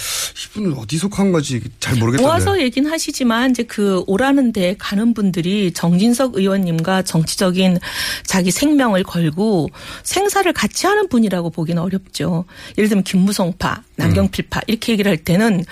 [0.48, 2.20] 이분은 어디 속한 거지 잘 모르겠던데.
[2.20, 7.78] 모아서 얘기는 하시지만 이제 그 오라는 데 가는 분들이 정진석 의원님과 정치적인
[8.24, 9.70] 자기 생명을 걸고
[10.02, 12.44] 생사를 같이 하는 분이라고 보기는 어렵죠.
[12.76, 15.64] 예를 들면 김무성파, 남경필파 이렇게 얘기를 할 때는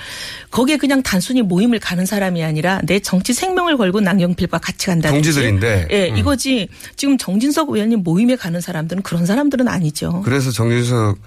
[0.52, 5.32] 거기에 그냥 단순히 모임을 가는 사람이 아니라 내 정치 생명을 걸고 남경필과 같이 간다든지.
[5.32, 5.88] 동지들인데.
[5.90, 6.16] 예, 음.
[6.16, 6.68] 이거지.
[6.94, 9.95] 지금 정진석 의원님 모임에 가는 사람들은 그런 사람들은 아니죠.
[10.24, 11.18] 그래서 정진석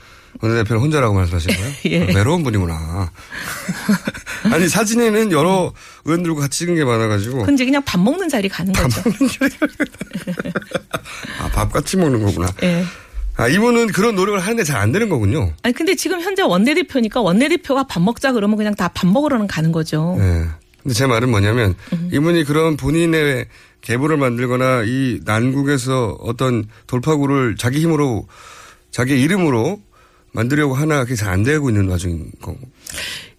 [0.42, 1.72] 원내대표는 혼자라고 말씀하신 거예요?
[1.88, 2.04] 예.
[2.04, 3.12] 아, 외로운 분이구나.
[4.54, 5.74] 아니 사진에는 여러
[6.06, 9.02] 의원들과 같이 찍은 게 많아가지고 근데 그냥 밥 먹는 자리 가는 거죠.
[11.42, 12.48] 아, 밥 같이 먹는 거구나.
[12.64, 12.84] 예.
[13.38, 15.54] 아 이분은 그런 노력을 하는데 잘 안 되는 거군요.
[15.64, 20.16] 아니 근데 지금 현재 원내대표니까 원내대표가 밥 먹자 그러면 그냥 다 밥 먹으러는 가는 거죠.
[20.20, 20.46] 네.
[20.84, 22.10] 근데 제 말은 뭐냐면 음.
[22.14, 23.48] 이분이 그런 본인의
[23.82, 28.28] 계보를 만들거나 이 난국에서 어떤 돌파구를 자기 힘으로
[28.92, 29.80] 자기 이름으로
[30.32, 32.60] 만들려고 하나 그게 잘 안 되고 있는 와중인 거고.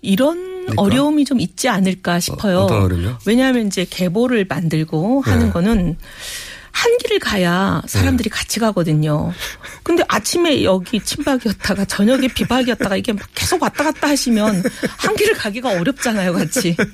[0.02, 2.60] 이런 어려움이 좀 있지 않을까 싶어요.
[2.60, 3.18] 어떤 어려움이요?
[3.26, 5.52] 왜냐하면 이제 계보를 만들고 하는 네.
[5.52, 5.96] 거는
[6.72, 9.32] 한 길을 가야 사람들이 같이 가거든요.
[9.82, 14.62] 근데 아침에 여기 친박이었다가 저녁에 비박이었다가 이게 막 계속 왔다 갔다 하시면
[14.98, 16.76] 한 길을 가기가 어렵잖아요, 같이.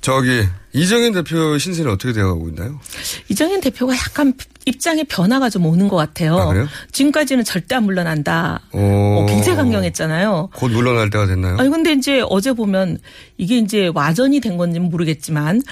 [0.00, 2.80] 저기 이정현 대표 신세는 어떻게 되어가고 있나요?
[3.28, 4.32] 이정현 대표가 약간
[4.64, 6.36] 입장의 변화가 좀 오는 것 같아요.
[6.38, 6.68] 아, 그래요?
[6.92, 8.60] 지금까지는 절대 안 물러난다.
[8.72, 8.78] 오.
[8.78, 10.50] 어, 굉장히 강경했잖아요.
[10.54, 11.56] 곧 물러날 때가 됐나요?
[11.58, 12.98] 아니 근데 이제 어제 보면
[13.38, 15.62] 이게 이제 와전이 된 건지는 모르겠지만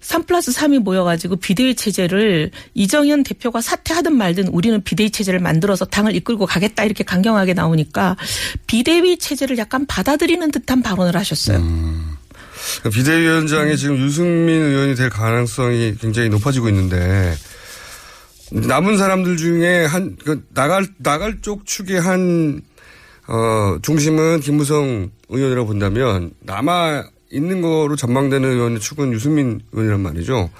[0.00, 6.14] 3 플러스 3이 모여가지고 비대위 체제를 이정현 대표가 사퇴하든 말든 우리는 비대위 체제를 만들어서 당을
[6.16, 8.16] 이끌고 가겠다 이렇게 강경하게 나오니까
[8.66, 11.58] 비대위 체제를 약간 받아들이는 듯한 발언을 하셨어요.
[12.92, 17.34] 비대위원장이 지금 유승민 의원이 될 가능성이 굉장히 높아지고 있는데
[18.50, 22.62] 남은 사람들 중에 한 그 나갈 나갈 쪽 축의 한
[23.26, 30.50] 어, 중심은 김무성 의원이라고 본다면 남아 있는 거로 전망되는 의원의 축은 유승민 의원이란 말이죠.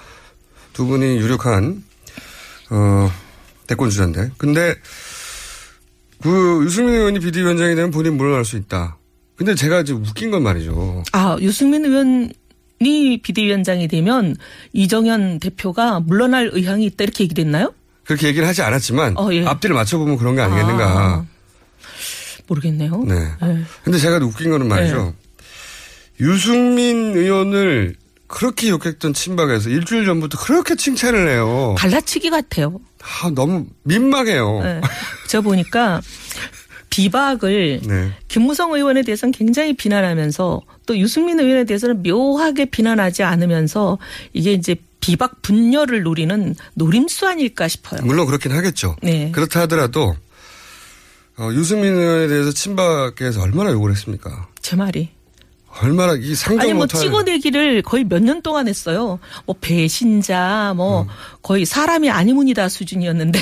[0.73, 1.83] 두 분이 유력한
[2.69, 3.11] 어,
[3.65, 4.31] 대권 주자인데.
[4.37, 4.75] 근데
[6.21, 8.98] 그 유승민 의원이 비대위원장이 되면 본인 물러날 수 있다.
[9.39, 11.05] 근데 제가 지금 웃긴 건 말이죠.
[11.13, 14.35] 아 유승민 의원이 비대위원장이 되면
[14.73, 17.73] 이정현 대표가 물러날 의향이 있다 이렇게 얘기됐나요?
[18.03, 19.45] 그렇게 얘기를 하지 않았지만 어, 예.
[19.45, 20.85] 앞뒤를 맞춰보면 그런 게 아니겠는가.
[20.85, 21.25] 아,
[22.47, 23.05] 모르겠네요.
[23.07, 23.15] 네.
[23.41, 23.63] 네.
[23.85, 25.13] 근데 제가 웃긴 거는 말이죠.
[26.19, 27.95] 유승민 의원을
[28.27, 31.75] 그렇게 욕했던 친박에서 일주일 전부터 그렇게 칭찬을 해요.
[31.77, 32.77] 갈라치기 같아요.
[33.01, 34.59] 아, 너무 민망해요.
[34.63, 34.81] 네.
[35.29, 36.01] 저 보니까
[36.89, 38.11] 비박을 네.
[38.27, 43.97] 김무성 의원에 대해서는 굉장히 비난하면서 또 유승민 의원에 대해서는 묘하게 비난하지 않으면서
[44.33, 48.01] 이게 이제 비박 분열을 노리는 노림수 아닐까 싶어요.
[48.03, 48.95] 물론 그렇긴 하겠죠.
[49.01, 49.31] 네.
[49.31, 50.15] 그렇다 하더라도
[51.37, 54.47] 어, 유승민 의원에 대해서 친박에서 얼마나 욕을 했습니까?
[54.61, 55.09] 제 말이.
[55.81, 59.19] 얼마나 이 상정 아니 뭐 못할 찍어내기를 거의 몇 년 동안 했어요.
[59.45, 61.07] 뭐 배신자 뭐 음.
[61.41, 63.39] 거의 사람이 아니문이다 수준이었는데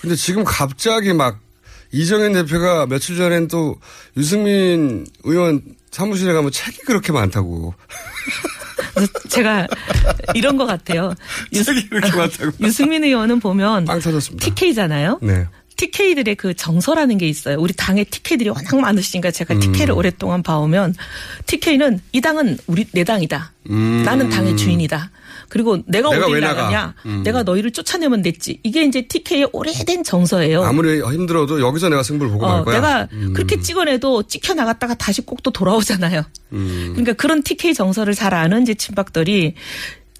[0.00, 1.40] 근데 지금 갑자기 막
[1.92, 3.76] 이정현 대표가 며칠 전엔 또
[4.16, 7.74] 유승민 의원 사무실에 가면 책이 그렇게 많다고.
[9.28, 9.66] 제가
[10.34, 11.14] 이런 것 같아요.
[11.52, 12.52] 책이 그렇게 많다고.
[12.64, 14.44] 유승민 의원은 보면 빵 터졌습니다.
[14.46, 15.18] TK잖아요.
[15.22, 15.46] 네.
[15.76, 17.58] TK들의 그 정서라는 게 있어요.
[17.58, 19.60] 우리 당의 TK들이 워낙 많으시니까 제가 음.
[19.60, 20.94] TK를 오랫동안 봐오면
[21.46, 23.52] TK는 이 당은 우리 내 당이다.
[23.70, 24.02] 음.
[24.04, 25.10] 나는 당의 주인이다.
[25.50, 26.62] 그리고 내가, 내가 나가?
[26.62, 26.94] 나가냐?
[27.04, 27.22] 음.
[27.22, 28.60] 내가 너희를 쫓아내면 됐지.
[28.62, 30.62] 이게 이제 TK의 오래된 정서예요.
[30.64, 32.74] 아무리 힘들어도 여기서 내가 승부를 보고 어, 말 거야.
[32.76, 33.32] 내가 음.
[33.34, 36.22] 그렇게 찍어내도 찍혀 나갔다가 다시 꼭 또 돌아오잖아요.
[36.52, 36.88] 음.
[36.92, 39.54] 그러니까 그런 TK 정서를 잘 아는 이제 친박들이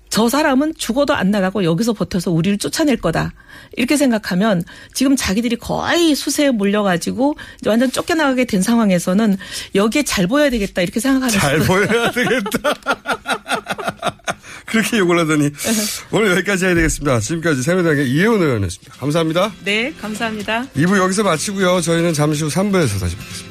[0.08, 3.32] 저 사람은 죽어도 안 나가고 여기서 버텨서 우리를 쫓아낼 거다.
[3.76, 4.64] 이렇게 생각하면
[4.94, 9.36] 지금 자기들이 거의 수세에 몰려가지고 완전 쫓겨나가게 된 상황에서는
[9.74, 10.82] 여기에 잘 보여야 되겠다.
[10.82, 12.74] 이렇게 생각하는 잘 보여야 되겠다.
[14.70, 15.50] 그렇게 욕을 하더니
[16.12, 17.20] 오늘 여기까지 해야 되겠습니다.
[17.20, 18.94] 지금까지 새누리당의 이혜원 의원이었습니다.
[18.98, 19.52] 감사합니다.
[19.64, 20.66] 네, 감사합니다.
[20.76, 21.80] 2부 여기서 마치고요.
[21.80, 23.49] 저희는 잠시 후 3부에서 다시 뵙겠습니다.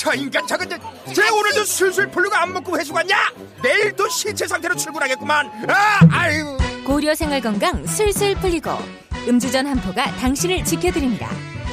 [0.00, 0.66] 저 인간 저건
[1.12, 3.16] 쟤 오늘도 술술 풀리고 안 먹고 회수 갔냐?
[3.62, 5.46] 내일도 신체 상태로 출근하겠구만.
[5.68, 6.56] 아, 아이고.
[6.86, 8.70] 고려 생활 건강 술술 풀리고
[9.28, 11.28] 음주전 한포가 당신을 지켜드립니다.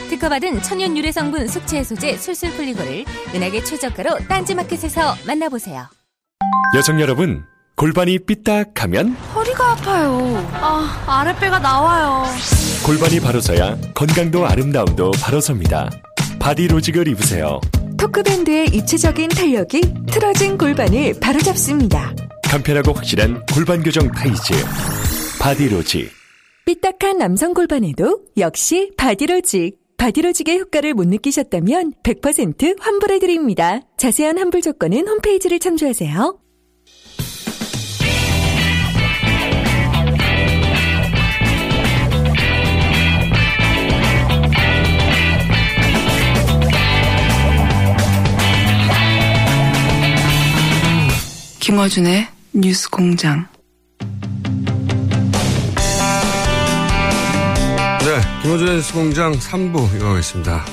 [0.09, 5.87] 특허받은 천연 유래 성분 숙취 해소제 술술 풀리고를 은하계 최저가로 딴지마켓에서 만나보세요.
[6.75, 7.45] 여성 여러분,
[7.77, 10.49] 골반이 삐딱하면 허리가 아파요.
[10.55, 12.25] 아, 아랫배가 나와요.
[12.85, 15.89] 골반이 바로 서야 건강도 아름다움도 바로 섭니다.
[16.41, 17.61] 바디로직을 입으세요.
[17.97, 19.81] 토크밴드의 입체적인 탄력이
[20.11, 22.13] 틀어진 골반을 바로잡습니다.
[22.43, 24.53] 간편하고 확실한 골반 교정 타이즈.
[25.39, 26.09] 바디로직.
[26.65, 29.77] 삐딱한 남성 골반에도 역시 바디로직.
[29.97, 33.81] 바디로직의 효과를 못 느끼셨다면 100% 환불해드립니다.
[33.97, 36.37] 자세한 환불 조건은 홈페이지를 참조하세요.
[51.67, 53.45] 김어준의 뉴스 공장.
[57.99, 60.65] 네, 김어준의 뉴스 공장 3부 이어가겠습니다.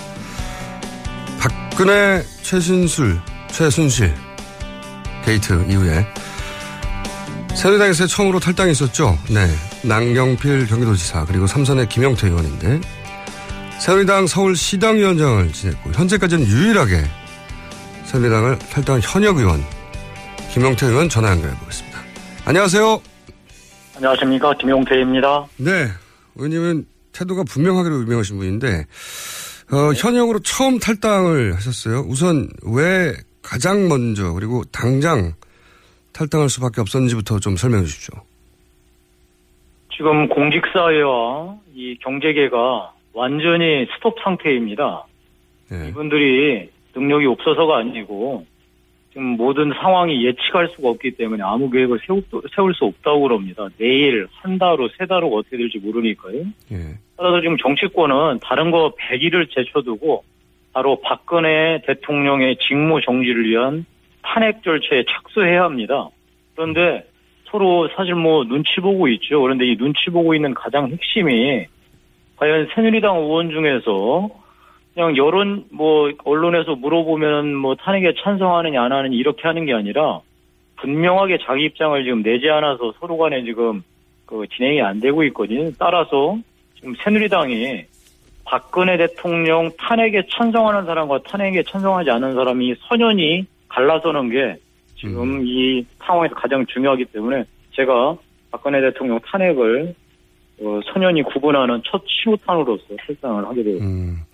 [1.40, 3.20] 박근혜, 최신술,
[3.50, 4.14] 최순실
[5.24, 6.06] 게이트 이후에
[7.56, 9.18] 새누리당에서 처음으로 탈당이 있었죠.
[9.28, 12.80] 네, 남경필 경기도지사 그리고 삼선의 김용태 의원인데
[13.80, 17.02] 새누리당 서울시당위원장을 지냈고 현재까지는 유일하게
[18.04, 19.73] 새누리당을 탈당한 현역 의원
[20.54, 21.98] 김영태 의원 전화 연결해 보겠습니다.
[22.46, 23.02] 안녕하세요.
[23.96, 25.46] 안녕하십니까 김용태입니다.
[25.58, 25.88] 네,
[26.36, 28.84] 의원님은 태도가 분명하기로 유명하신 분인데
[29.72, 32.04] 어, 현역으로 처음 탈당을 하셨어요.
[32.06, 35.32] 우선 왜 가장 먼저 그리고 당장
[36.12, 38.20] 탈당할 수밖에 없었는지부터 좀 설명해 주십시오.
[39.96, 45.04] 지금 공직사회와 이 경제계가 완전히 스톱 상태입니다.
[45.88, 48.46] 이분들이 능력이 없어서가 아니고
[49.14, 52.20] 지금 모든 상황이 예측할 수가 없기 때문에 아무 계획을 세우,
[52.54, 53.68] 세울 수 없다고 그럽니다.
[53.78, 56.42] 내일, 한 달 후, 세 달 후 어떻게 될지 모르니까요.
[57.16, 60.24] 따라서 지금 정치권은 다른 거 100일을 제쳐두고
[60.72, 63.86] 바로 박근혜 대통령의 직무 정지를 위한
[64.22, 66.08] 탄핵 절차에 착수해야 합니다.
[66.56, 67.06] 그런데
[67.44, 69.40] 서로 사실 뭐 눈치 보고 있죠.
[69.42, 71.66] 그런데 이 눈치 보고 있는 가장 핵심이
[72.36, 74.28] 과연 새누리당 의원 중에서
[74.94, 80.20] 그냥 여론 뭐 언론에서 물어보면 뭐 탄핵에 찬성하느냐 안 하느냐 이렇게 하는 게 아니라
[80.76, 83.82] 분명하게 자기 입장을 지금 내지 않아서 서로 간에 지금
[84.24, 85.70] 그 진행이 안 되고 있거든요.
[85.78, 86.38] 따라서
[86.76, 87.84] 지금 새누리당이
[88.44, 94.56] 박근혜 대통령 탄핵에 찬성하는 사람과 탄핵에 찬성하지 않는 사람이 선연히 갈라서는 게
[94.96, 98.16] 지금 이 상황에서 가장 중요하기 때문에 제가
[98.50, 99.94] 박근혜 대통령 탄핵을
[100.60, 104.24] 어, 선연히 구분하는 첫 시호탄으로서 탈당을 하게 되었습니다.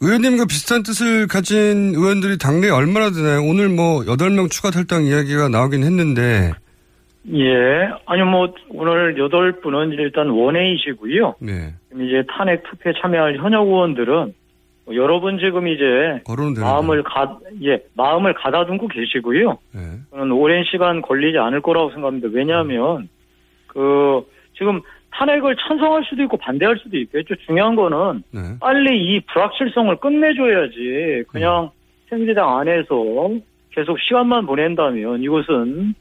[0.00, 3.42] 의원님과 비슷한 뜻을 가진 의원들이 당내에 얼마나 되나요?
[3.42, 6.52] 오늘 뭐 8명 추가 탈당 이야기가 나오긴 했는데.
[7.32, 7.88] 예.
[8.06, 11.34] 아니, 뭐, 오늘 여덟 분은 일단 원회이시고요.
[11.40, 11.74] 네.
[11.94, 14.34] 이제 탄핵 투표에 참여할 현역 의원들은
[14.86, 16.22] 뭐 여러분 지금 이제
[16.60, 19.58] 마음을 가, 예, 마음을 가다듬고 계시고요.
[20.12, 22.28] 저는 오랜 시간 걸리지 않을 거라고 생각합니다.
[22.32, 23.08] 왜냐하면
[23.66, 24.24] 그
[24.56, 24.80] 지금
[25.18, 27.34] 탄핵을 찬성할 수도 있고 반대할 수도 있겠죠.
[27.46, 28.22] 중요한 거는
[28.60, 31.24] 빨리 이 불확실성을 끝내줘야지.
[31.28, 31.70] 그냥
[32.08, 33.30] 새누리당 안에서
[33.70, 35.94] 계속 시간만 보낸다면 이것은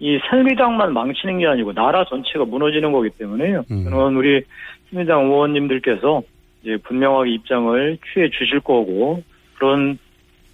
[0.00, 3.64] 이 새누리당만 망치는 게 아니고 나라 전체가 무너지는 거기 때문에요.
[3.68, 4.42] 저는 우리
[4.90, 6.22] 새누리당 의원님들께서
[6.62, 9.22] 이제 분명하게 입장을 취해 주실 거고
[9.56, 9.98] 그런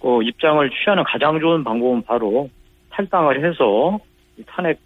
[0.01, 2.49] 그 입장을 취하는 가장 좋은 방법은 바로
[2.91, 3.99] 탈당을 해서
[4.37, 4.79] 이 탄핵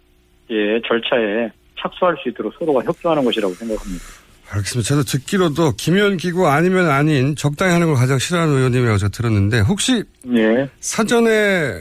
[0.50, 1.48] 의 절차에
[1.84, 4.04] 착수할 수 있도록 서로가 협조하는 것이라고 생각합니다.
[4.50, 4.88] 알겠습니다.
[4.88, 10.02] 저도 듣기로도 김현기고 아니면 아닌 적당히 하는 걸 가장 싫어하는 의원님이라고 제가 들었는데 혹시
[10.36, 10.68] 예.
[10.80, 11.80] 사전에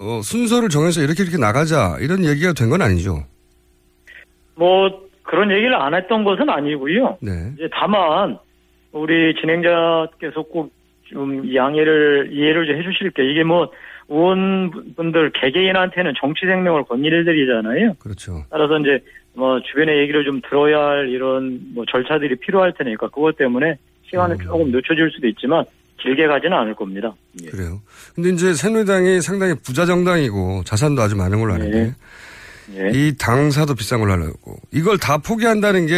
[0.00, 3.24] 어, 순서를 정해서 이렇게 이렇게 나가자 이런 얘기가 된 건 아니죠?
[4.56, 4.88] 뭐
[5.22, 7.18] 그런 얘기를 안 했던 것은 아니고요.
[7.20, 7.52] 네.
[7.54, 8.38] 이제 다만
[8.92, 10.72] 우리 진행자께서 꼭
[11.14, 13.70] 좀 양해를 이해를 좀 해주실 게 이게 뭐
[14.08, 17.94] 의원분들 개개인한테는 정치 생명을 건 일들이잖아요.
[18.00, 18.44] 그렇죠.
[18.50, 18.98] 따라서 이제
[19.32, 23.76] 뭐 주변의 얘기를 좀 들어야 할 이런 뭐 절차들이 필요할 테니까 그것 때문에
[24.10, 25.64] 시간은 조금 늦춰질 수도 있지만
[25.98, 27.14] 길게 가지는 않을 겁니다.
[27.42, 27.48] 예.
[27.48, 27.80] 그래요.
[28.14, 31.94] 근데 이제 새누리당이 상당히 부자 정당이고 자산도 아주 많은 걸로 아는데
[32.76, 32.90] 예.
[32.92, 35.94] 이 당사도 비싼 걸로 알고 이걸 다 포기한다는 게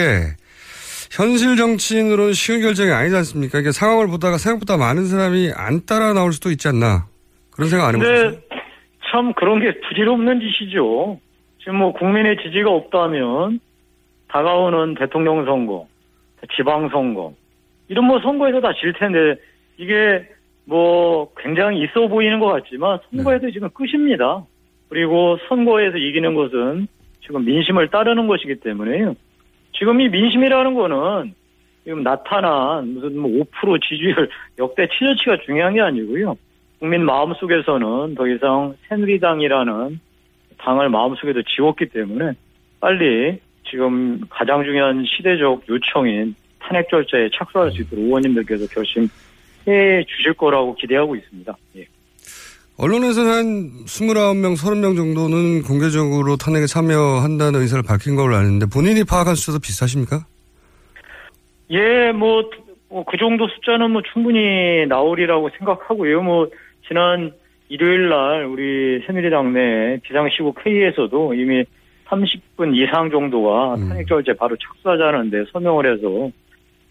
[1.11, 3.59] 현실 정치인으로는 쉬운 결정이 아니지 않습니까?
[3.59, 7.07] 이게 상황을 보다가 생각보다 많은 사람이 안 따라 나올 수도 있지 않나
[7.51, 8.41] 그런 생각 안 해보셨어요?
[9.11, 11.19] 참 그런 게 부질없는 짓이죠.
[11.61, 13.61] 지금 뭐 국민의 지지가 없다면
[14.29, 15.87] 다가오는 대통령 선거,
[16.57, 17.33] 지방 선거
[17.89, 19.41] 이런 뭐 선거에서 다 질 텐데
[19.79, 20.29] 이게
[20.65, 24.45] 뭐 굉장히 있어 보이는 것 같지만 선거에서 지금 끝입니다.
[24.89, 26.89] 그리고 선거에서 이기는 것은
[27.25, 29.15] 지금 민심을 따르는 것이기 때문에요.
[29.79, 31.35] 지금 이 민심이라는 거는
[31.85, 36.37] 지금 나타난 무슨 뭐 5% 지지율 역대 최저치가 중요한 게 아니고요.
[36.79, 40.01] 국민 마음속에서는 더 이상 새누리당이라는
[40.59, 42.33] 당을 마음속에도 지웠기 때문에
[42.81, 49.09] 빨리 지금 가장 중요한 시대적 요청인 탄핵 절차에 착수할 수 있도록 의원님들께서 결심해
[50.07, 51.57] 주실 거라고 기대하고 있습니다.
[51.77, 51.87] 예.
[52.79, 53.45] 언론에서는 한
[53.87, 60.27] 29명, 30명 정도는 공개적으로 탄핵에 참여한다는 의사를 밝힌 걸로 아는데 본인이 파악한 숫자도 비슷하십니까?
[61.71, 62.51] 예, 뭐,
[62.91, 66.23] 뭐, 그 정도 숫자는 뭐 충분히 나오리라고 생각하고요.
[66.23, 66.49] 뭐,
[66.87, 67.33] 지난
[67.69, 71.65] 일요일 날 우리 새누리당 내 비상시국 회의에서도 이미
[72.09, 73.89] 30분 이상 정도가 음.
[73.89, 76.31] 탄핵 절차에 바로 착수하자는데 서명을 해서,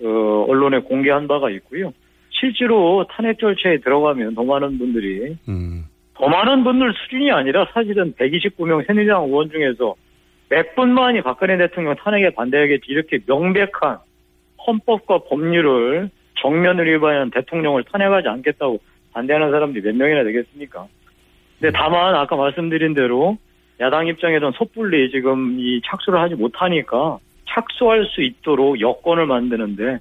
[0.03, 1.93] 어, 언론에 공개한 바가 있고요.
[2.39, 5.85] 실제로 탄핵 절차에 들어가면 더 많은 분들이, 음.
[6.15, 9.95] 더 많은 분들 수준이 아니라 사실은 129명 새누리당 의원 중에서
[10.49, 13.97] 몇 분만이 박근혜 대통령 탄핵에 반대하겠지 이렇게 명백한
[14.67, 16.09] 헌법과 법률을
[16.41, 18.79] 정면을 위반한 대통령을 탄핵하지 않겠다고
[19.13, 20.87] 반대하는 사람들이 몇 명이나 되겠습니까?
[21.59, 23.37] 근데 다만 아까 말씀드린 대로
[23.79, 27.17] 야당 입장에선 섣불리 지금 이 착수를 하지 못하니까
[27.47, 29.99] 착수할 수 있도록 여건을 만드는데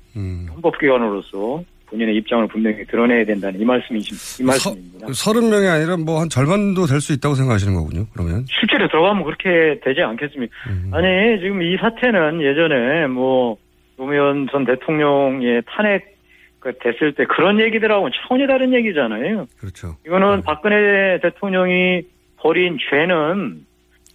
[0.54, 1.62] 헌법기관으로서
[1.94, 4.42] 본인의 입장을 분명히 드러내야 된다는 이 말씀이십니다.
[4.42, 5.06] 이 말씀입니다.
[5.06, 8.44] 30명이 아니라 뭐 한 절반도 될 수 있다고 생각하시는 거군요, 그러면.
[8.48, 10.52] 실제로 들어가면 그렇게 되지 않겠습니까?
[10.70, 10.90] 음.
[10.92, 13.56] 아니 지금 이 사태는 예전에 뭐
[13.96, 16.14] 노무현 전 대통령의 탄핵
[16.60, 19.46] 그 됐을 때 그런 얘기들하고는 차원이 다른 얘기잖아요.
[19.60, 19.96] 그렇죠.
[20.06, 22.02] 이거는 박근혜 대통령이
[22.38, 23.66] 벌인 죄는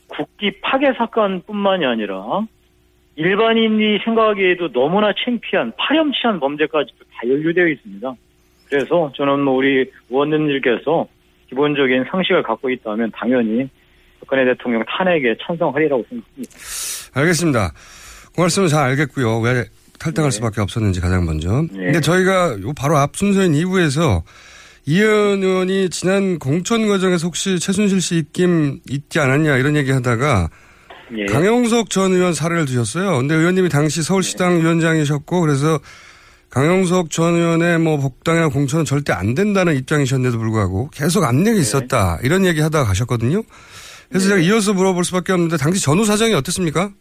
[0.07, 2.41] 국기 파괴 사건뿐만이 아니라
[3.20, 8.15] 일반인이 생각하기에도 너무나 창피한 파렴치한 범죄까지도 다 연루되어 있습니다.
[8.70, 11.05] 그래서 저는 뭐 우리 의원님들께서
[11.49, 13.67] 기본적인 상식을 갖고 있다면 당연히
[14.22, 16.51] 박근혜 대통령 탄핵에 찬성하리라고 생각합니다.
[17.13, 17.74] 알겠습니다.
[18.36, 19.39] 그 말씀은 잘 알겠고요.
[19.39, 19.65] 왜
[19.99, 21.49] 탈당할 수밖에 없었는지 가장 먼저.
[21.74, 24.22] 근데 저희가 요 바로 앞 순서인 2부에서
[24.86, 30.47] 이현 의원이 지난 공천 과정에서 혹시 최순실 씨 입김 있지 않았냐 이런 얘기 하다가
[31.18, 31.26] 예.
[31.26, 33.18] 강용석 전 의원 사례를 드셨어요.
[33.18, 35.80] 근데 의원님이 당시 서울시당 위원장이셨고 그래서
[36.49, 42.45] 강용석 전 의원의 뭐 복당이나 공천은 절대 안 된다는 입장이셨는데도 불구하고 계속 압력이 있었다 이런
[42.45, 43.43] 얘기 하다가 가셨거든요.
[44.10, 46.91] 그래서 제가 이어서 물어볼 수밖에 없는데 당시 전후 사정이 어땠습니까?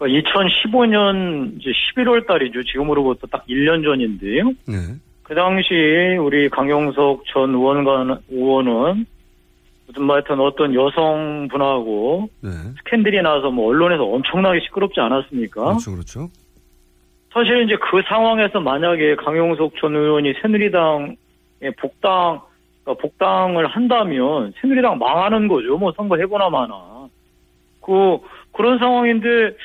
[0.00, 2.64] 2015년 이제 11월 달이죠.
[2.64, 4.52] 지금으로부터 딱 1년 전인데요.
[4.66, 4.96] 네.
[5.22, 5.74] 그 당시
[6.20, 9.06] 우리 강용석 전 의원관, 의원은
[9.92, 12.50] 무슨 뭐 하여튼 어떤 여성분하고 네.
[12.78, 15.62] 스캔들이 나서 뭐 언론에서 엄청나게 시끄럽지 않았습니까?
[15.62, 16.28] 그렇죠, 그렇죠.
[17.32, 21.14] 사실 이제 그 상황에서 만약에 강용석 전 의원이 새누리당에
[21.78, 22.40] 복당,
[22.84, 25.78] 그러니까 복당을 한다면 새누리당 망하는 거죠.
[25.78, 27.08] 뭐 선거 해보나 마나.
[27.80, 28.18] 그,
[28.52, 29.56] 그런 상황인데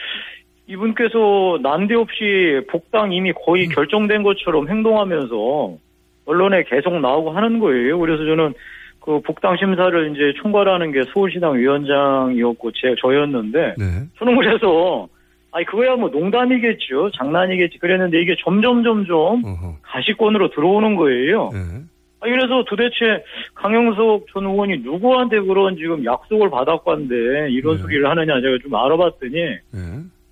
[0.67, 5.77] 이분께서 난데없이 복당 이미 거의 결정된 것처럼 행동하면서
[6.25, 7.99] 언론에 계속 나오고 하는 거예요.
[7.99, 8.53] 그래서 저는
[9.07, 13.85] 그 복당 심사를 이제 총괄하는 게 서울시당 위원장이었고 제 저였는데 네.
[14.19, 15.07] 저는 그래서
[15.53, 19.43] 아니 그거야 뭐 농담이겠죠 장난이겠지 그랬는데 이게 점점 점점
[19.81, 21.49] 가시권으로 들어오는 거예요.
[21.53, 21.59] 네.
[22.19, 23.23] 아 그래서 도대체
[23.55, 29.39] 강영석 전 의원이 누구한테 그런 지금 약속을 받았건데 이런 소리를 하느냐 제가 좀 알아봤더니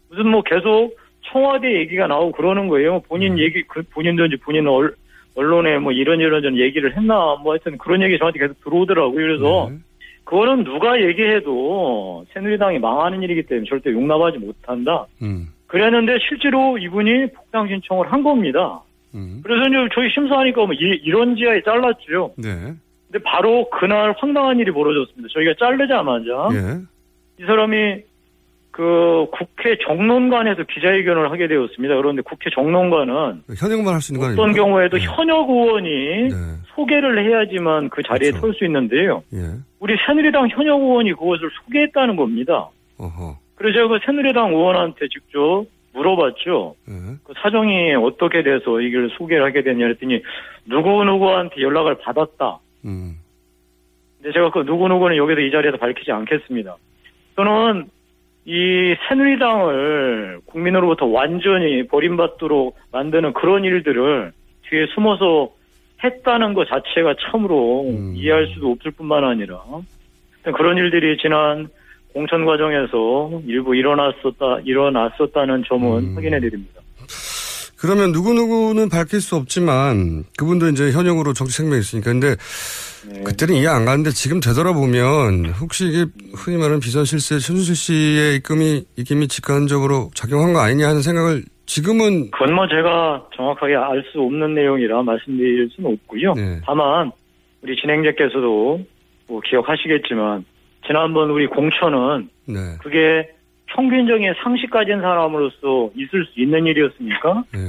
[0.09, 0.97] 무슨 뭐 계속
[1.31, 2.99] 청와대 얘기가 나오고 그러는 거예요.
[3.07, 4.93] 본인 얘기 그 본인도 이제 본인 얼,
[5.35, 9.13] 언론에 뭐 이런 이런 전 얘기를 했나 뭐 하여튼 그런 얘기 저한테 계속 들어오더라고요.
[9.13, 9.69] 그래서
[10.23, 15.05] 그거는 누가 얘기해도 새누리당이 망하는 일이기 때문에 절대 용납하지 못한다.
[15.21, 15.49] 음.
[15.67, 18.81] 그랬는데 실제로 이분이 복당 신청을 한 겁니다.
[19.43, 22.33] 그래서 이제 저희 심사하니까 뭐 이, 이런 지하에 잘랐죠.
[22.37, 22.73] 네.
[23.09, 25.27] 근데 바로 그날 황당한 일이 벌어졌습니다.
[25.33, 27.43] 저희가 자르자마자 예.
[27.43, 28.01] 이 사람이
[28.75, 31.95] 그 국회 정론관에서 기자회견을 하게 되었습니다.
[31.95, 34.65] 그런데 국회 정론관은 현역만 할 수 있는 거 어떤 아닙니까?
[34.65, 36.29] 경우에도 현역 의원이
[36.75, 38.47] 소개를 해야지만 그 자리에 그렇죠.
[38.47, 39.23] 설수 있는데요.
[39.33, 39.39] 예.
[39.79, 42.67] 우리 새누리당 현역 의원이 그것을 소개했다는 겁니다.
[42.97, 43.37] 어허.
[43.55, 45.63] 그래서 제가 그 새누리당 의원한테 직접
[45.93, 46.75] 물어봤죠.
[46.89, 46.93] 예.
[47.23, 50.21] 그 사정이 어떻게 돼서 이걸 소개를 하게 됐냐 했더니
[50.65, 52.59] 누구누구한테 연락을 받았다.
[52.83, 53.13] 음.
[54.21, 56.75] 근데 제가 그 누구누구는 여기서 이 자리에서 밝히지 않겠습니다.
[57.37, 57.85] 저는
[58.45, 64.31] 이 새누리당을 국민으로부터 완전히 버림받도록 만드는 그런 일들을
[64.69, 65.49] 뒤에 숨어서
[66.03, 69.63] 했다는 것 자체가 참으로 이해할 수도 없을 뿐만 아니라
[70.43, 71.69] 그런 일들이 지난
[72.13, 76.81] 공천 과정에서 일부 일어났었다 일어났었다는 점은 확인해 드립니다.
[77.85, 82.11] 그러면 누구누구는 밝힐 수 없지만 그분도 이제 현역으로 정치 생명이 있으니까.
[82.11, 82.35] 근데
[83.07, 83.21] 네.
[83.23, 86.05] 그때는 이해 안 가는데 지금 되돌아보면 혹시 이게
[86.35, 92.31] 흔히 말하는 비선 실세 최순실 씨의 입금이, 입김이 직관적으로 작용한 거 아니냐 하는 생각을 지금은
[92.31, 96.33] 그건 뭐 제가 정확하게 알 수 없는 내용이라 말씀드릴 수는 없고요.
[96.33, 96.61] 네.
[96.65, 97.11] 다만
[97.61, 98.85] 우리 진행자께서도
[99.27, 100.45] 뭐 기억하시겠지만
[100.85, 102.59] 지난번 우리 공천은 네.
[102.81, 103.29] 그게
[103.67, 107.43] 평균적인 상식 가진 사람으로서 있을 수 있는 일이었습니까?
[107.53, 107.59] 네.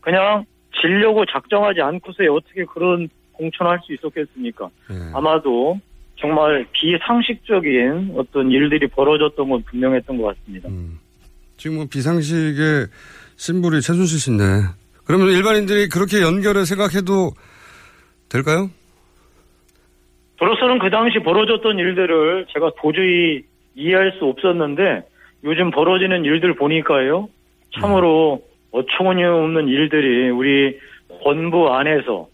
[0.00, 0.44] 그냥
[0.80, 4.68] 지려고 작정하지 않고서 어떻게 그런 공천할 수 있었겠습니까?
[4.88, 4.96] 네.
[5.14, 5.78] 아마도
[6.16, 10.68] 정말 비상식적인 어떤 일들이 벌어졌던 건 분명했던 것 같습니다.
[11.56, 12.86] 지금 뭐 비상식의
[13.36, 14.44] 심불이 최순실 씨인데
[15.04, 17.32] 그러면 일반인들이 그렇게 연결을 생각해도
[18.28, 18.70] 될까요?
[20.38, 23.44] 저로서는 그 당시 벌어졌던 일들을 제가 도저히
[23.74, 25.02] 이해할 수 없었는데
[25.44, 27.28] 요즘 벌어지는 일들 보니까요.
[27.80, 30.78] 참으로 어처구니 없는 일들이 우리
[31.22, 32.28] 본부 안에서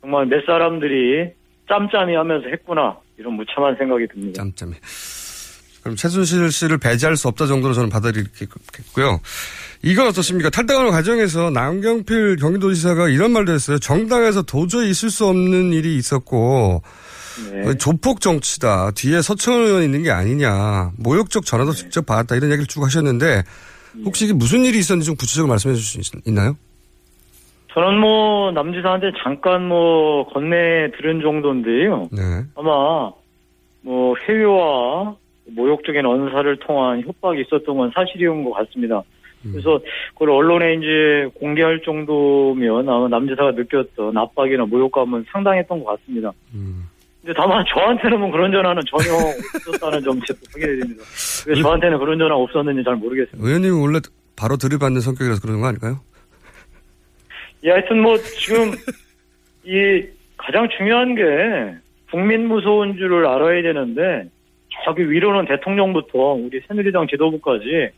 [0.00, 1.30] 정말 몇 사람들이
[1.68, 4.42] 짬짬이 하면서 했구나 이런 무참한 생각이 듭니다.
[4.42, 4.72] 짬짬이.
[5.82, 9.20] 그럼 최순실 씨를 배제할 수 없다 정도로 저는 받아들이겠고요.
[9.82, 10.50] 이건 어떻습니까?
[10.50, 13.78] 탈당하는 과정에서 남경필 경기도지사가 이런 말도 했어요.
[13.78, 16.82] 정당에서 도저히 있을 수 없는 일이 있었고
[17.64, 18.90] 그 조폭 정치다.
[18.96, 20.90] 뒤에 서청원 의원이 있는 게 아니냐.
[20.98, 22.34] 모욕적 전화도 직접 받았다.
[22.34, 23.44] 이런 얘기를 쭉 하셨는데
[24.04, 26.56] 혹시 이게 무슨 일이 있었는지 좀 구체적으로 말씀해 주실 수 있- 있나요?
[27.72, 32.08] 저는 뭐 남지사한테 잠깐 뭐 건네 들은 정도인데요.
[32.10, 32.20] 네.
[32.56, 33.12] 아마
[33.82, 35.14] 뭐 회유와
[35.54, 39.02] 모욕적인 언사를 통한 협박이 있었던 건 사실이온 것 같습니다.
[39.42, 39.80] 그래서
[40.14, 46.32] 그걸 언론에 이제 공개할 정도면 아마 남지사가 느꼈던 압박이나 모욕감은 상당했던 것 같습니다.
[47.22, 51.04] 근데 다만 저한테는 뭐 그런 전화는 전혀 없었다는 점 제가 확인해 드립니다.
[51.46, 53.46] 왜 저한테는 그런 전화 없었는지 잘 모르겠습니다.
[53.46, 54.00] 의원님은 원래
[54.36, 56.00] 바로 들이받는 성격이라서 그런 거 아닐까요?
[57.64, 58.72] 예, 하여튼 뭐 지금
[59.64, 61.22] 이 가장 중요한 게
[62.10, 64.30] 국민 무서운 줄을 알아야 되는데
[64.84, 67.90] 저기 위로는 대통령부터 우리 새누리당 지도부까지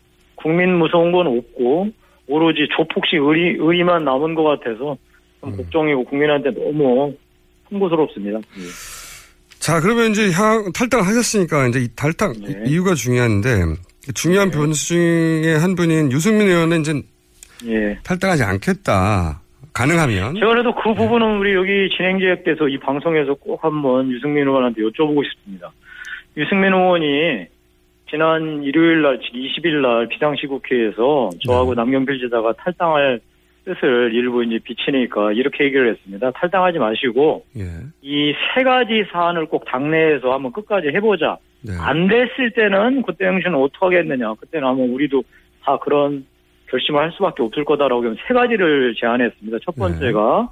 [0.42, 1.88] 국민 무서운 건 없고
[2.28, 4.96] 오로지 조폭식 의리, 의리만 남은 것 같아서
[5.40, 7.14] 좀 걱정이고 국민한테 너무
[7.70, 8.38] 홍보스럽습니다.
[8.38, 8.62] 예.
[9.58, 12.62] 자, 그러면 이제 향, 탈당하셨으니까 이제 이 탈당 네.
[12.66, 13.50] 이- 이유가 중요한데
[14.14, 16.92] 중요한 변수 중에 한 분인 유승민 의원은 이제
[17.66, 17.98] 예.
[18.02, 19.40] 탈당하지 않겠다.
[19.72, 25.22] 가능하면 제가 그래도 그 부분은 우리 여기 진행자께서 이 방송에서 꼭 한번 유승민 의원한테 여쭤보고
[25.30, 25.70] 싶습니다.
[26.36, 27.46] 유승민 의원이
[28.10, 33.20] 지난 일요일 날, 즉 20일 날 비상시 국회에서 저하고 남경필 지사가 탈당할
[33.64, 36.30] 뜻을 일부 이제 비치니까 이렇게 얘기를 했습니다.
[36.32, 37.62] 탈당하지 마시고 예.
[38.02, 41.38] 이세 가지 사안을 꼭 당내에서 한번 끝까지 해보자.
[41.62, 41.72] 네.
[41.78, 44.34] 안 됐을 때는 그때 당시는 어떻게 하겠느냐.
[44.34, 45.22] 그때는 아마 우리도
[45.62, 46.24] 다 그런
[46.68, 49.58] 결심을 할 수밖에 없을 거다라고 세 가지를 제안했습니다.
[49.64, 50.50] 첫 번째가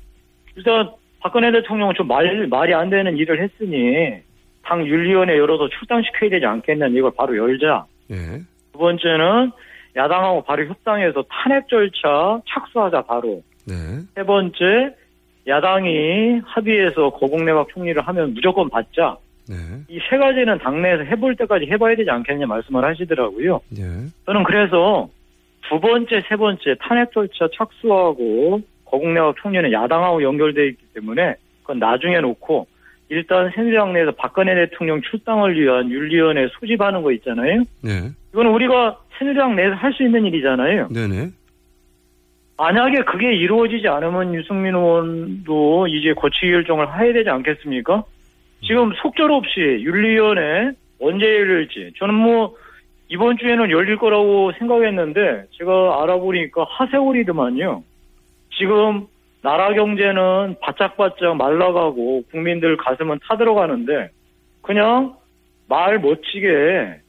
[0.56, 0.90] 일단
[1.20, 4.20] 박근혜 대통령은 좀 말, 말이 안 되는 일을 했으니
[4.68, 7.86] 당 윤리위원회 열어서 출당시켜야 되지 않겠냐는 이걸 바로 열자.
[8.10, 8.16] 예.
[8.72, 9.50] 두 번째는
[9.96, 13.42] 야당하고 바로 협상해서 탄핵 절차 착수하자 바로.
[13.66, 13.74] 네.
[14.14, 14.94] 세 번째
[15.46, 19.16] 야당이 합의해서 거국내각 총리를 하면 무조건 받자.
[19.48, 19.56] 네.
[19.88, 23.60] 이세 가지는 당내에서 해볼 때까지 해봐야 되지 않겠냐 말씀을 하시더라고요.
[23.78, 23.84] 예.
[24.26, 25.08] 저는 그래서
[25.70, 32.20] 두 번째, 세 번째 탄핵 절차 착수하고 거국내각 총리는 야당하고 연결돼 있기 때문에 그건 나중에
[32.20, 32.66] 놓고
[33.10, 37.62] 일단 새누리당 내에서 박근혜 대통령 출당을 위한 윤리위원회 소집하는 거 있잖아요.
[37.82, 38.10] 네.
[38.32, 40.88] 이거는 우리가 새누리당 내에서 할 수 있는 일이잖아요.
[40.88, 41.30] 네네.
[42.58, 48.02] 만약에 그게 이루어지지 않으면 유승민 의원도 이제 거치 결정을 해야 되지 않겠습니까?
[48.66, 52.56] 지금 속절 없이 윤리위원회 언제 열릴지 저는 뭐
[53.08, 57.82] 이번 주에는 열릴 거라고 생각했는데 제가 알아보니까 하세월이더만요.
[58.58, 59.06] 지금
[59.42, 64.10] 나라 경제는 바짝바짝 말라가고 국민들 가슴은 타들어가는데
[64.62, 65.16] 그냥
[65.68, 67.00] 말 멋지게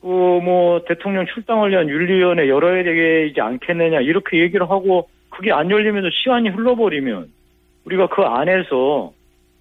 [0.00, 0.08] 그
[0.44, 6.50] 뭐 대통령 출당을 위한 윤리위원회 열어야 되지 않겠느냐 이렇게 얘기를 하고 그게 안 열리면서 시간이
[6.50, 7.30] 흘러버리면
[7.86, 9.12] 우리가 그 안에서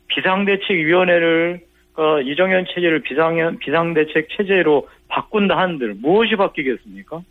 [0.07, 1.61] 비상대책위원회를
[1.93, 7.21] 그 이정현 체제를 비상 비상대책 체제로 바꾼다 한들 무엇이 바뀌겠습니까?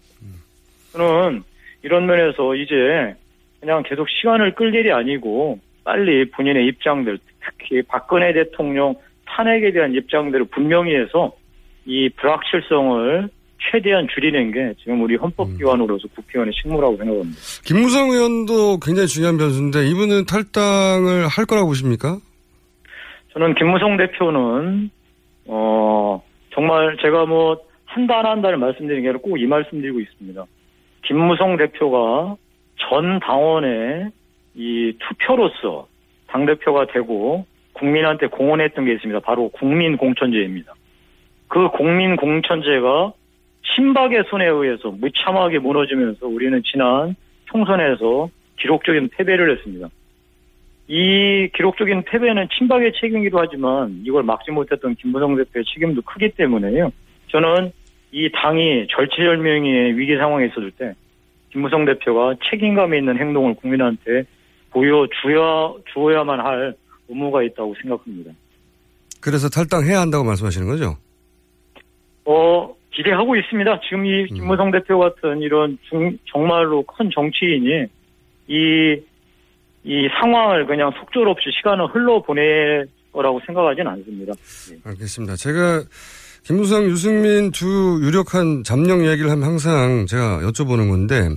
[0.92, 1.42] 저는
[1.82, 3.14] 이런 면에서 이제
[3.62, 8.96] 그냥 계속 시간을 끌 일이 아니고 빨리 본인의 입장들 특히 박근혜 대통령
[9.26, 11.32] 탄핵에 대한 입장들을 분명히 해서
[11.86, 13.28] 이 불확실성을
[13.70, 17.38] 최대한 줄이는 게 지금 우리 헌법기관으로서 국회의원의 직무라고 생각합니다.
[17.64, 22.18] 김무성 의원도 굉장히 중요한 변수인데 이분은 탈당을 할 거라고 보십니까?
[23.32, 24.90] 저는 김무성 대표는
[25.46, 26.20] 어
[26.52, 27.56] 정말 제가 뭐
[27.94, 30.44] 한 달 한 달 말씀드리는 게 아니라 꼭 이 말씀드리고 있습니다.
[31.06, 32.36] 김무성 대표가
[32.88, 34.10] 전 당원의
[34.54, 35.86] 이 투표로서
[36.28, 39.20] 당대표가 되고 국민한테 공헌했던 게 있습니다.
[39.20, 40.74] 바로 국민공천제입니다.
[41.48, 43.12] 그 국민공천제가
[43.74, 47.14] 친박의 손에 의해서 무참하게 무너지면서 우리는 지난
[47.46, 48.28] 총선에서
[48.58, 49.88] 기록적인 패배를 했습니다.
[50.88, 56.90] 이 기록적인 패배는 친박의 책임이기도 하지만 이걸 막지 못했던 김부성 대표의 책임도 크기 때문에요.
[57.28, 57.70] 저는
[58.10, 60.94] 이 당이 절체절명의 위기 상황에 있었을 때
[61.52, 64.24] 김무성 대표가 책임감 있는 행동을 국민한테
[64.70, 66.74] 보여주야 주어야만 할
[67.08, 68.32] 의무가 있다고 생각합니다.
[69.20, 70.96] 그래서 탈당해야 한다고 말씀하시는 거죠?
[72.24, 73.80] 어 기대하고 있습니다.
[73.88, 77.86] 지금 이 김무성 대표 같은 이런 중, 정말로 큰 정치인이
[78.48, 79.00] 이,
[79.84, 84.32] 이 상황을 그냥 속절없이 시간을 흘러보낼 거라고 생각하지는 않습니다.
[84.84, 85.36] 알겠습니다.
[85.36, 85.82] 제가
[86.44, 91.28] 김무성, 유승민 두 유력한 잠룡 이야기를 하면 항상 제가 여쭤보는 건데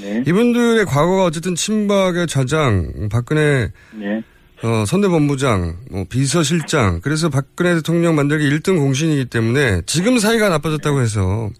[0.00, 0.24] 네.
[0.26, 4.22] 이분들의 과거가 어쨌든 친박의 좌장, 박근혜 네.
[4.62, 11.50] 어, 선대본부장, 뭐 비서실장, 그래서 박근혜 대통령 만들기 1등 공신이기 때문에 지금 사이가 나빠졌다고 해서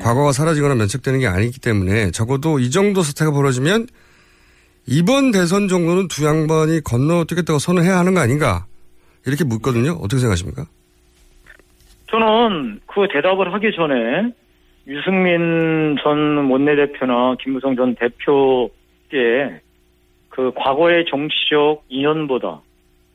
[0.00, 3.88] 과거가 사라지거나 면책되는 게 아니기 때문에 적어도 이 정도 사태가 벌어지면
[4.86, 8.66] 이번 대선 정도는 두 양반이 건너뛰겠다고 선언해야 하는 거 아닌가
[9.26, 9.92] 이렇게 묻거든요.
[9.92, 10.66] 어떻게 생각하십니까?
[12.10, 14.32] 저는 그 대답을 하기 전에
[14.86, 19.60] 유승민 전 원내대표나 김무성 전 대표께
[20.28, 22.62] 그 과거의 정치적 인연보다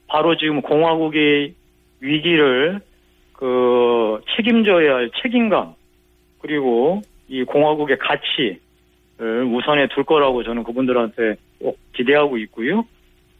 [0.07, 1.53] 바로 지금 공화국의
[1.99, 2.79] 위기를
[3.33, 5.73] 그 책임져야 할 책임감
[6.39, 12.85] 그리고 이 공화국의 가치를 우선에 둘 거라고 저는 그분들한테 꼭 기대하고 있고요.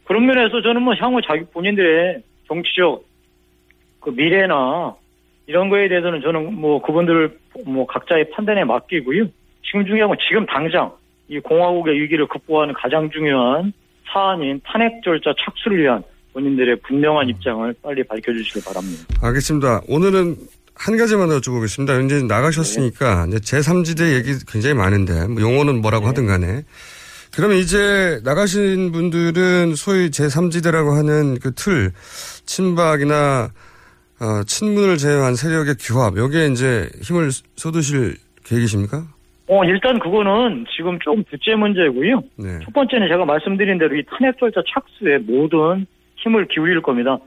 [0.04, 3.04] 그런 면에서 저는 뭐 향후 자기 본인들의 정치적
[4.00, 4.94] 그 미래나
[5.46, 9.26] 이런 거에 대해서는 저는 뭐 그분들 뭐 각자의 판단에 맡기고요.
[9.64, 10.92] 지금 중요한 건 지금 당장
[11.28, 13.72] 이 공화국의 위기를 극복하는 가장 중요한
[14.12, 19.04] 사안인 탄핵 절차 착수를 위한 본인들의 분명한 입장을 빨리 밝혀주시길 바랍니다.
[19.22, 19.82] 알겠습니다.
[19.88, 20.36] 오늘은
[20.74, 22.04] 한 가지만 더 여쭤보겠습니다.
[22.04, 26.62] 이제 나가셨으니까 이제 제3지대 얘기 굉장히 많은데 뭐 용어는 뭐라고 하든 간에
[27.34, 31.92] 그러면 이제 나가신 분들은 소위 제3지대라고 하는 그 틀
[32.44, 33.50] 친박이나
[34.20, 39.04] 어, 친문을 제외한 세력의 규합 여기에 이제 힘을 쏟으실 계획이십니까?
[39.48, 42.22] 어, 일단 그거는 지금 조금 둘째 문제고요.
[42.36, 42.58] 네.
[42.64, 45.86] 첫 번째는 제가 말씀드린 대로 이 탄핵 절차 착수에 모든
[46.16, 47.18] 힘을 기울일 겁니다.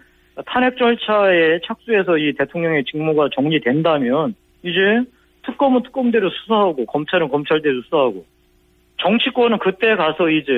[0.46, 5.04] 탄핵 절차에 착수해서 이 대통령의 직무가 정리된다면 이제
[5.46, 8.26] 특검은 특검대로 수사하고 검찰은 검찰대로 수사하고
[9.02, 10.52] 정치권은 그때 가서 이제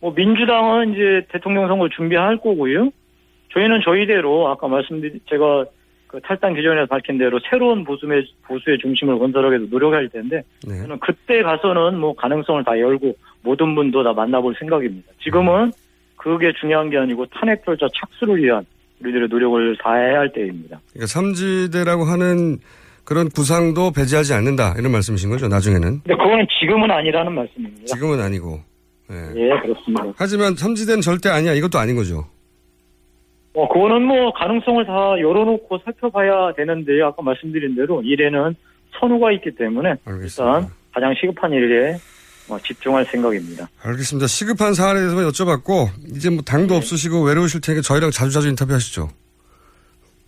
[0.00, 2.90] 뭐 민주당은 이제 대통령 선거를 준비할 거고요.
[3.52, 5.64] 저희는 저희대로 아까 말씀드린 제가
[6.06, 10.78] 그 탈당 기존에서 밝힌 대로 새로운 보수의 보수의 중심을 건설하기 위해서 노력할 텐데 네.
[10.78, 15.10] 저는 그때 가서는 뭐 가능성을 다 열고 모든 분도 다 만나볼 생각입니다.
[15.22, 15.72] 지금은
[16.16, 18.64] 그게 중요한 게 아니고 탄핵 절차 착수를 위한
[19.00, 20.80] 우리들의 노력을 다해야 할 때입니다.
[20.92, 22.58] 그러니까 삼지대라고 하는
[23.04, 27.84] 그런 구상도 배제하지 않는다 이런 말씀이신 거죠 나중에는 근데 그거는 지금은 아니라는 말씀입니다.
[27.86, 28.60] 지금은 아니고
[29.12, 29.16] 예.
[29.36, 30.04] 예, 그렇습니다.
[30.16, 32.24] 하지만 삼지대는 절대 아니야 이것도 아닌 거죠
[33.56, 38.54] 어, 그거는 뭐 가능성을 다 열어놓고 살펴봐야 되는데 아까 말씀드린 대로 일에는
[39.00, 41.96] 선우가 있기 때문에 일단 가장 시급한 일에
[42.50, 43.66] 어, 집중할 생각입니다.
[43.82, 46.76] 알겠습니다 시급한 사안에 대해서만 여쭤봤고 이제 뭐 당도 네.
[46.76, 49.08] 없으시고 외로우실 테니까 저희랑 자주자주 인터뷰하시죠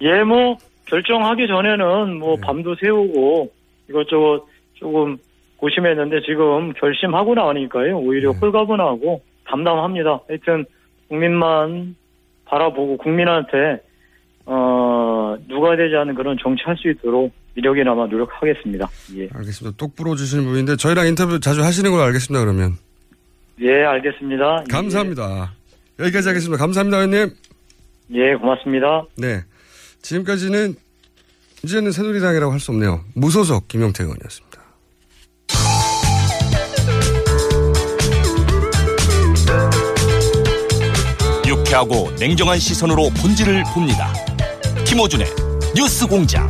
[0.01, 0.57] 예, 뭐
[0.87, 3.53] 결정하기 전에는 뭐 밤도 새우고
[3.91, 5.19] 이것저것 조금
[5.59, 10.21] 고심했는데 지금 결심하고 나니까요 오히려 홀가분하고 담담합니다.
[10.29, 10.65] 하여튼
[11.09, 11.95] 국민만
[12.49, 13.83] 바라보고 국민한테
[14.47, 18.89] 어 누가 되지 않은 그런 정치할 수 있도록 이력이나마 노력하겠습니다.
[19.17, 19.77] 예, 알겠습니다.
[19.77, 22.75] 똑부러 주시는 분인데 저희랑 인터뷰 자주 하시는 걸로 알겠습니다 그러면.
[23.61, 24.65] 예 알겠습니다.
[24.71, 25.53] 감사합니다.
[25.99, 26.57] 여기까지 하겠습니다.
[26.63, 27.35] 감사합니다 의원님.
[28.15, 29.05] 예, 고맙습니다.
[29.19, 29.43] 네.
[30.01, 30.75] 지금까지는
[31.65, 33.01] 이제는 새누리당이라고 할 수 없네요.
[33.15, 34.48] 무소속 김용태 의원이었습니다
[41.69, 44.13] 유쾌하고 냉정한 시선으로 본질을 봅니다.
[44.87, 45.27] 김호준의
[45.75, 46.49] 뉴스 공장.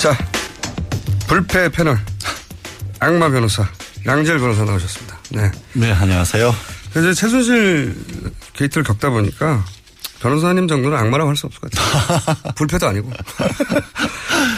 [0.00, 0.16] 자,
[1.28, 1.98] 불패 패널
[3.00, 3.68] 악마 변호사
[4.06, 5.18] 양재열 변호사 나오셨습니다.
[5.30, 5.50] 네.
[5.74, 6.54] 네, 안녕하세요.
[6.92, 7.94] 이제 최순실
[8.54, 9.62] 게이트를 겪다 보니까
[10.20, 12.52] 변호사님 정도는 악마라고 할 수 없을 것 같아요.
[12.54, 13.10] 불패도 아니고.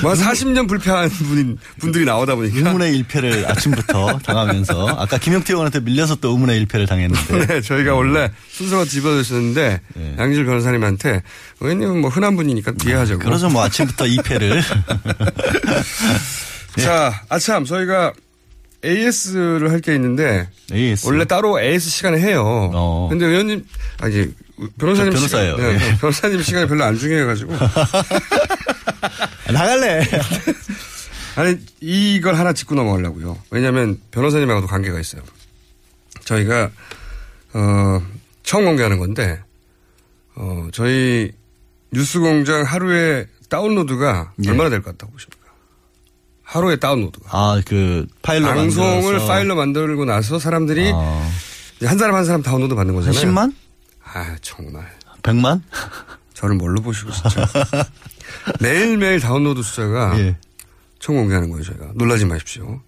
[0.02, 2.56] 뭐 40년 불패한 분인, 분들이 나오다 보니까.
[2.56, 7.47] 의문의 일패를 아침부터 당하면서 아까 김영태 의원한테 밀려서 또 의문의 일패를 당했는데.
[7.47, 10.14] 네, 저희가 원래 순서가 집어졌었는데 네.
[10.18, 11.22] 양질 변호사님한테
[11.60, 13.20] 의원님은 뭐 흔한 분이니까 뒤에 하자고.
[13.20, 13.48] 그러죠.
[13.48, 14.60] 뭐 아침부터 2패를.
[16.82, 18.12] 자, 아참 저희가
[18.84, 21.06] AS를 할 게 있는데 AS.
[21.06, 23.09] 원래 따로 AS 시간에 해요.
[23.10, 23.64] 근데 의원님
[24.00, 24.32] 아 이제
[24.78, 25.56] 변호사님 저 변호사예요.
[25.56, 25.96] 시간, 네, 예.
[25.98, 27.52] 변호사님 시간이 별로 안 중요해가지고
[29.52, 30.02] 나갈래.
[31.36, 33.38] 아니 이걸 하나 짚고 넘어가려고요.
[33.50, 35.22] 왜냐하면 변호사님하고도 관계가 있어요.
[36.24, 36.70] 저희가
[37.54, 38.02] 어
[38.42, 39.40] 처음 공개하는 건데
[40.34, 41.32] 어 저희
[41.92, 44.50] 뉴스공장 하루에 다운로드가 예.
[44.50, 45.41] 얼마나 될 것 같다고 보십니까?
[46.52, 47.30] 하루에 다운로드가.
[47.30, 49.26] 아, 그 파일로 방송을 만들어서.
[49.26, 50.92] 파일로 만들고 나서 사람들이
[51.76, 53.32] 이제 한 사람 한 사람 다운로드 받는 한 거잖아요.
[53.34, 53.54] 10만?
[54.04, 54.86] 아 정말.
[55.22, 55.62] 100만?
[56.34, 57.48] 저를 뭘로 보시고 진짜.
[58.60, 60.36] 매일매일 다운로드 숫자가 예.
[60.98, 61.92] 처음 공개하는 거예요 저희가.
[61.94, 62.82] 놀라지 마십시오.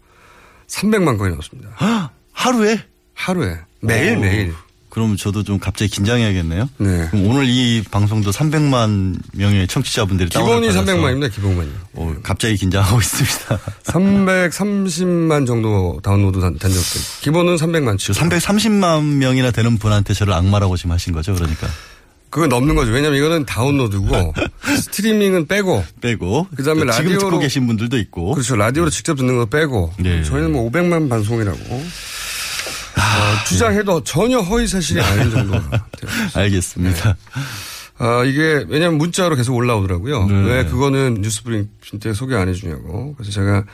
[0.67, 1.71] 300만 건이 넘습니다.
[2.33, 2.85] 하루에?
[3.15, 3.61] 하루에.
[3.81, 4.53] 매일매일.
[4.95, 6.69] 오, 그럼 저도 좀 갑자기 긴장해야겠네요.
[6.79, 7.09] 네.
[7.11, 11.35] 그럼 오늘 이 방송도 300만 명의 청취자분들이 기본이 다운로드 받아서 300만입니다.
[11.35, 11.71] 기본만요.
[11.95, 13.59] 오, 갑자기 긴장하고 있습니다.
[13.85, 17.21] 330만 정도 다운로드 된 적도 있고.
[17.23, 18.13] 기본은 300만 치.
[18.13, 21.67] 330만 명이나 되는 분한테 저를 악마라고 지금 하신 거죠, 그러니까.
[22.31, 22.91] 그건 넘는 거죠.
[22.91, 24.35] 왜냐면 이거는 다운로드고
[24.83, 28.57] 스트리밍은 빼고 빼고 그다음에 라디오로 듣고 계신 분들도 있고 그렇죠.
[28.57, 30.25] 라디오로 직접 듣는 거 빼고 네.
[30.25, 31.85] 저희는 뭐 500만 방송이라고
[33.05, 35.87] 어, 주장해도 전혀 허위 사실이 아닌 정도가
[36.35, 37.17] 알겠습니다.
[37.99, 40.27] 아, 이게, 왜냐면 문자로 계속 올라오더라고요.
[40.27, 40.35] 네.
[40.47, 43.15] 왜 그거는 뉴스브리핑 때 소개 안 해주냐고.
[43.15, 43.65] 그래서 제가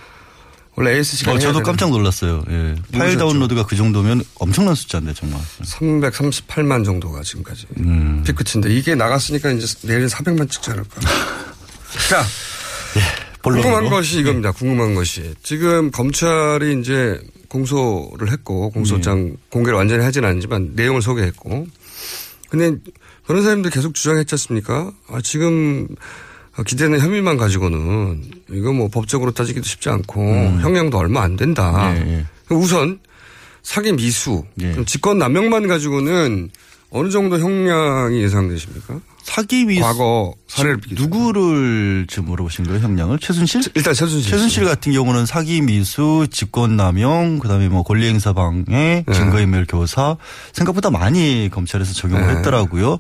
[0.77, 2.45] 원래 AS 시간 어, 저도 깜짝 놀랐어요.
[2.51, 2.75] 예.
[2.93, 3.17] 파일?
[3.17, 5.41] 다운로드가 그 정도면 엄청난 숫자인데 정말.
[5.63, 8.23] 338만 정도가 지금까지 음.
[8.27, 11.01] 피크치인데 이게 나갔으니까 이제 내일은 400만 찍지 않을까.
[12.09, 12.25] 자,
[13.43, 13.71] 본론으로.
[13.71, 14.53] 궁금한 것이 이겁니다.
[14.53, 17.21] 궁금한 것이 지금 검찰이 이제
[17.51, 21.67] 공소를 했고 공소장 공개를 완전히 하진 않지만 내용을 소개했고
[22.49, 22.77] 근데
[23.27, 24.93] 변호사님들 계속 주장했지 않습니까?
[25.09, 25.87] 아, 지금
[26.67, 30.21] 기대는 혐의만 가지고는 이거 뭐 법적으로 따지기도 쉽지 않고
[30.61, 31.93] 형량도 얼마 안 된다.
[31.97, 32.99] 예, 우선
[33.63, 36.51] 사기 미수, 그럼 직권 남용만 가지고는
[36.91, 39.01] 어느 정도 형량이 예상되십니까?
[39.23, 43.19] 사기 미수 과거 사례를 누구를 지금 물어보신 거예요, 형량을?
[43.21, 43.63] 최순실?
[43.75, 44.29] 일단 최순실.
[44.31, 49.05] 최순실 같은 경우는 사기 미수, 직권남용, 그다음에 뭐 권리행사 방해, 네.
[49.13, 50.17] 증거인멸 교사
[50.53, 52.37] 생각보다 많이 검찰에서 적용을 네.
[52.37, 52.99] 했더라고요.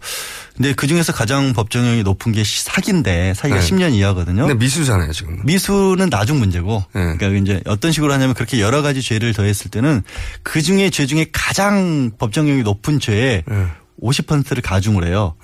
[0.56, 3.66] 근데 그 중에서 가장 법정형이 높은 게 시- 사기인데 사기가 네.
[3.66, 4.46] 10년 이하거든요.
[4.46, 5.40] 근데 미수잖아요, 지금.
[5.44, 7.16] 미수는 나중 문제고, 네.
[7.16, 10.02] 그러니까 이제 어떤 식으로 하냐면 그렇게 여러 가지 죄를 더했을 때는
[10.44, 13.66] 그 중에 죄 중에 가장 법정형이 높은 죄에 네.
[14.02, 15.34] 50%를 가중을 해요.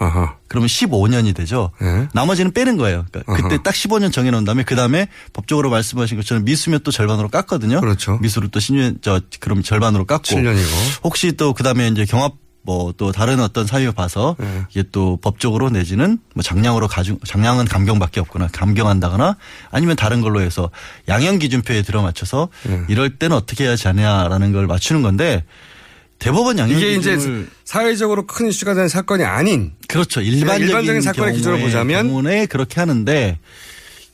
[0.49, 1.71] 그러면 15년이 되죠.
[1.81, 2.09] 네.
[2.13, 3.05] 나머지는 빼는 거예요.
[3.11, 7.81] 그러니까 그때 딱 15년 정해놓은 다음에 그 다음에 법적으로 말씀하신 것처럼 미수면 또 절반으로 깎거든요.
[7.81, 8.19] 그렇죠.
[8.23, 10.23] 미수를 또 10년, 저, 그럼 절반으로 깎고.
[10.25, 11.01] 7년이고.
[11.05, 14.63] 혹시 또 그 다음에 이제 경합 뭐 또 다른 어떤 사유를 봐서 네.
[14.71, 19.37] 이게 또 법적으로 내지는 뭐 장량으로 가중 장량은 감경밖에 없거나 감경한다거나
[19.71, 20.71] 아니면 다른 걸로 해서
[21.09, 22.83] 양형 기준표에 들어 맞춰서 네.
[22.89, 25.45] 이럴 때는 어떻게 해야 하냐라는 걸 맞추는 건데
[26.19, 27.19] 대법원 양형 이게 이제
[27.65, 30.21] 사회적으로 큰 이슈가 된 사건이 아닌 그렇죠.
[30.21, 33.39] 일반적인, 일반적인 사건의 경우에- 보자면 경우에 그렇게 하는데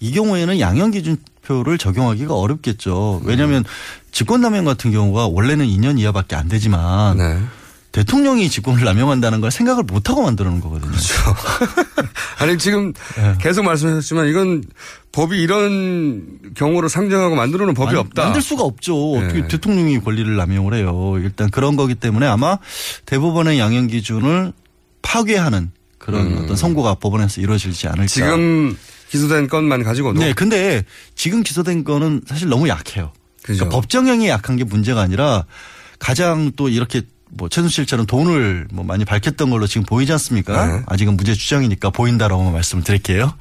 [0.00, 3.22] 이 경우에는 양형 기준표를 적용하기가 어렵겠죠.
[3.24, 3.64] 왜냐하면
[4.10, 7.38] 직권남용 같은 경우가 원래는 2년 이하밖에 안 되지만 네.
[7.92, 10.90] 대통령이 직권을 남용한다는 걸 생각을 못 하고 만들어 놓은 거거든요.
[10.90, 11.14] 그렇죠.
[12.38, 13.34] 아니 지금 네.
[13.40, 14.64] 계속 말씀하셨지만 이건
[15.12, 18.24] 법이 이런 경우를 상정하고 만들어 놓은 법이 만- 없다.
[18.24, 19.12] 만들 수가 없죠.
[19.18, 19.48] 어떻게 네.
[19.48, 21.14] 대통령이 권리를 남용을 해요.
[21.18, 22.58] 일단 그런 거기 때문에 아마
[23.06, 24.52] 대법원의 양형 기준을
[25.02, 28.04] 파괴하는 그런 어떤 선고가 법원에서 이루어지지 않을까.
[28.04, 28.06] 음.
[28.06, 28.78] 지금
[29.10, 30.82] 기소된 건만 가지고도 네, 근데
[31.14, 33.12] 지금 기소된 거는 사실 너무 약해요.
[33.42, 35.44] 그러니까 법정형이 약한 게 문제가 아니라
[35.98, 37.02] 가장 또 이렇게
[37.34, 40.66] 뭐 최순실 처럼 돈을 뭐 많이 밝혔던 걸로 지금 보이지 않습니까?
[40.66, 40.82] 네.
[40.86, 43.34] 아직은 무죄 추정이니까 보인다라고 말씀을 드릴게요.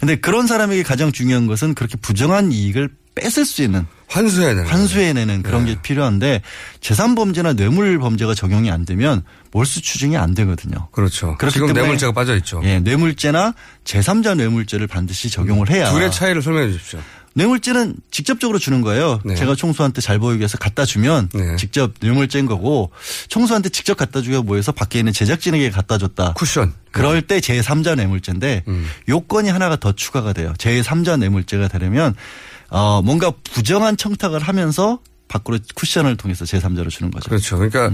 [0.00, 5.42] 근데 그런 사람에게 가장 중요한 것은 그렇게 부정한 이익을 뺏을 수 있는 환수해야 되는 환수해내는
[5.42, 5.74] 그런 네.
[5.74, 6.42] 게 필요한데
[6.80, 10.88] 재산 범죄나 뇌물 범죄가 적용이 안 되면 몰수 추징이 안 되거든요.
[10.92, 11.36] 그렇죠.
[11.36, 12.60] 그렇기 지금 때문에 뇌물죄가 빠져 있죠.
[12.64, 13.54] 예, 뇌물죄나
[13.84, 17.00] 제3자 뇌물죄를 반드시 적용을 해야 둘의 차이를 설명해 주십시오.
[17.38, 19.20] 뇌물죄는 직접적으로 주는 거예요.
[19.24, 19.36] 네.
[19.36, 22.90] 제가 총수한테 잘 보이기 위해서 갖다 주면 직접 뇌물죄인 거고
[23.28, 26.32] 총수한테 직접 갖다 주기가 뭐해서 밖에 있는 제작진에게 갖다 줬다.
[26.32, 26.74] 쿠션.
[26.90, 28.88] 그럴 때 제3자 뇌물죄인데 음.
[29.08, 30.52] 요건이 하나가 더 추가가 돼요.
[30.58, 32.14] 제3자 뇌물죄가 되려면
[32.70, 34.98] 어 뭔가 부정한 청탁을 하면서
[35.28, 37.28] 밖으로 쿠션을 통해서 제3자로 주는 거죠.
[37.28, 37.56] 그렇죠.
[37.56, 37.92] 그러니까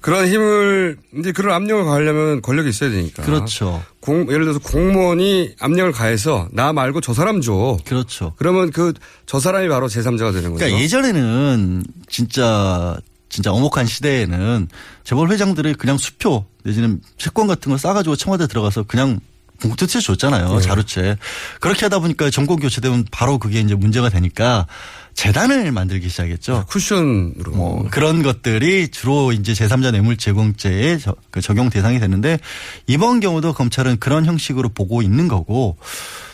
[0.00, 3.22] 그런 힘을 이제 그런 압력을 가하려면 권력이 있어야 되니까.
[3.22, 3.82] 그렇죠.
[4.00, 7.76] 공, 예를 들어서 공무원이 압력을 가해서 나 말고 저 사람 줘.
[7.84, 8.32] 그렇죠.
[8.36, 8.92] 그러면 그
[9.26, 10.56] 저 사람이 바로 제3자가 되는 거죠.
[10.56, 12.96] 그러니까 예전에는 진짜
[13.28, 14.66] 진짜 어목한 시대에는
[15.04, 19.20] 재벌 회장들이 그냥 수표 내지는 채권 같은 걸 싸가지고 청와대 들어가서 그냥
[19.60, 20.56] 봉투채 줬잖아요.
[20.56, 20.60] 네.
[20.62, 21.16] 자루채.
[21.60, 24.66] 그렇게 하다 보니까 정권 교체되면 바로 그게 이제 문제가 되니까
[25.24, 26.64] 재단을 만들기 시작했죠.
[26.66, 27.52] 쿠션으로.
[27.52, 32.38] 뭐 그런 것들이 주로 이제 제3자 뇌물 제공죄에 저- 그 적용 대상이 됐는데
[32.86, 35.76] 이번 경우도 검찰은 그런 형식으로 보고 있는 거고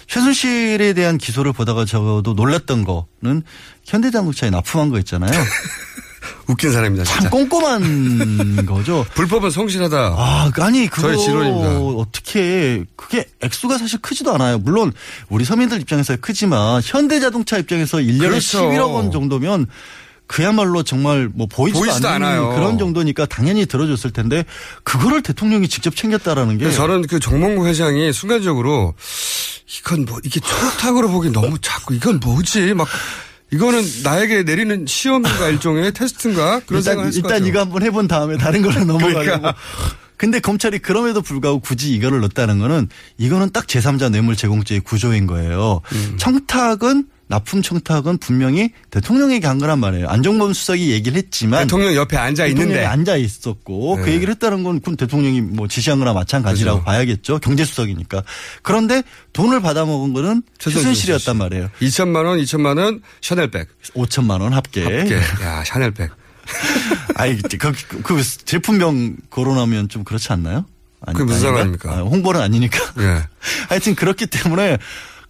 [0.06, 3.42] 최순실에 대한 기소를 보다가 저도 놀랐던 거는
[3.84, 5.32] 현대자동차에 납품한 거 있잖아요.
[6.48, 7.04] 웃긴 사람입니다.
[7.04, 7.30] 참 진짜.
[7.30, 9.04] 꼼꼼한 거죠.
[9.14, 9.96] 불법은 성실하다.
[10.18, 11.78] 아, 아니 그거 저의 지론입니다.
[11.80, 14.58] 어떻게 그게 액수가 사실 크지도 않아요.
[14.58, 14.92] 물론
[15.28, 18.68] 우리 서민들 입장에서 크지만 현대자동차 입장에서 1년에 그렇죠.
[18.70, 19.66] 11억 원 정도면
[20.28, 22.54] 그야말로 정말 뭐 보이지도, 보이지도 않는.
[22.56, 24.44] 그런 정도니까 당연히 들어줬을 텐데
[24.82, 28.94] 그거를 대통령이 직접 챙겼다라는 게 저는 그 정몽구 회장이 순간적으로
[29.78, 32.88] 이건 뭐 이게 초록탁으로 보기 너무 자꾸 이건 뭐지 막
[33.52, 37.46] 이거는 나에게 내리는 시험인가 일종의 테스트인가 그런 일단, 일단.
[37.46, 39.20] 이거 한번 해본 다음에 다른 걸로 넘어가려고.
[39.20, 39.54] 그러니까.
[40.16, 45.82] 근데 검찰이 그럼에도 불구하고 굳이 이거를 넣었다는 거는 이거는 딱 제3자 뇌물 제공죄의 구조인 거예요.
[45.92, 46.16] 음.
[46.18, 50.08] 청탁은 납품 청탁은 분명히 대통령에게 한 거란 말이에요.
[50.08, 52.84] 안종범 수석이 얘기를 했지만 대통령 옆에 앉아 있는데.
[52.84, 54.14] 앉아 있었고 그 네.
[54.14, 56.84] 얘기를 했다는 건 그건 대통령이 뭐 지시한 거나 마찬가지라고 그죠.
[56.84, 57.38] 봐야겠죠.
[57.40, 58.22] 경제 수석이니까.
[58.62, 61.70] 그런데 돈을 받아먹은 거는 최순실이었단 말이에요.
[61.80, 63.68] 2천만 원, 2천만 원 샤넬백.
[63.94, 64.84] 5천만 원 합계.
[64.84, 65.16] 합계.
[65.42, 66.10] 야 샤넬백.
[67.16, 70.64] 아이 그, 그, 그 제품명 거론하면 좀 그렇지 않나요?
[71.00, 71.48] 아니, 그게 무슨?
[71.48, 71.92] 상관입니까?
[71.92, 72.78] 아, 홍보는 아니니까.
[73.00, 73.22] 예.
[73.68, 74.78] 하여튼 그렇기 때문에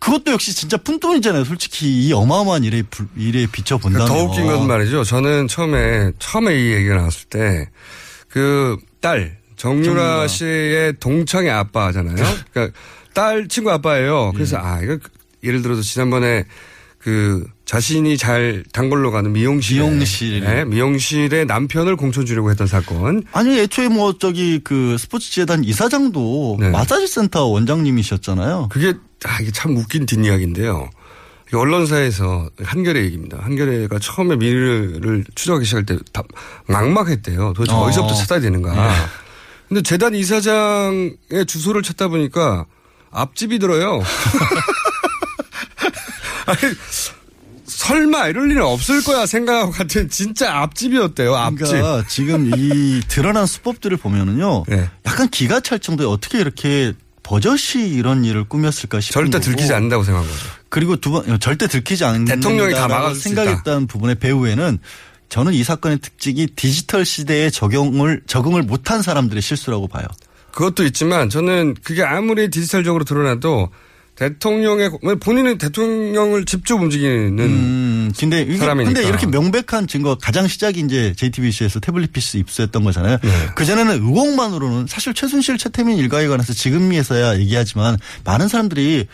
[0.06, 1.44] 그것도 역시 진짜 푼돈이잖아요.
[1.44, 4.06] 솔직히 이 어마어마한 일에 불- 일에 비춰 본다면.
[4.06, 5.02] 더 웃긴 건 말이죠.
[5.04, 7.68] 저는 처음에 처음에 이 얘기가 나왔을 때
[8.28, 10.28] 그 딸 정유라 정유라.
[10.28, 12.16] 씨의 동창의 아빠잖아요.
[12.52, 12.78] 그러니까
[13.14, 14.32] 딸 친구 아빠예요.
[14.32, 14.98] 그래서 아 이거
[15.42, 16.44] 예를 들어서 지난번에
[16.98, 20.40] 그 자신이 잘 단골로 가는 미용실 미용실.
[20.40, 23.24] 네, 미용실의 남편을 공천 주려고 했던 사건.
[23.32, 26.70] 아니 애초에 뭐 저기 그 스포츠 재단 이사장도 네.
[26.70, 28.68] 마사지 센터 원장님이셨잖아요.
[28.70, 28.94] 그게
[29.24, 30.88] 아 이게 참 웃긴 뒷이야기인데요.
[31.52, 33.38] 언론사에서 한겨레 얘기입니다.
[33.40, 36.22] 한겨레가 처음에 미르를 추적하기 시작할 때다
[36.68, 37.52] 막막했대요.
[37.52, 37.80] 도대체 어.
[37.80, 37.90] 어.
[37.90, 38.74] 디서부터 찾아야 되는가.
[38.74, 38.94] 네.
[39.68, 42.66] 근데 재단 이사장의 주소를 찾다 보니까
[43.10, 44.01] 앞집이 들어요.
[46.47, 46.60] 아니,
[47.86, 51.34] 설마 이럴 일은 없을 거야 생각하고 같은 진짜 앞집이었대요.
[51.34, 51.66] 앞집.
[51.66, 54.64] 그러니까 지금 이 드러난 수법들을 보면은요.
[54.68, 54.88] 네.
[55.06, 56.92] 약간 기가 찰 정도에 어떻게 이렇게
[57.22, 59.44] 버젓이 이런 일을 꾸몄을까 싶은 절대 거고.
[59.44, 60.44] 들키지 않는다고 생각한 거죠.
[60.68, 64.78] 그리고 두 번 절대 들키지 않는 대통령이 다 막아줄 수 생각했다는 부분의 배후에는
[65.28, 70.04] 저는 이 사건의 특징이 디지털 시대에 적용을 적응을 못한 사람들의 실수라고 봐요.
[70.52, 73.70] 그것도 있지만 저는 그게 아무리 디지털적으로 드러나도
[74.16, 74.90] 대통령의
[75.20, 78.94] 본인은 대통령을 직접 움직이는 음, 근데 이게 사람이니까.
[78.94, 83.18] 근데 이렇게 명백한 증거 가장 시작이 이제 JTBC에서 태블릿 PC 입수했던 거잖아요.
[83.22, 83.30] 네.
[83.55, 89.06] 그 전에는 의혹만으로는 사실 최순실 최태민 일가에 관해서 지금에서야 얘기하지만 많은 사람들이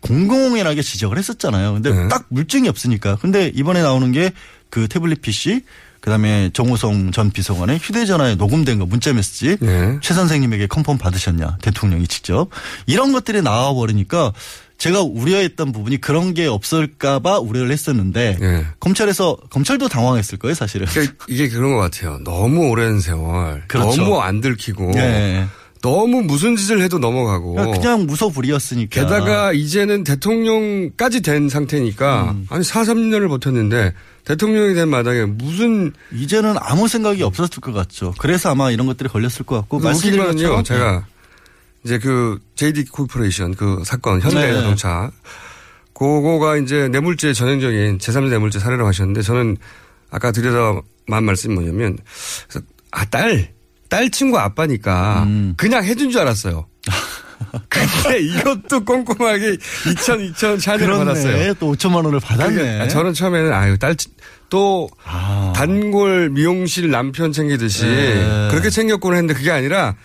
[0.00, 1.74] 공공연하게 지적을 했었잖아요.
[1.74, 2.08] 근데 네.
[2.08, 3.16] 딱 물증이 없으니까.
[3.16, 4.32] 근데 이번에 나오는 게
[4.70, 5.62] 그 태블릿 PC
[6.06, 9.98] 그다음에 정호성 전 비서관의 휴대전화에 녹음된 거 문자 메시지 네.
[10.00, 12.48] 최 선생님에게 컨펌 받으셨냐 대통령이 직접
[12.86, 14.32] 이런 것들이 나와 버리니까
[14.78, 18.66] 제가 우려했던 부분이 그런 게 없을까봐 우려를 했었는데 네.
[18.78, 20.86] 검찰에서 검찰도 당황했을 거예요 사실은.
[20.86, 22.20] 그러니까 이게 그런 것 같아요.
[22.22, 24.02] 너무 오랜 세월, 그렇죠.
[24.02, 25.46] 너무 안 들키고, 네.
[25.80, 29.00] 너무 무슨 짓을 해도 넘어가고, 그냥 무소불위였으니까.
[29.00, 32.46] 게다가 이제는 대통령까지 된 상태니까 음.
[32.50, 33.94] 아니 4, 3년을 버텼는데
[34.26, 38.12] 대통령이 된 마당에 무슨 이제는 아무 생각이 없었을 것 같죠.
[38.18, 40.24] 그래서 아마 이런 것들이 걸렸을 것 같고 말씀드린.
[40.24, 41.06] 것처럼 제가
[41.84, 44.24] 이제 그 KD 코퍼레이션 그 사건 네.
[44.24, 45.12] 현대자동차
[45.94, 49.56] 그거가 이제 뇌물죄 전형적인 제3자 뇌물죄 사례라고 하셨는데 저는
[50.10, 51.96] 아까 드리려던 말씀이 뭐냐면
[52.48, 53.54] 그래서 아딸
[53.88, 55.54] 딸 친구 아빠니까 음.
[55.56, 56.66] 그냥 해준 줄 알았어요.
[57.68, 60.98] 근데 이것도 꼼꼼하게 2천 2천 샤넬을.
[60.98, 61.54] 받았어요.
[61.54, 62.80] 또 5천만 원을 받았네.
[62.80, 63.94] 아, 저는 처음에는 아유 딸
[64.48, 65.52] 또 아.
[65.56, 68.48] 단골 미용실 남편 챙기듯이 네.
[68.50, 69.96] 그렇게 챙겼구나 했는데 그게 아니라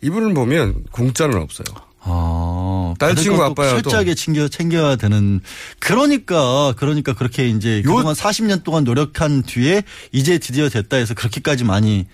[0.00, 1.66] 이분을 보면 공짜는 없어요.
[2.04, 3.82] 아, 딸 받을 친구 아빠야 또.
[3.82, 5.40] 철저하게 챙겨 챙겨야 되는
[5.78, 12.06] 그러니까 그러니까 그렇게 이제 그동안 40년 동안 노력한 뒤에 이제 드디어 됐다 해서 그렇게까지 많이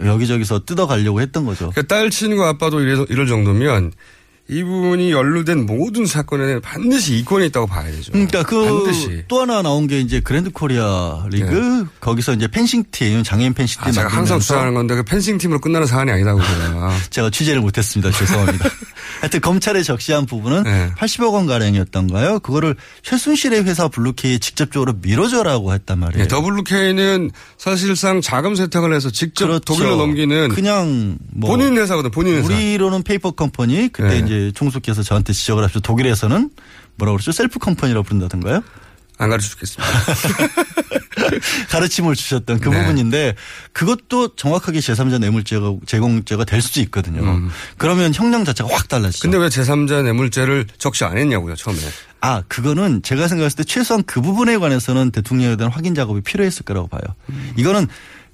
[0.00, 1.70] 여기저기서 뜯어가려고 했던 거죠.
[1.70, 3.92] 그러니까 딸 친구 아빠도 이래, 이럴 정도면
[4.46, 8.12] 이분이 연루된 모든 사건에는 반드시 이권이 있다고 봐야 되죠.
[8.12, 9.24] 그러니까 그 반드시.
[9.26, 13.88] 또 하나 나온 게 이제 그랜드 코리아 레저 거기서 이제 펜싱 팀 장애인 펜싱 팀
[13.88, 16.92] 아, 제가 항상 주장하는 건데 그 펜싱 팀으로 끝나는 사안이 아니다고 제가.
[17.08, 18.10] 제가 취재를 못했습니다.
[18.10, 18.68] 죄송합니다.
[19.20, 20.90] 하여튼 검찰에 적시한 부분은 네.
[20.98, 22.40] 80억 원 가량이었던가요?
[22.40, 26.28] 그거를 최순실의 회사 블루케이에 직접적으로 밀어줘라고 했단 말이에요.
[26.28, 29.60] 네, WK는 사실상 자금 세탁을 해서 직접 그렇죠.
[29.64, 32.46] 독일로 넘기는 그냥 뭐 본인 회사거든 본인 회사.
[32.52, 34.33] 우리로는 페이퍼 컴퍼니 그때 네.
[34.34, 35.80] 이제 총수께서 저한테 지적을 하시죠.
[35.80, 36.50] 독일에서는
[36.96, 37.32] 뭐라 그러죠?
[37.32, 38.62] shell company라고 부른다던가요?
[39.16, 39.92] 안 가르쳐 주겠습니다.
[41.70, 42.80] 가르침을 주셨던 그 네.
[42.80, 43.36] 부분인데
[43.72, 47.48] 그것도 정확하게 제3자 뇌물죄가 제공죄가 될 수도 있거든요.
[47.78, 49.28] 그러면 형량 자체가 확 달라지죠.
[49.28, 49.30] 음.
[49.30, 51.78] 근데 왜 제3자 뇌물죄를 적시 안 했냐고요 처음에.
[52.20, 56.88] 아, 그거는 제가 생각했을 때 최소한 그 부분에 관해서는 대통령에 대한 확인 작업이 필요했을 거라고
[56.88, 57.02] 봐요.
[57.28, 57.52] 음.
[57.56, 57.86] 이거는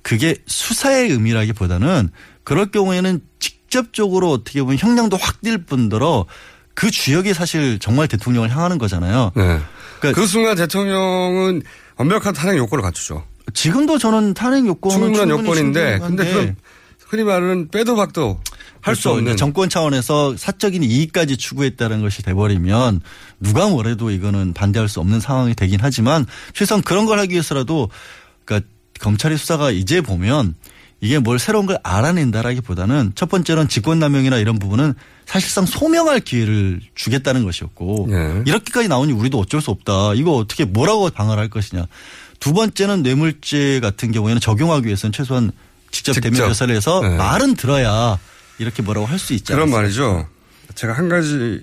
[0.02, 2.08] 그게 수사의 의미라기보다는
[2.42, 6.26] 그럴 경우에는 직 접적으로 어떻게 보면 형량도 확 뛸 뿐더러
[6.74, 9.32] 그 주역이 사실 정말 대통령을 향하는 거잖아요.
[9.34, 9.60] 네.
[10.00, 11.62] 그 순간 대통령은
[11.96, 13.24] 완벽한 탄핵 요건을 갖추죠.
[13.52, 16.56] 지금도 저는 탄핵 요건은 충분한 요건인데, 근데 그건
[17.06, 18.40] 흔히 말하는 빼도 박도
[18.80, 19.18] 할수 그렇죠.
[19.18, 19.36] 없는.
[19.36, 23.00] 정권 차원에서 사적인 이익까지 추구했다는 것이 돼버리면
[23.40, 26.24] 누가 뭐래도 이거는 반대할 수 없는 상황이 되긴 하지만
[26.54, 27.90] 최소한 그런 걸 하기 위해서라도
[28.44, 28.68] 그러니까
[29.00, 30.54] 검찰의 수사가 이제 보면
[31.00, 34.94] 이게 뭘 새로운 걸 알아낸다라기보다는 첫 번째는 직권남용이나 이런 부분은
[35.24, 38.42] 사실상 소명할 기회를 주겠다는 것이었고 예.
[38.46, 40.14] 이렇게까지 나오니 우리도 어쩔 수 없다.
[40.14, 41.86] 이거 어떻게 뭐라고 방어를 할 것이냐.
[42.38, 45.52] 두 번째는 뇌물죄 같은 경우에는 적용하기 위해서는 최소한
[45.90, 46.30] 직접, 직접.
[46.30, 47.16] 대면 조사를 해서 네.
[47.16, 48.18] 말은 들어야
[48.58, 49.80] 이렇게 뭐라고 할 수 있지 그런 않습니까?
[49.80, 50.28] 말이죠.
[50.74, 51.60] 제가 한 가지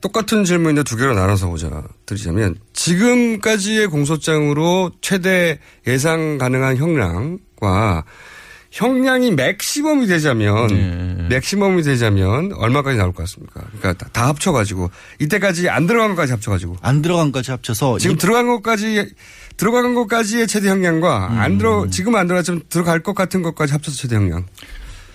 [0.00, 8.04] 똑같은 질문인데 두 개로 나눠서 보자 드리자면 지금까지의 공소장으로 최대 예상 가능한 형량과
[8.74, 11.26] 형량이 맥시멈이 되자면 네.
[11.30, 13.60] 맥시멈이 되자면 얼마까지 나올 것 같습니까?
[13.78, 14.90] 그러니까 다, 다 합쳐가지고
[15.20, 19.14] 이때까지 안 들어간 것까지 합쳐가지고 안 들어간 것까지 합쳐서 지금 이- 들어간 것까지
[19.56, 21.38] 들어간 것까지의 최대 형량과 음.
[21.38, 24.44] 안 들어 지금 안 들어갔지만 들어갈 것 같은 것까지 합쳐서 최대 형량.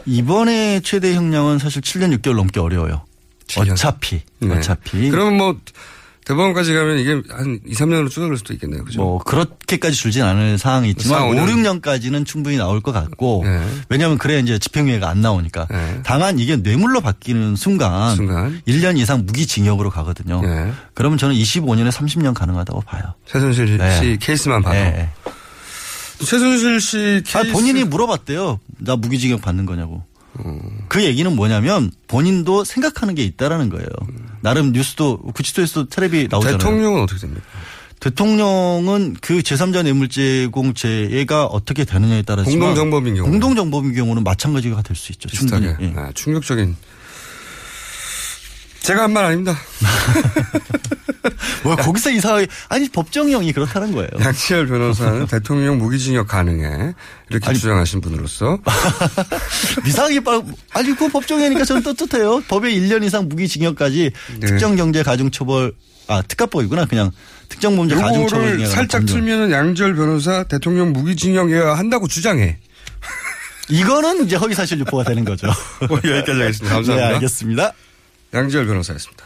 [0.06, 3.04] 이번에 최대 형량은 사실 7년 6개월 넘게 어려워요.
[3.58, 4.56] 어차피 네.
[4.56, 5.58] 어차피 그러면 뭐
[6.30, 8.86] 대법원까지 가면 이게 한 2, 3년으로 줄어들 수도 있겠네요.
[8.86, 9.02] 그죠?
[9.02, 11.82] 뭐 그렇게까지 줄진 않을 상황이 있지만 4, 5, 5년.
[11.82, 13.66] 6년까지는 충분히 나올 것 같고 네.
[13.90, 15.68] 왜냐하면 그래야 이제 집행유예가 안 나오니까
[16.04, 18.62] 다만 이게 뇌물로 바뀌는 순간, 순간.
[18.68, 20.42] 1년 이상 무기징역으로 가거든요.
[20.42, 20.72] 네.
[20.94, 23.16] 그러면 저는 25년에 30년 가능하다고 봐요.
[23.26, 24.00] 최순실 네.
[24.00, 24.76] 씨 케이스만 봐도.
[24.76, 25.10] 네.
[26.20, 27.54] 최순실 씨 아, 케이스.
[27.54, 28.60] 본인이 물어봤대요.
[28.80, 30.04] 나 무기징역 받는 거냐고.
[30.46, 30.60] 음.
[30.88, 33.88] 그 얘기는 뭐냐면 본인도 생각하는 게 있다라는 거예요.
[34.42, 36.58] 나름 뉴스도 구치소에서 텔레비 나오잖아요.
[36.58, 37.44] 대통령은 어떻게 됩니까?
[38.00, 43.30] 대통령은 그 제3자 뇌물제공죄가 어떻게 되느냐에 따라서 공동정범인 경우.
[43.30, 45.28] 공동정범인 경우는 마찬가지가 될 수 있죠.
[45.30, 45.68] 충분히.
[45.82, 45.94] 예.
[45.96, 46.76] 아, 충격적인.
[48.90, 49.56] 제가 한 말 아닙니다.
[51.64, 54.10] 뭐 거기서 이상하게 아니 법정형이 그렇다는 거예요.
[54.20, 56.94] 양치열 변호사는 대통령 무기징역 가능해
[57.30, 58.58] 이렇게 주장하신 분으로서
[59.86, 60.42] 이상하게 빨
[60.74, 62.42] 아니 그 법정형이니까 저는 떳떳해요.
[62.48, 64.48] 법에 1년 이상 무기징역까지 네.
[64.48, 65.74] 특정 경제 가중처벌
[66.08, 67.12] 아 특가법이구나 그냥
[67.50, 72.58] 특정 범죄 가중처벌 요거를 중에 살짝 틀면은 양지열 변호사 대통령 무기징역이어야 한다고 주장해.
[73.70, 75.46] 이거는 이제 허위사실 유포가 되는 거죠.
[75.88, 76.74] 뭐 여기까지 하겠습니다.
[76.76, 76.96] 감사합니다.
[76.96, 77.74] 네, 알겠습니다.
[78.34, 79.26] 양지열 변호사였습니다.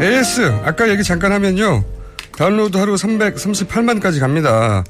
[0.00, 1.84] AS 아까 얘기 잠깐 하면요.
[2.36, 4.84] 다운로드 하루 338만까지 갑니다.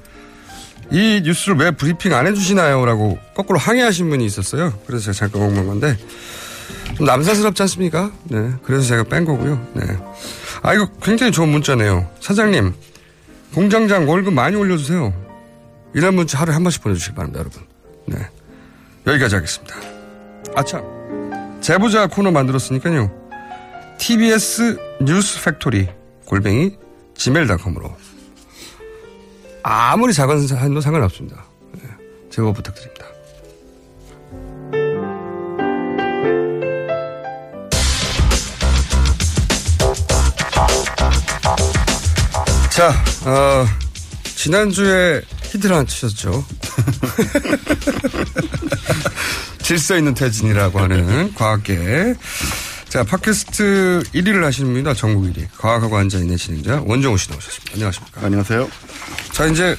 [0.91, 2.85] 이 뉴스를 왜 브리핑 안 해주시나요?
[2.85, 4.79] 라고 거꾸로 항의하신 분이 있었어요.
[4.87, 5.97] 그래서 제가 잠깐 먹는 건데
[6.97, 8.13] 좀 남사스럽지 않습니까?
[8.25, 8.53] 네.
[8.65, 9.65] 그래서 제가 뺀 거고요.
[9.75, 9.85] 네.
[10.63, 12.09] 아, 이거 굉장히 좋은 문자네요.
[12.21, 12.75] 사장님,
[13.57, 15.15] 공장장 월급 많이 올려주세요.
[15.95, 17.63] 이런 문자 하루에 한 번씩 보내주시기 바랍니다, 여러분.
[18.05, 18.19] 네.
[19.07, 19.75] 여기까지 하겠습니다.
[20.55, 21.59] 아참.
[21.63, 23.11] 제보자 코너 만들었으니까요.
[23.97, 25.89] TBS news factory
[26.27, 26.77] 골뱅이
[27.15, 27.97] gmail.com으로
[29.63, 31.43] 아무리 작은 사연도 상관없습니다.
[31.73, 31.81] 네.
[32.29, 32.96] 제보 부탁드립니다.
[42.77, 42.93] 자,
[43.25, 43.67] 어,
[44.23, 46.45] 지난주에 히트를 하나 치셨죠.
[49.65, 52.15] 질서 있는 퇴진이라고 하는 과학계.
[52.91, 54.93] 자, 팟캐스트 1위를 하시는 분이다.
[54.93, 55.49] 전국 1위.
[55.57, 57.73] 과학하고 앉아있는 진행자 원정우 씨 나오셨습니다.
[57.73, 58.27] 안녕하십니까.
[58.27, 58.69] 안녕하세요.
[59.33, 59.75] 자, 이제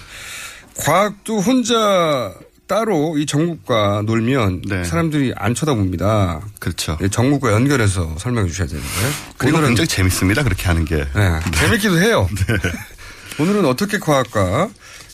[0.80, 2.34] 과학도 혼자
[2.68, 6.42] 따로 이 전국과 놀면 사람들이 안 쳐다봅니다.
[6.44, 6.52] 네.
[6.60, 6.98] 그렇죠.
[7.10, 8.90] 전국과 연결해서 설명해 주셔야 되는데.
[9.38, 10.44] 그리고 굉장히 재밌습니다.
[10.44, 10.98] 그렇게 하는 게.
[10.98, 12.28] 네, 재밌기도 해요.
[13.40, 14.70] 오늘은 어떻게 과학과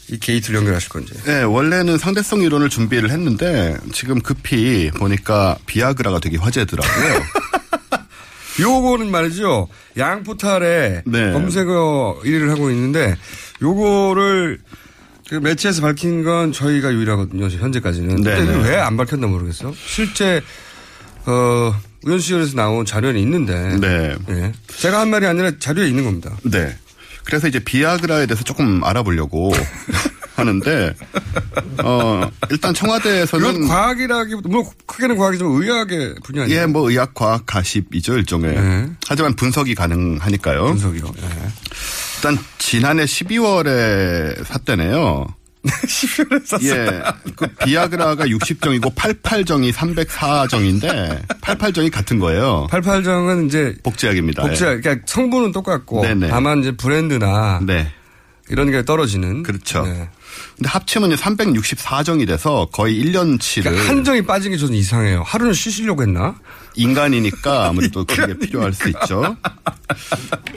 [0.10, 1.14] 이 게이트를 연결하실 건지.
[1.26, 7.24] 네, 원래는 상대성 이론을 준비를 했는데 지금 급히 보니까 비아그라가 되게 화제더라고요.
[8.60, 9.68] 요거는 말이죠.
[9.98, 11.32] 양 포탈에 네.
[11.32, 13.16] 검색어 1위를 하고 있는데
[13.62, 14.60] 요거를
[15.34, 17.48] 그 매체에서 밝힌 건 저희가 유일하거든요.
[17.48, 18.18] 현재까지는.
[18.18, 18.70] 네, 근데 네.
[18.70, 19.74] 왜안 밝혔나 모르겠어.
[19.84, 20.44] 실제
[21.26, 21.74] 어
[22.04, 23.78] 우연시절에서 나온 자료는 있는데.
[23.80, 24.16] 네.
[24.30, 24.52] 예.
[24.78, 26.38] 제가 한 말이 아니라 자료에 있는 겁니다.
[26.44, 26.78] 네.
[27.24, 29.52] 그래서 이제 비아그라에 대해서 조금 알아보려고
[30.36, 30.94] 하는데
[31.84, 36.62] 어 일단 청와대에서는 이건 과학이라기 뭐 크게는 과학이지만 의학의 분야 아니에요?
[36.62, 38.54] 예, 뭐 의학 과학 가십이죠 일종의.
[38.54, 38.90] 네.
[39.08, 40.66] 하지만 분석이 가능하니까요.
[40.66, 41.12] 분석이요.
[42.24, 45.28] 일단 지난해 12월에 샀대네요.
[45.68, 46.74] 12월에 샀어요.
[46.74, 47.04] 예.
[47.36, 52.68] 그 비아그라가 60정이고 88정이 304정인데 88정이 같은 거예요.
[52.72, 54.42] 88정은 이제 복제약입니다.
[54.42, 56.30] 복제 그러니까 성분은 똑같고 네네.
[56.30, 57.92] 다만 이제 브랜드나 네.
[58.50, 59.86] 이런 게 떨어지는 그렇죠.
[60.58, 65.24] 근데 합치면 364정이 돼서 거의 1년치를 그러니까 한 정이 빠진 게 저는 이상해요.
[65.26, 66.36] 하루는 쉬시려고 했나?
[66.76, 69.36] 인간이니까 아무래도 그게 필요할 수 있죠.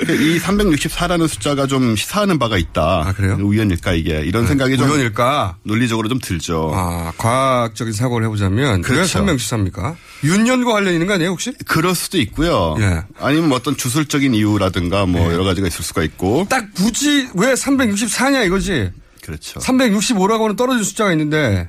[0.08, 2.82] 이 364라는 숫자가 좀 시사하는 바가 있다.
[3.06, 3.38] 아, 그래요?
[3.40, 5.56] 우연일까 이게 이런 생각이 좀 우연일까?
[5.62, 6.72] 논리적으로 좀 들죠.
[6.74, 9.24] 아, 과학적인 사고를 해보자면 왜 그렇죠.
[9.24, 9.96] 364입니까?
[10.24, 11.52] 윤년과 관련 있는 거 아니에요 혹시?
[11.66, 12.76] 그럴 수도 있고요.
[12.80, 13.02] 예.
[13.18, 16.46] 아니면 뭐 어떤 주술적인 이유라든가 뭐 여러 가지가 있을 수가 있고.
[16.48, 18.90] 딱 굳이 왜 364냐 이거지?
[19.26, 19.60] 그렇죠.
[19.60, 21.68] 365라고는 떨어진 숫자가 있는데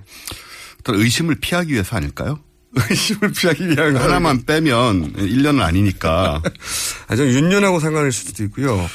[0.79, 2.39] 어떤 의심을 피하기 위해서 아닐까요?
[2.89, 6.41] 의심을 피하기 위한 거 하나만 빼면 1년은 아니니까.
[7.07, 8.87] 아, 저 윤년하고 상관일 수도 있고요.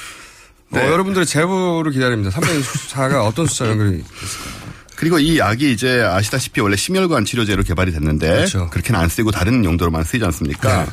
[0.71, 0.81] 네.
[0.81, 2.31] 어, 여러분들의 제보를 기다립니다.
[2.39, 4.03] 364가 어떤 숫자 연결이
[4.97, 8.71] 그리고 이 약이 이제 아시다시피 원래 심혈관 치료제로 개발이 됐는데 그렇죠.
[8.71, 10.87] 그렇게는안 쓰이고 다른 용도로만 쓰이지 않습니까?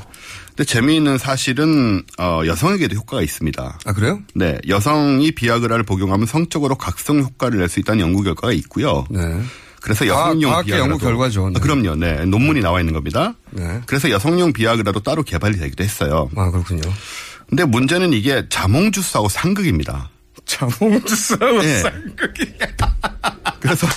[0.59, 3.79] 근데 재미있는 사실은 어, 여성에게도 효과가 있습니다.
[3.85, 4.19] 아 그래요?
[4.35, 9.05] 네, 여성이 비아그라를 복용하면 성적으로 각성 효과를 낼 수 있다는 연구 결과가 있고요.
[9.09, 9.21] 네.
[9.79, 11.47] 그래서 여성용 과학계 비아그라도 연구 결과죠.
[11.51, 11.53] 네.
[11.55, 11.95] 아, 그럼요.
[11.95, 13.35] 네, 논문이 나와 있는 겁니다.
[13.51, 13.79] 네.
[13.85, 16.29] 그래서 여성용 비아그라도 따로 개발이 되기도 했어요.
[16.35, 16.81] 아 그렇군요.
[17.47, 20.09] 근데 문제는 이게 자몽 주스하고 상극입니다.
[20.45, 21.79] 자몽 주스하고 네.
[21.79, 22.53] 쌍극이.
[23.61, 23.87] 그래서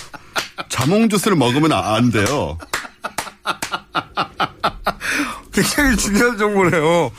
[0.69, 2.57] 자몽 주스를 먹으면 아- 안 돼요.
[5.53, 7.11] 굉장히 중요한 정보네요.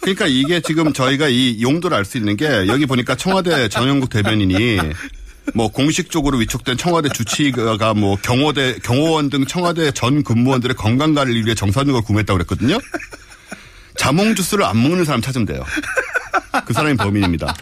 [0.00, 4.78] 그러니까 이게 지금 저희가 이 용도를 알 수 있는 게 여기 보니까 청와대 전영국 대변인이
[5.54, 11.54] 뭐 공식적으로 위촉된 청와대 주치의가 뭐 경호대 경호원 등 청와대 전 근무원들의 건강 관리를 위해
[11.54, 12.78] 정산육을 구매했다고 그랬거든요.
[13.96, 15.64] 자몽 주스를 안 먹는 사람 찾으면 돼요.
[16.66, 17.54] 그 사람이 범인입니다.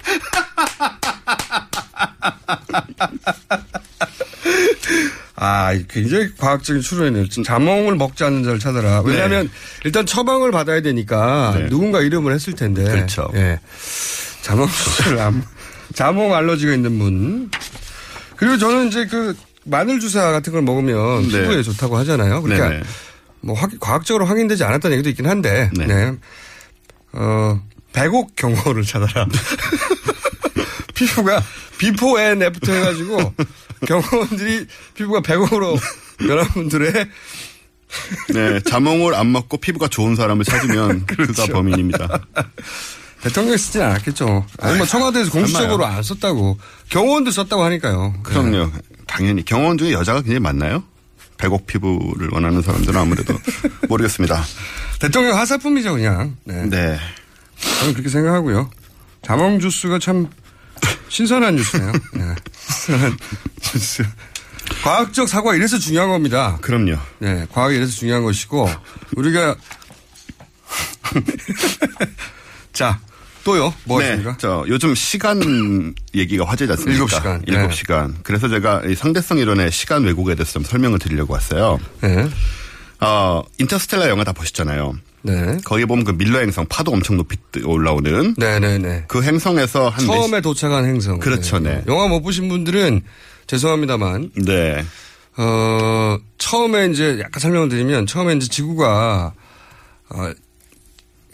[5.39, 7.29] 아, 굉장히 과학적인 추론이네요.
[7.45, 9.03] 자몽을 먹지 않는 자를 찾아라.
[9.03, 9.51] 왜냐하면
[9.85, 11.69] 일단 처방을 받아야 되니까 네.
[11.69, 12.83] 누군가 이름을 했을 텐데.
[12.85, 13.31] 그렇죠.
[13.35, 13.61] 예.
[14.43, 14.67] 자몽
[15.19, 15.45] 안,
[15.95, 17.51] 자몽 알러지가 있는 분.
[18.37, 21.43] 그리고 저는 이제 그 마늘 주사 같은 걸 먹으면 네.
[21.43, 22.41] 피부에 좋다고 하잖아요.
[22.41, 22.83] 그러니까 네네.
[23.43, 25.71] 뭐 확- 과학적으로 확인되지 않았다는 얘기도 있긴 한데.
[25.77, 26.13] 네.
[27.13, 27.61] 어,
[27.93, 29.27] 백옥 경호를 찾아라.
[30.97, 31.43] 피부가
[31.79, 33.35] before and after 해가지고
[33.87, 35.79] 경호원들이 피부가 백옥으로
[36.19, 36.93] 변한 분들의
[38.35, 42.09] 네, 자몽을 안 먹고 피부가 좋은 사람을 찾으면 그가 범인입니다.
[43.23, 44.47] 대통령이 쓰진 않았겠죠.
[44.61, 45.85] 아니 뭐 청와대에서 공식적으로.
[45.87, 46.59] 안 썼다고
[46.89, 48.15] 경호원도 썼다고 하니까요.
[48.23, 48.71] 그럼요.
[49.07, 50.83] 당연히 경호원 중에 여자가 굉장히 많나요?
[51.39, 53.35] 백옥 피부를 원하는 사람들은 아무래도
[53.89, 54.43] 모르겠습니다.
[55.01, 56.37] 대통령 하사품이죠 그냥.
[56.45, 56.65] 네.
[56.69, 56.99] 네.
[57.79, 58.71] 저는 그렇게 생각하고요.
[59.23, 60.29] 자몽 주스가 참
[61.09, 61.93] 신선한 뉴스네요.
[62.15, 62.25] 네.
[62.69, 63.17] 신선한
[63.75, 64.05] 뉴스.
[64.83, 66.59] 과학적 사고가 이래서 중요한 겁니다.
[66.61, 66.97] 그럼요.
[67.19, 68.69] 네, 과학이 이래서 중요한 것이고
[69.17, 69.57] 우리가
[72.73, 72.99] 자
[73.45, 74.37] 또요 뭐 네, 있습니까?
[74.39, 76.95] 저 요즘 시간 얘기가 화제지 않습니까?
[76.95, 77.39] 일곱 시간.
[77.47, 77.53] 네.
[77.55, 78.17] 일곱 시간.
[78.23, 81.79] 그래서 제가 이 상대성 이론의 시간 왜곡에 대해서 좀 설명을 드리려고 왔어요.
[82.01, 82.29] 네.
[83.01, 84.95] 어, 인터스텔라 영화 다 보셨잖아요.
[85.27, 85.59] 네.
[85.65, 89.05] 거기 보면 그 밀러 행성 파도 엄청 높이 뜨- 올라오는 네네네.
[89.09, 91.19] 그 행성에서 한 처음에 도착한 행성.
[91.19, 91.83] 그렇죠, 네.
[91.89, 93.03] 영화 못 보신 분들은
[93.47, 94.31] 죄송합니다만.
[94.45, 94.85] 네.
[95.37, 99.33] 어, 처음에 이제 약간 설명을 드리면 처음에 이제 지구가
[100.11, 100.33] 어,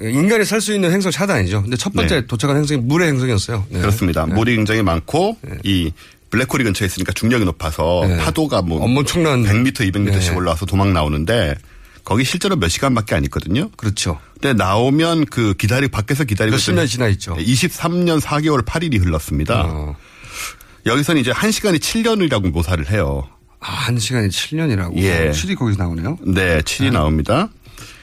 [0.01, 1.63] 인간이 살 수 있는 행성 차단이죠.
[1.63, 2.27] 근데 첫 번째 네.
[2.27, 3.67] 도착한 행성이 물의 행성이었어요.
[3.69, 3.81] 네.
[3.81, 4.27] 그렇습니다.
[4.27, 4.35] 네.
[4.35, 5.93] 물이 굉장히 많고 이
[6.31, 8.17] 블랙홀이 근처에 있으니까 중력이 높아서 네.
[8.17, 10.35] 파도가 뭐 엄청난 100m, 200m씩 네.
[10.35, 11.55] 올라와서 도망 나오는데
[12.05, 13.71] 거기 실제로 몇 시간밖에 안 있거든요.
[13.77, 14.19] 그렇죠.
[14.35, 17.37] 근데 나오면 그 기다리 밖에서 기다리고 몇십 년 지나 있죠.
[17.37, 19.63] 23년 4개월 8일이 흘렀습니다.
[19.67, 19.97] 어.
[20.85, 23.29] 여기서는 이제 한 시간이 7년이라고 묘사를 해요.
[23.61, 24.97] 아, 한 시간이 7년이라고.
[24.97, 25.31] 예.
[25.31, 26.19] 7이 거기서 나오네요.
[26.23, 27.49] 네, 7이 나옵니다.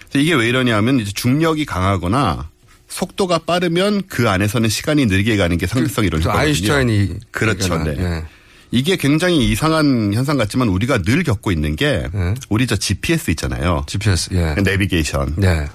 [0.09, 2.49] 그래서 이게 왜 이러냐면 이제 중력이 강하거나
[2.87, 6.33] 속도가 빠르면 그 안에서는 시간이 느리게 가는 게 상대성 이론이거든요.
[6.33, 7.75] 그 아인슈타인이 그렇죠.
[7.75, 8.25] 얘기한, 네.
[8.73, 8.77] 예.
[8.77, 12.07] 이게 굉장히 이상한 현상 같지만 우리가 늘 겪고 있는 게
[12.49, 13.83] 우리 저 GPS 있잖아요.
[13.87, 14.55] GPS, 예.
[14.61, 15.35] 내비게이션.
[15.37, 15.67] 네.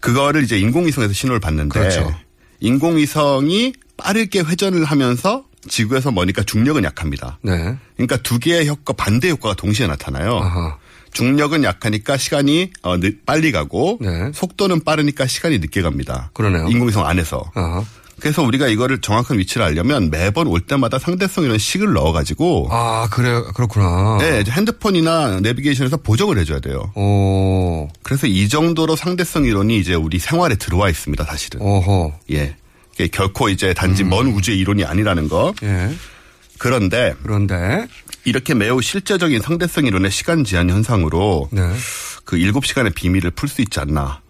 [0.00, 2.14] 그거를 이제 인공위성에서 신호를 받는데 그렇죠.
[2.60, 7.38] 인공위성이 빠르게 회전을 하면서 지구에서 머니까 중력은 약합니다.
[7.42, 7.76] 네.
[7.96, 10.40] 그러니까 두 개의 효과 반대 효과가 동시에 나타나요.
[11.12, 13.98] 중력은 약하니까 시간이 어, 늦- 빨리 가고
[14.34, 16.22] 속도는 빠르니까 시간이 늦게 갑니다.
[16.24, 16.30] 네.
[16.34, 16.68] 그러네요.
[16.68, 17.50] 인공위성 안에서.
[18.22, 23.42] 그래서 우리가 이거를 정확한 위치를 알려면 매번 올 때마다 상대성 이런 식을 넣어가지고 아 그래
[23.52, 24.18] 그렇구나.
[24.20, 26.92] 네, 핸드폰이나 내비게이션에서 보정을 해줘야 돼요.
[26.94, 27.88] 오.
[28.04, 31.60] 그래서 이 정도로 상대성 이론이 이제 우리 생활에 들어와 있습니다, 사실은.
[31.60, 32.12] 오호.
[32.30, 32.54] 예.
[33.10, 35.52] 결코 이제 단지 먼 우주의 이론이 아니라는 거.
[35.64, 35.90] 예.
[36.58, 37.88] 그런데 그런데
[38.24, 41.60] 이렇게 매우 실제적인 상대성 이론의 시간 제한 현상으로 네.
[42.24, 44.21] 그 7시간의 비밀을 풀 수 있지 않나.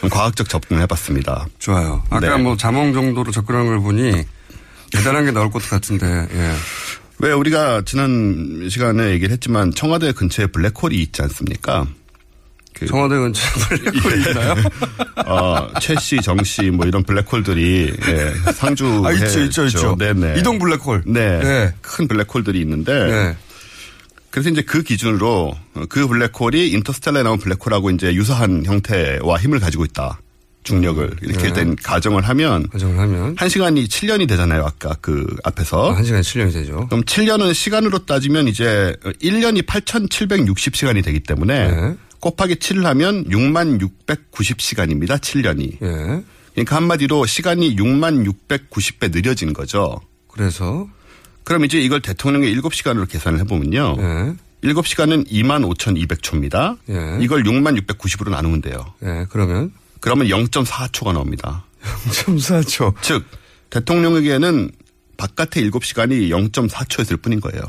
[0.00, 1.46] 좀 과학적 접근을 해봤습니다.
[1.58, 2.02] 좋아요.
[2.10, 2.42] 아까 네.
[2.42, 4.24] 뭐 자몽 정도로 접근한 걸 보니
[4.92, 6.06] 대단한 게 나올 것 같은데.
[6.32, 6.54] 예.
[7.18, 11.86] 왜 우리가 지난 시간에 얘기를 했지만 청와대 근처에 블랙홀이 있지 않습니까?
[12.74, 14.54] 그 청와대 근처에 블랙홀이 있나요?
[15.26, 19.02] 어, 최 씨, 정 씨, 뭐 이런 블랙홀들이, 예, 상주.
[19.06, 19.96] 아, 있죠, 있죠, 있죠.
[19.96, 20.38] 네네.
[20.38, 21.04] 이동 블랙홀.
[21.06, 21.40] 네.
[21.40, 21.74] 네.
[21.80, 22.92] 큰 블랙홀들이 있는데.
[23.06, 23.36] 네.
[24.36, 25.56] 그래서 이제 그 기준으로
[25.88, 30.20] 그 블랙홀이 인터스텔라에 나온 블랙홀하고 이제 유사한 형태와 힘을 가지고 있다.
[30.62, 31.10] 중력을.
[31.22, 31.48] 이렇게 네.
[31.48, 32.68] 일단 가정을 하면.
[32.68, 33.34] 가정을 하면.
[33.38, 34.62] 한 시간이 7년이 되잖아요.
[34.66, 35.90] 아까 그 앞에서.
[35.92, 36.86] 한 시간에 7년이 되죠.
[36.88, 41.96] 그럼 7년은 시간으로 따지면 이제 1년이 8,760시간이 되기 때문에 네.
[42.20, 45.16] 곱하기 7을 하면 6만 690시간입니다.
[45.18, 45.80] 7년이.
[45.80, 46.22] 예.
[46.52, 49.98] 그러니까 한마디로 시간이 6만 690배 느려진 거죠.
[50.28, 50.86] 그래서
[51.46, 53.96] 그럼 이제 이걸 대통령의 7시간으로 계산을 해보면요.
[54.00, 54.68] 예.
[54.68, 56.76] 7시간은 2만 5,200초입니다.
[56.88, 57.24] 예.
[57.24, 58.84] 이걸 6만 690으로 나누면 돼요.
[59.04, 59.26] 예.
[59.30, 61.64] 그러면 그러면 0.4초가 나옵니다.
[61.84, 62.94] 0.4초.
[63.00, 63.24] 즉
[63.70, 64.72] 대통령에게는
[65.18, 67.62] 바깥의 7시간이 0.4초였을 뿐인 거예요.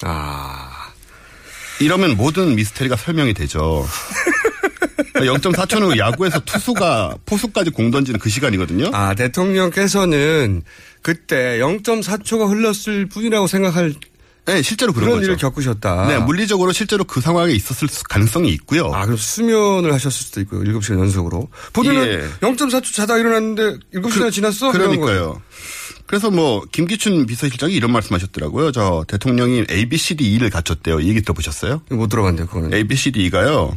[0.00, 0.88] 아.
[1.80, 3.86] 이러면 모든 미스테리가 설명이 되죠.
[5.14, 8.90] 0.4초는 야구에서 투수가 포수까지 공 던지는 그 시간이거든요.
[8.94, 10.62] 아, 대통령께서는
[11.04, 13.92] 그때 0.4초가 흘렀을 뿐이라고 생각할
[14.46, 15.26] 네, 실제로 그런 그런 거죠.
[15.32, 16.06] 일을 겪으셨다.
[16.08, 18.90] 네, 물리적으로 실제로 그 상황에 있었을 수- 가능성이 있고요.
[18.92, 20.62] 아, 그럼 수면을 하셨을 수도 있고요.
[20.64, 21.48] 7시간 연속으로.
[21.74, 22.28] 본인은 예.
[22.40, 24.70] 0.4초 자다 일어났는데 7시간 지났어?
[24.74, 25.00] 이런 거예요.
[25.00, 25.42] 그러니까요.
[26.06, 28.72] 그래서 뭐 김기춘 비서실장이 이런 말씀하셨더라고요.
[28.72, 31.00] 저 대통령이 A, B, C, D, E를 갖췄대요.
[31.00, 31.82] 이 얘기 들어보셨어요?
[31.90, 32.74] 못 들어봤는데 그거는.
[32.74, 33.76] A, B, C, D, E가요.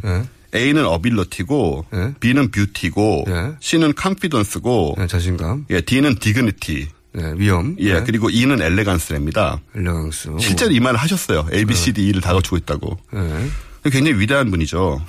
[0.55, 1.85] A는 ability고
[2.19, 3.25] B는 beauty고
[3.61, 5.65] C는 confidence고 자신감.
[5.69, 6.87] 예, D는 dignity.
[7.17, 7.75] 네, 위엄.
[7.79, 8.03] 예, 네.
[8.05, 9.59] 그리고 E는 elegance랍니다.
[9.75, 10.37] elegance.
[10.39, 11.47] 실제로 이 말을 하셨어요.
[11.51, 12.95] A, B, C, D, E를 다 갖추고 있다고.
[13.11, 13.49] 네.
[13.85, 15.01] 굉장히 위대한 분이죠.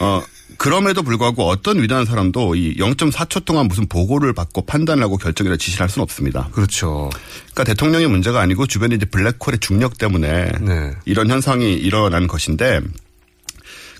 [0.00, 0.22] 어,
[0.56, 5.82] 그럼에도 불구하고 어떤 위대한 사람도 이 0.4초 동안 무슨 보고를 받고 판단을 하고 결정이나 지시를
[5.82, 6.48] 할 수는 없습니다.
[6.52, 7.08] 그렇죠.
[7.52, 10.92] 그러니까 대통령의 문제가 아니고 주변에 이제 블랙홀의 중력 때문에 네.
[11.04, 12.80] 이런 현상이 일어난 것인데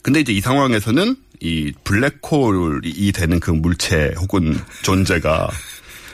[0.03, 5.49] 근데 이제 이 상황에서는 이 블랙홀이 되는 그 물체 혹은 존재가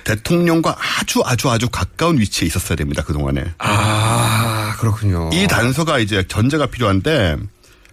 [0.09, 3.02] 대통령과 아주 아주 아주 가까운 위치에 있었어야 됩니다.
[3.02, 3.52] 그동안에.
[3.59, 5.28] 아, 그렇군요.
[5.35, 7.36] 이 단서가 이제 전제가 필요한데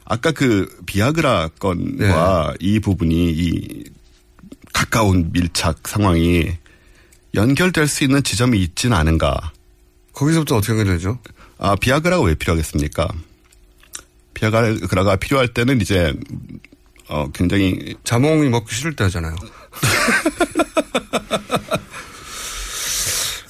[0.05, 2.57] 아까 그 비아그라 건과 네.
[2.61, 3.83] 이 부분이 이
[4.71, 6.51] 가까운 밀착 상황이
[7.33, 9.51] 연결될 수 있는 지점이 있지는 않은가.
[10.13, 11.19] 거기서부터 어떻게 연결되죠?
[11.57, 13.09] 아, 비아그라가 왜 필요하겠습니까?
[14.33, 16.13] 비아그라가 필요할 때는 이제
[17.07, 19.35] 어 굉장히 자몽이 먹기 싫을 때 하잖아요.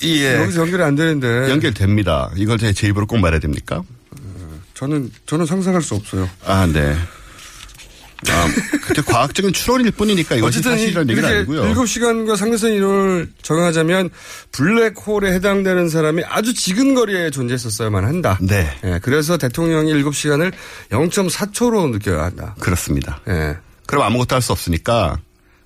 [0.06, 0.42] 예.
[0.42, 1.50] 여기서 연결이 안 되는데.
[1.50, 2.32] 연결됩니다.
[2.36, 3.82] 이걸 제, 제 입으로 꼭 말해야 됩니까?
[4.74, 6.30] 저는 저는 상상할 수 없어요.
[6.46, 6.96] 아, 네.
[8.28, 8.48] 아,
[8.88, 11.74] 그때 과학적인 추론일 뿐이니까 이것이 사실이라는 얘기는 아니고요.
[11.74, 14.10] 7시간과 상대성 이론을 정하자면
[14.52, 18.40] 블랙홀에 해당되는 사람이 아주 지근 거리에 존재했었어야만 한다.
[18.42, 18.68] 네.
[18.84, 20.52] 예, 그래서 대통령이 7시간을
[20.90, 22.56] 0.4초로 느껴야 한다.
[22.60, 23.22] 그렇습니다.
[23.28, 23.58] 예.
[23.86, 25.20] 그럼 아무것도 할 수 없으니까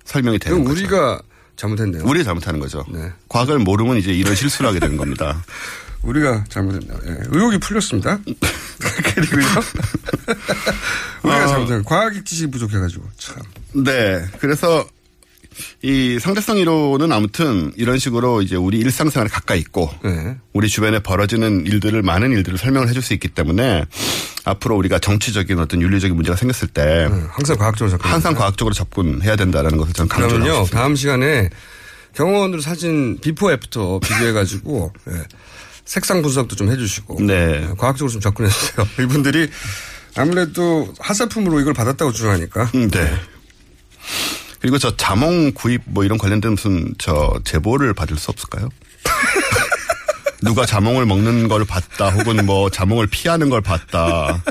[0.04, 0.80] 설명이 되는 그럼 거죠.
[0.84, 1.20] 우리가
[1.60, 2.04] 잘못했네요.
[2.04, 2.84] 우리가 잘못하는 거죠.
[3.28, 5.44] 과학을 모르면 이제 이런 실수를 하게 되는 겁니다.
[6.02, 6.98] 우리가 잘못했네요.
[7.06, 8.18] 예, 의혹이 풀렸습니다.
[9.14, 9.44] 그리고요.
[11.22, 11.48] 우리가 어.
[11.48, 11.82] 잘못했네요.
[11.84, 13.36] 과학적 지식이 부족해가지고 참.
[13.74, 14.24] 네.
[14.38, 14.86] 그래서
[15.82, 20.36] 이 상대성 이론은 아무튼 이런 식으로 이제 우리 일상생활에 가까이 있고 네.
[20.52, 23.84] 우리 주변에 벌어지는 일들을 많은 일들을 설명을 해줄 수 있기 때문에
[24.44, 29.78] 앞으로 우리가 정치적인 어떤 윤리적인 문제가 생겼을 때 항상 과학적으로 접근 항상 과학적으로 접근해야 된다라는
[29.78, 30.78] 것을 저는 강조를 하고 그러면요 싶습니다.
[30.80, 31.50] 다음 시간에
[32.14, 35.12] 경호원들 사진 before after 비교해가지고 예,
[35.84, 37.68] 색상 분석도 좀 해주시고 네.
[37.68, 38.86] 예, 과학적으로 좀 접근해주세요.
[39.04, 39.48] 이분들이
[40.16, 42.70] 아무래도 하사품으로 이걸 받았다고 주장하니까.
[42.74, 43.12] 음, 네.
[44.60, 48.68] 그리고 저 자몽 구입 뭐 이런 관련된 무슨 저 제보를 받을 수 없을까요?
[50.42, 54.42] 누가 자몽을 먹는 걸 봤다 혹은 뭐 자몽을 피하는 걸 봤다.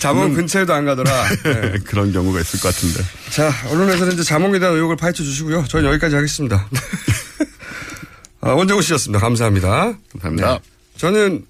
[0.00, 1.28] 자몽 근처에도 안 가더라.
[1.44, 1.78] 네.
[1.84, 3.02] 그런 경우가 있을 것 같은데.
[3.30, 5.64] 자, 언론에서는 이제 자몽에 대한 의혹을 파헤쳐 주시고요.
[5.68, 6.68] 저는 여기까지 하겠습니다.
[8.42, 9.18] 아, 원정우 씨였습니다.
[9.18, 9.94] 감사합니다.
[10.12, 10.52] 감사합니다.
[10.52, 10.60] 네.
[10.96, 11.46] 저는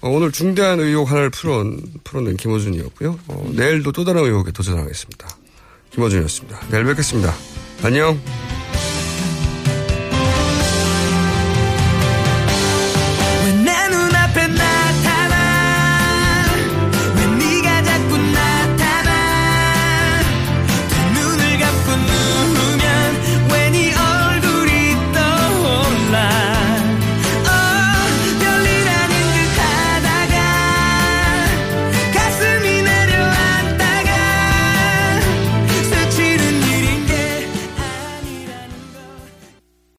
[0.00, 3.18] 어, 오늘 중대한 의혹 하나를 풀어온, 풀어낸 김호준이었고요.
[3.28, 5.43] 어, 내일도 또 다른 의혹에 도전하겠습니다.
[5.94, 6.60] 김호준이었습니다.
[6.70, 7.32] 내일 뵙겠습니다.
[7.82, 8.18] 안녕.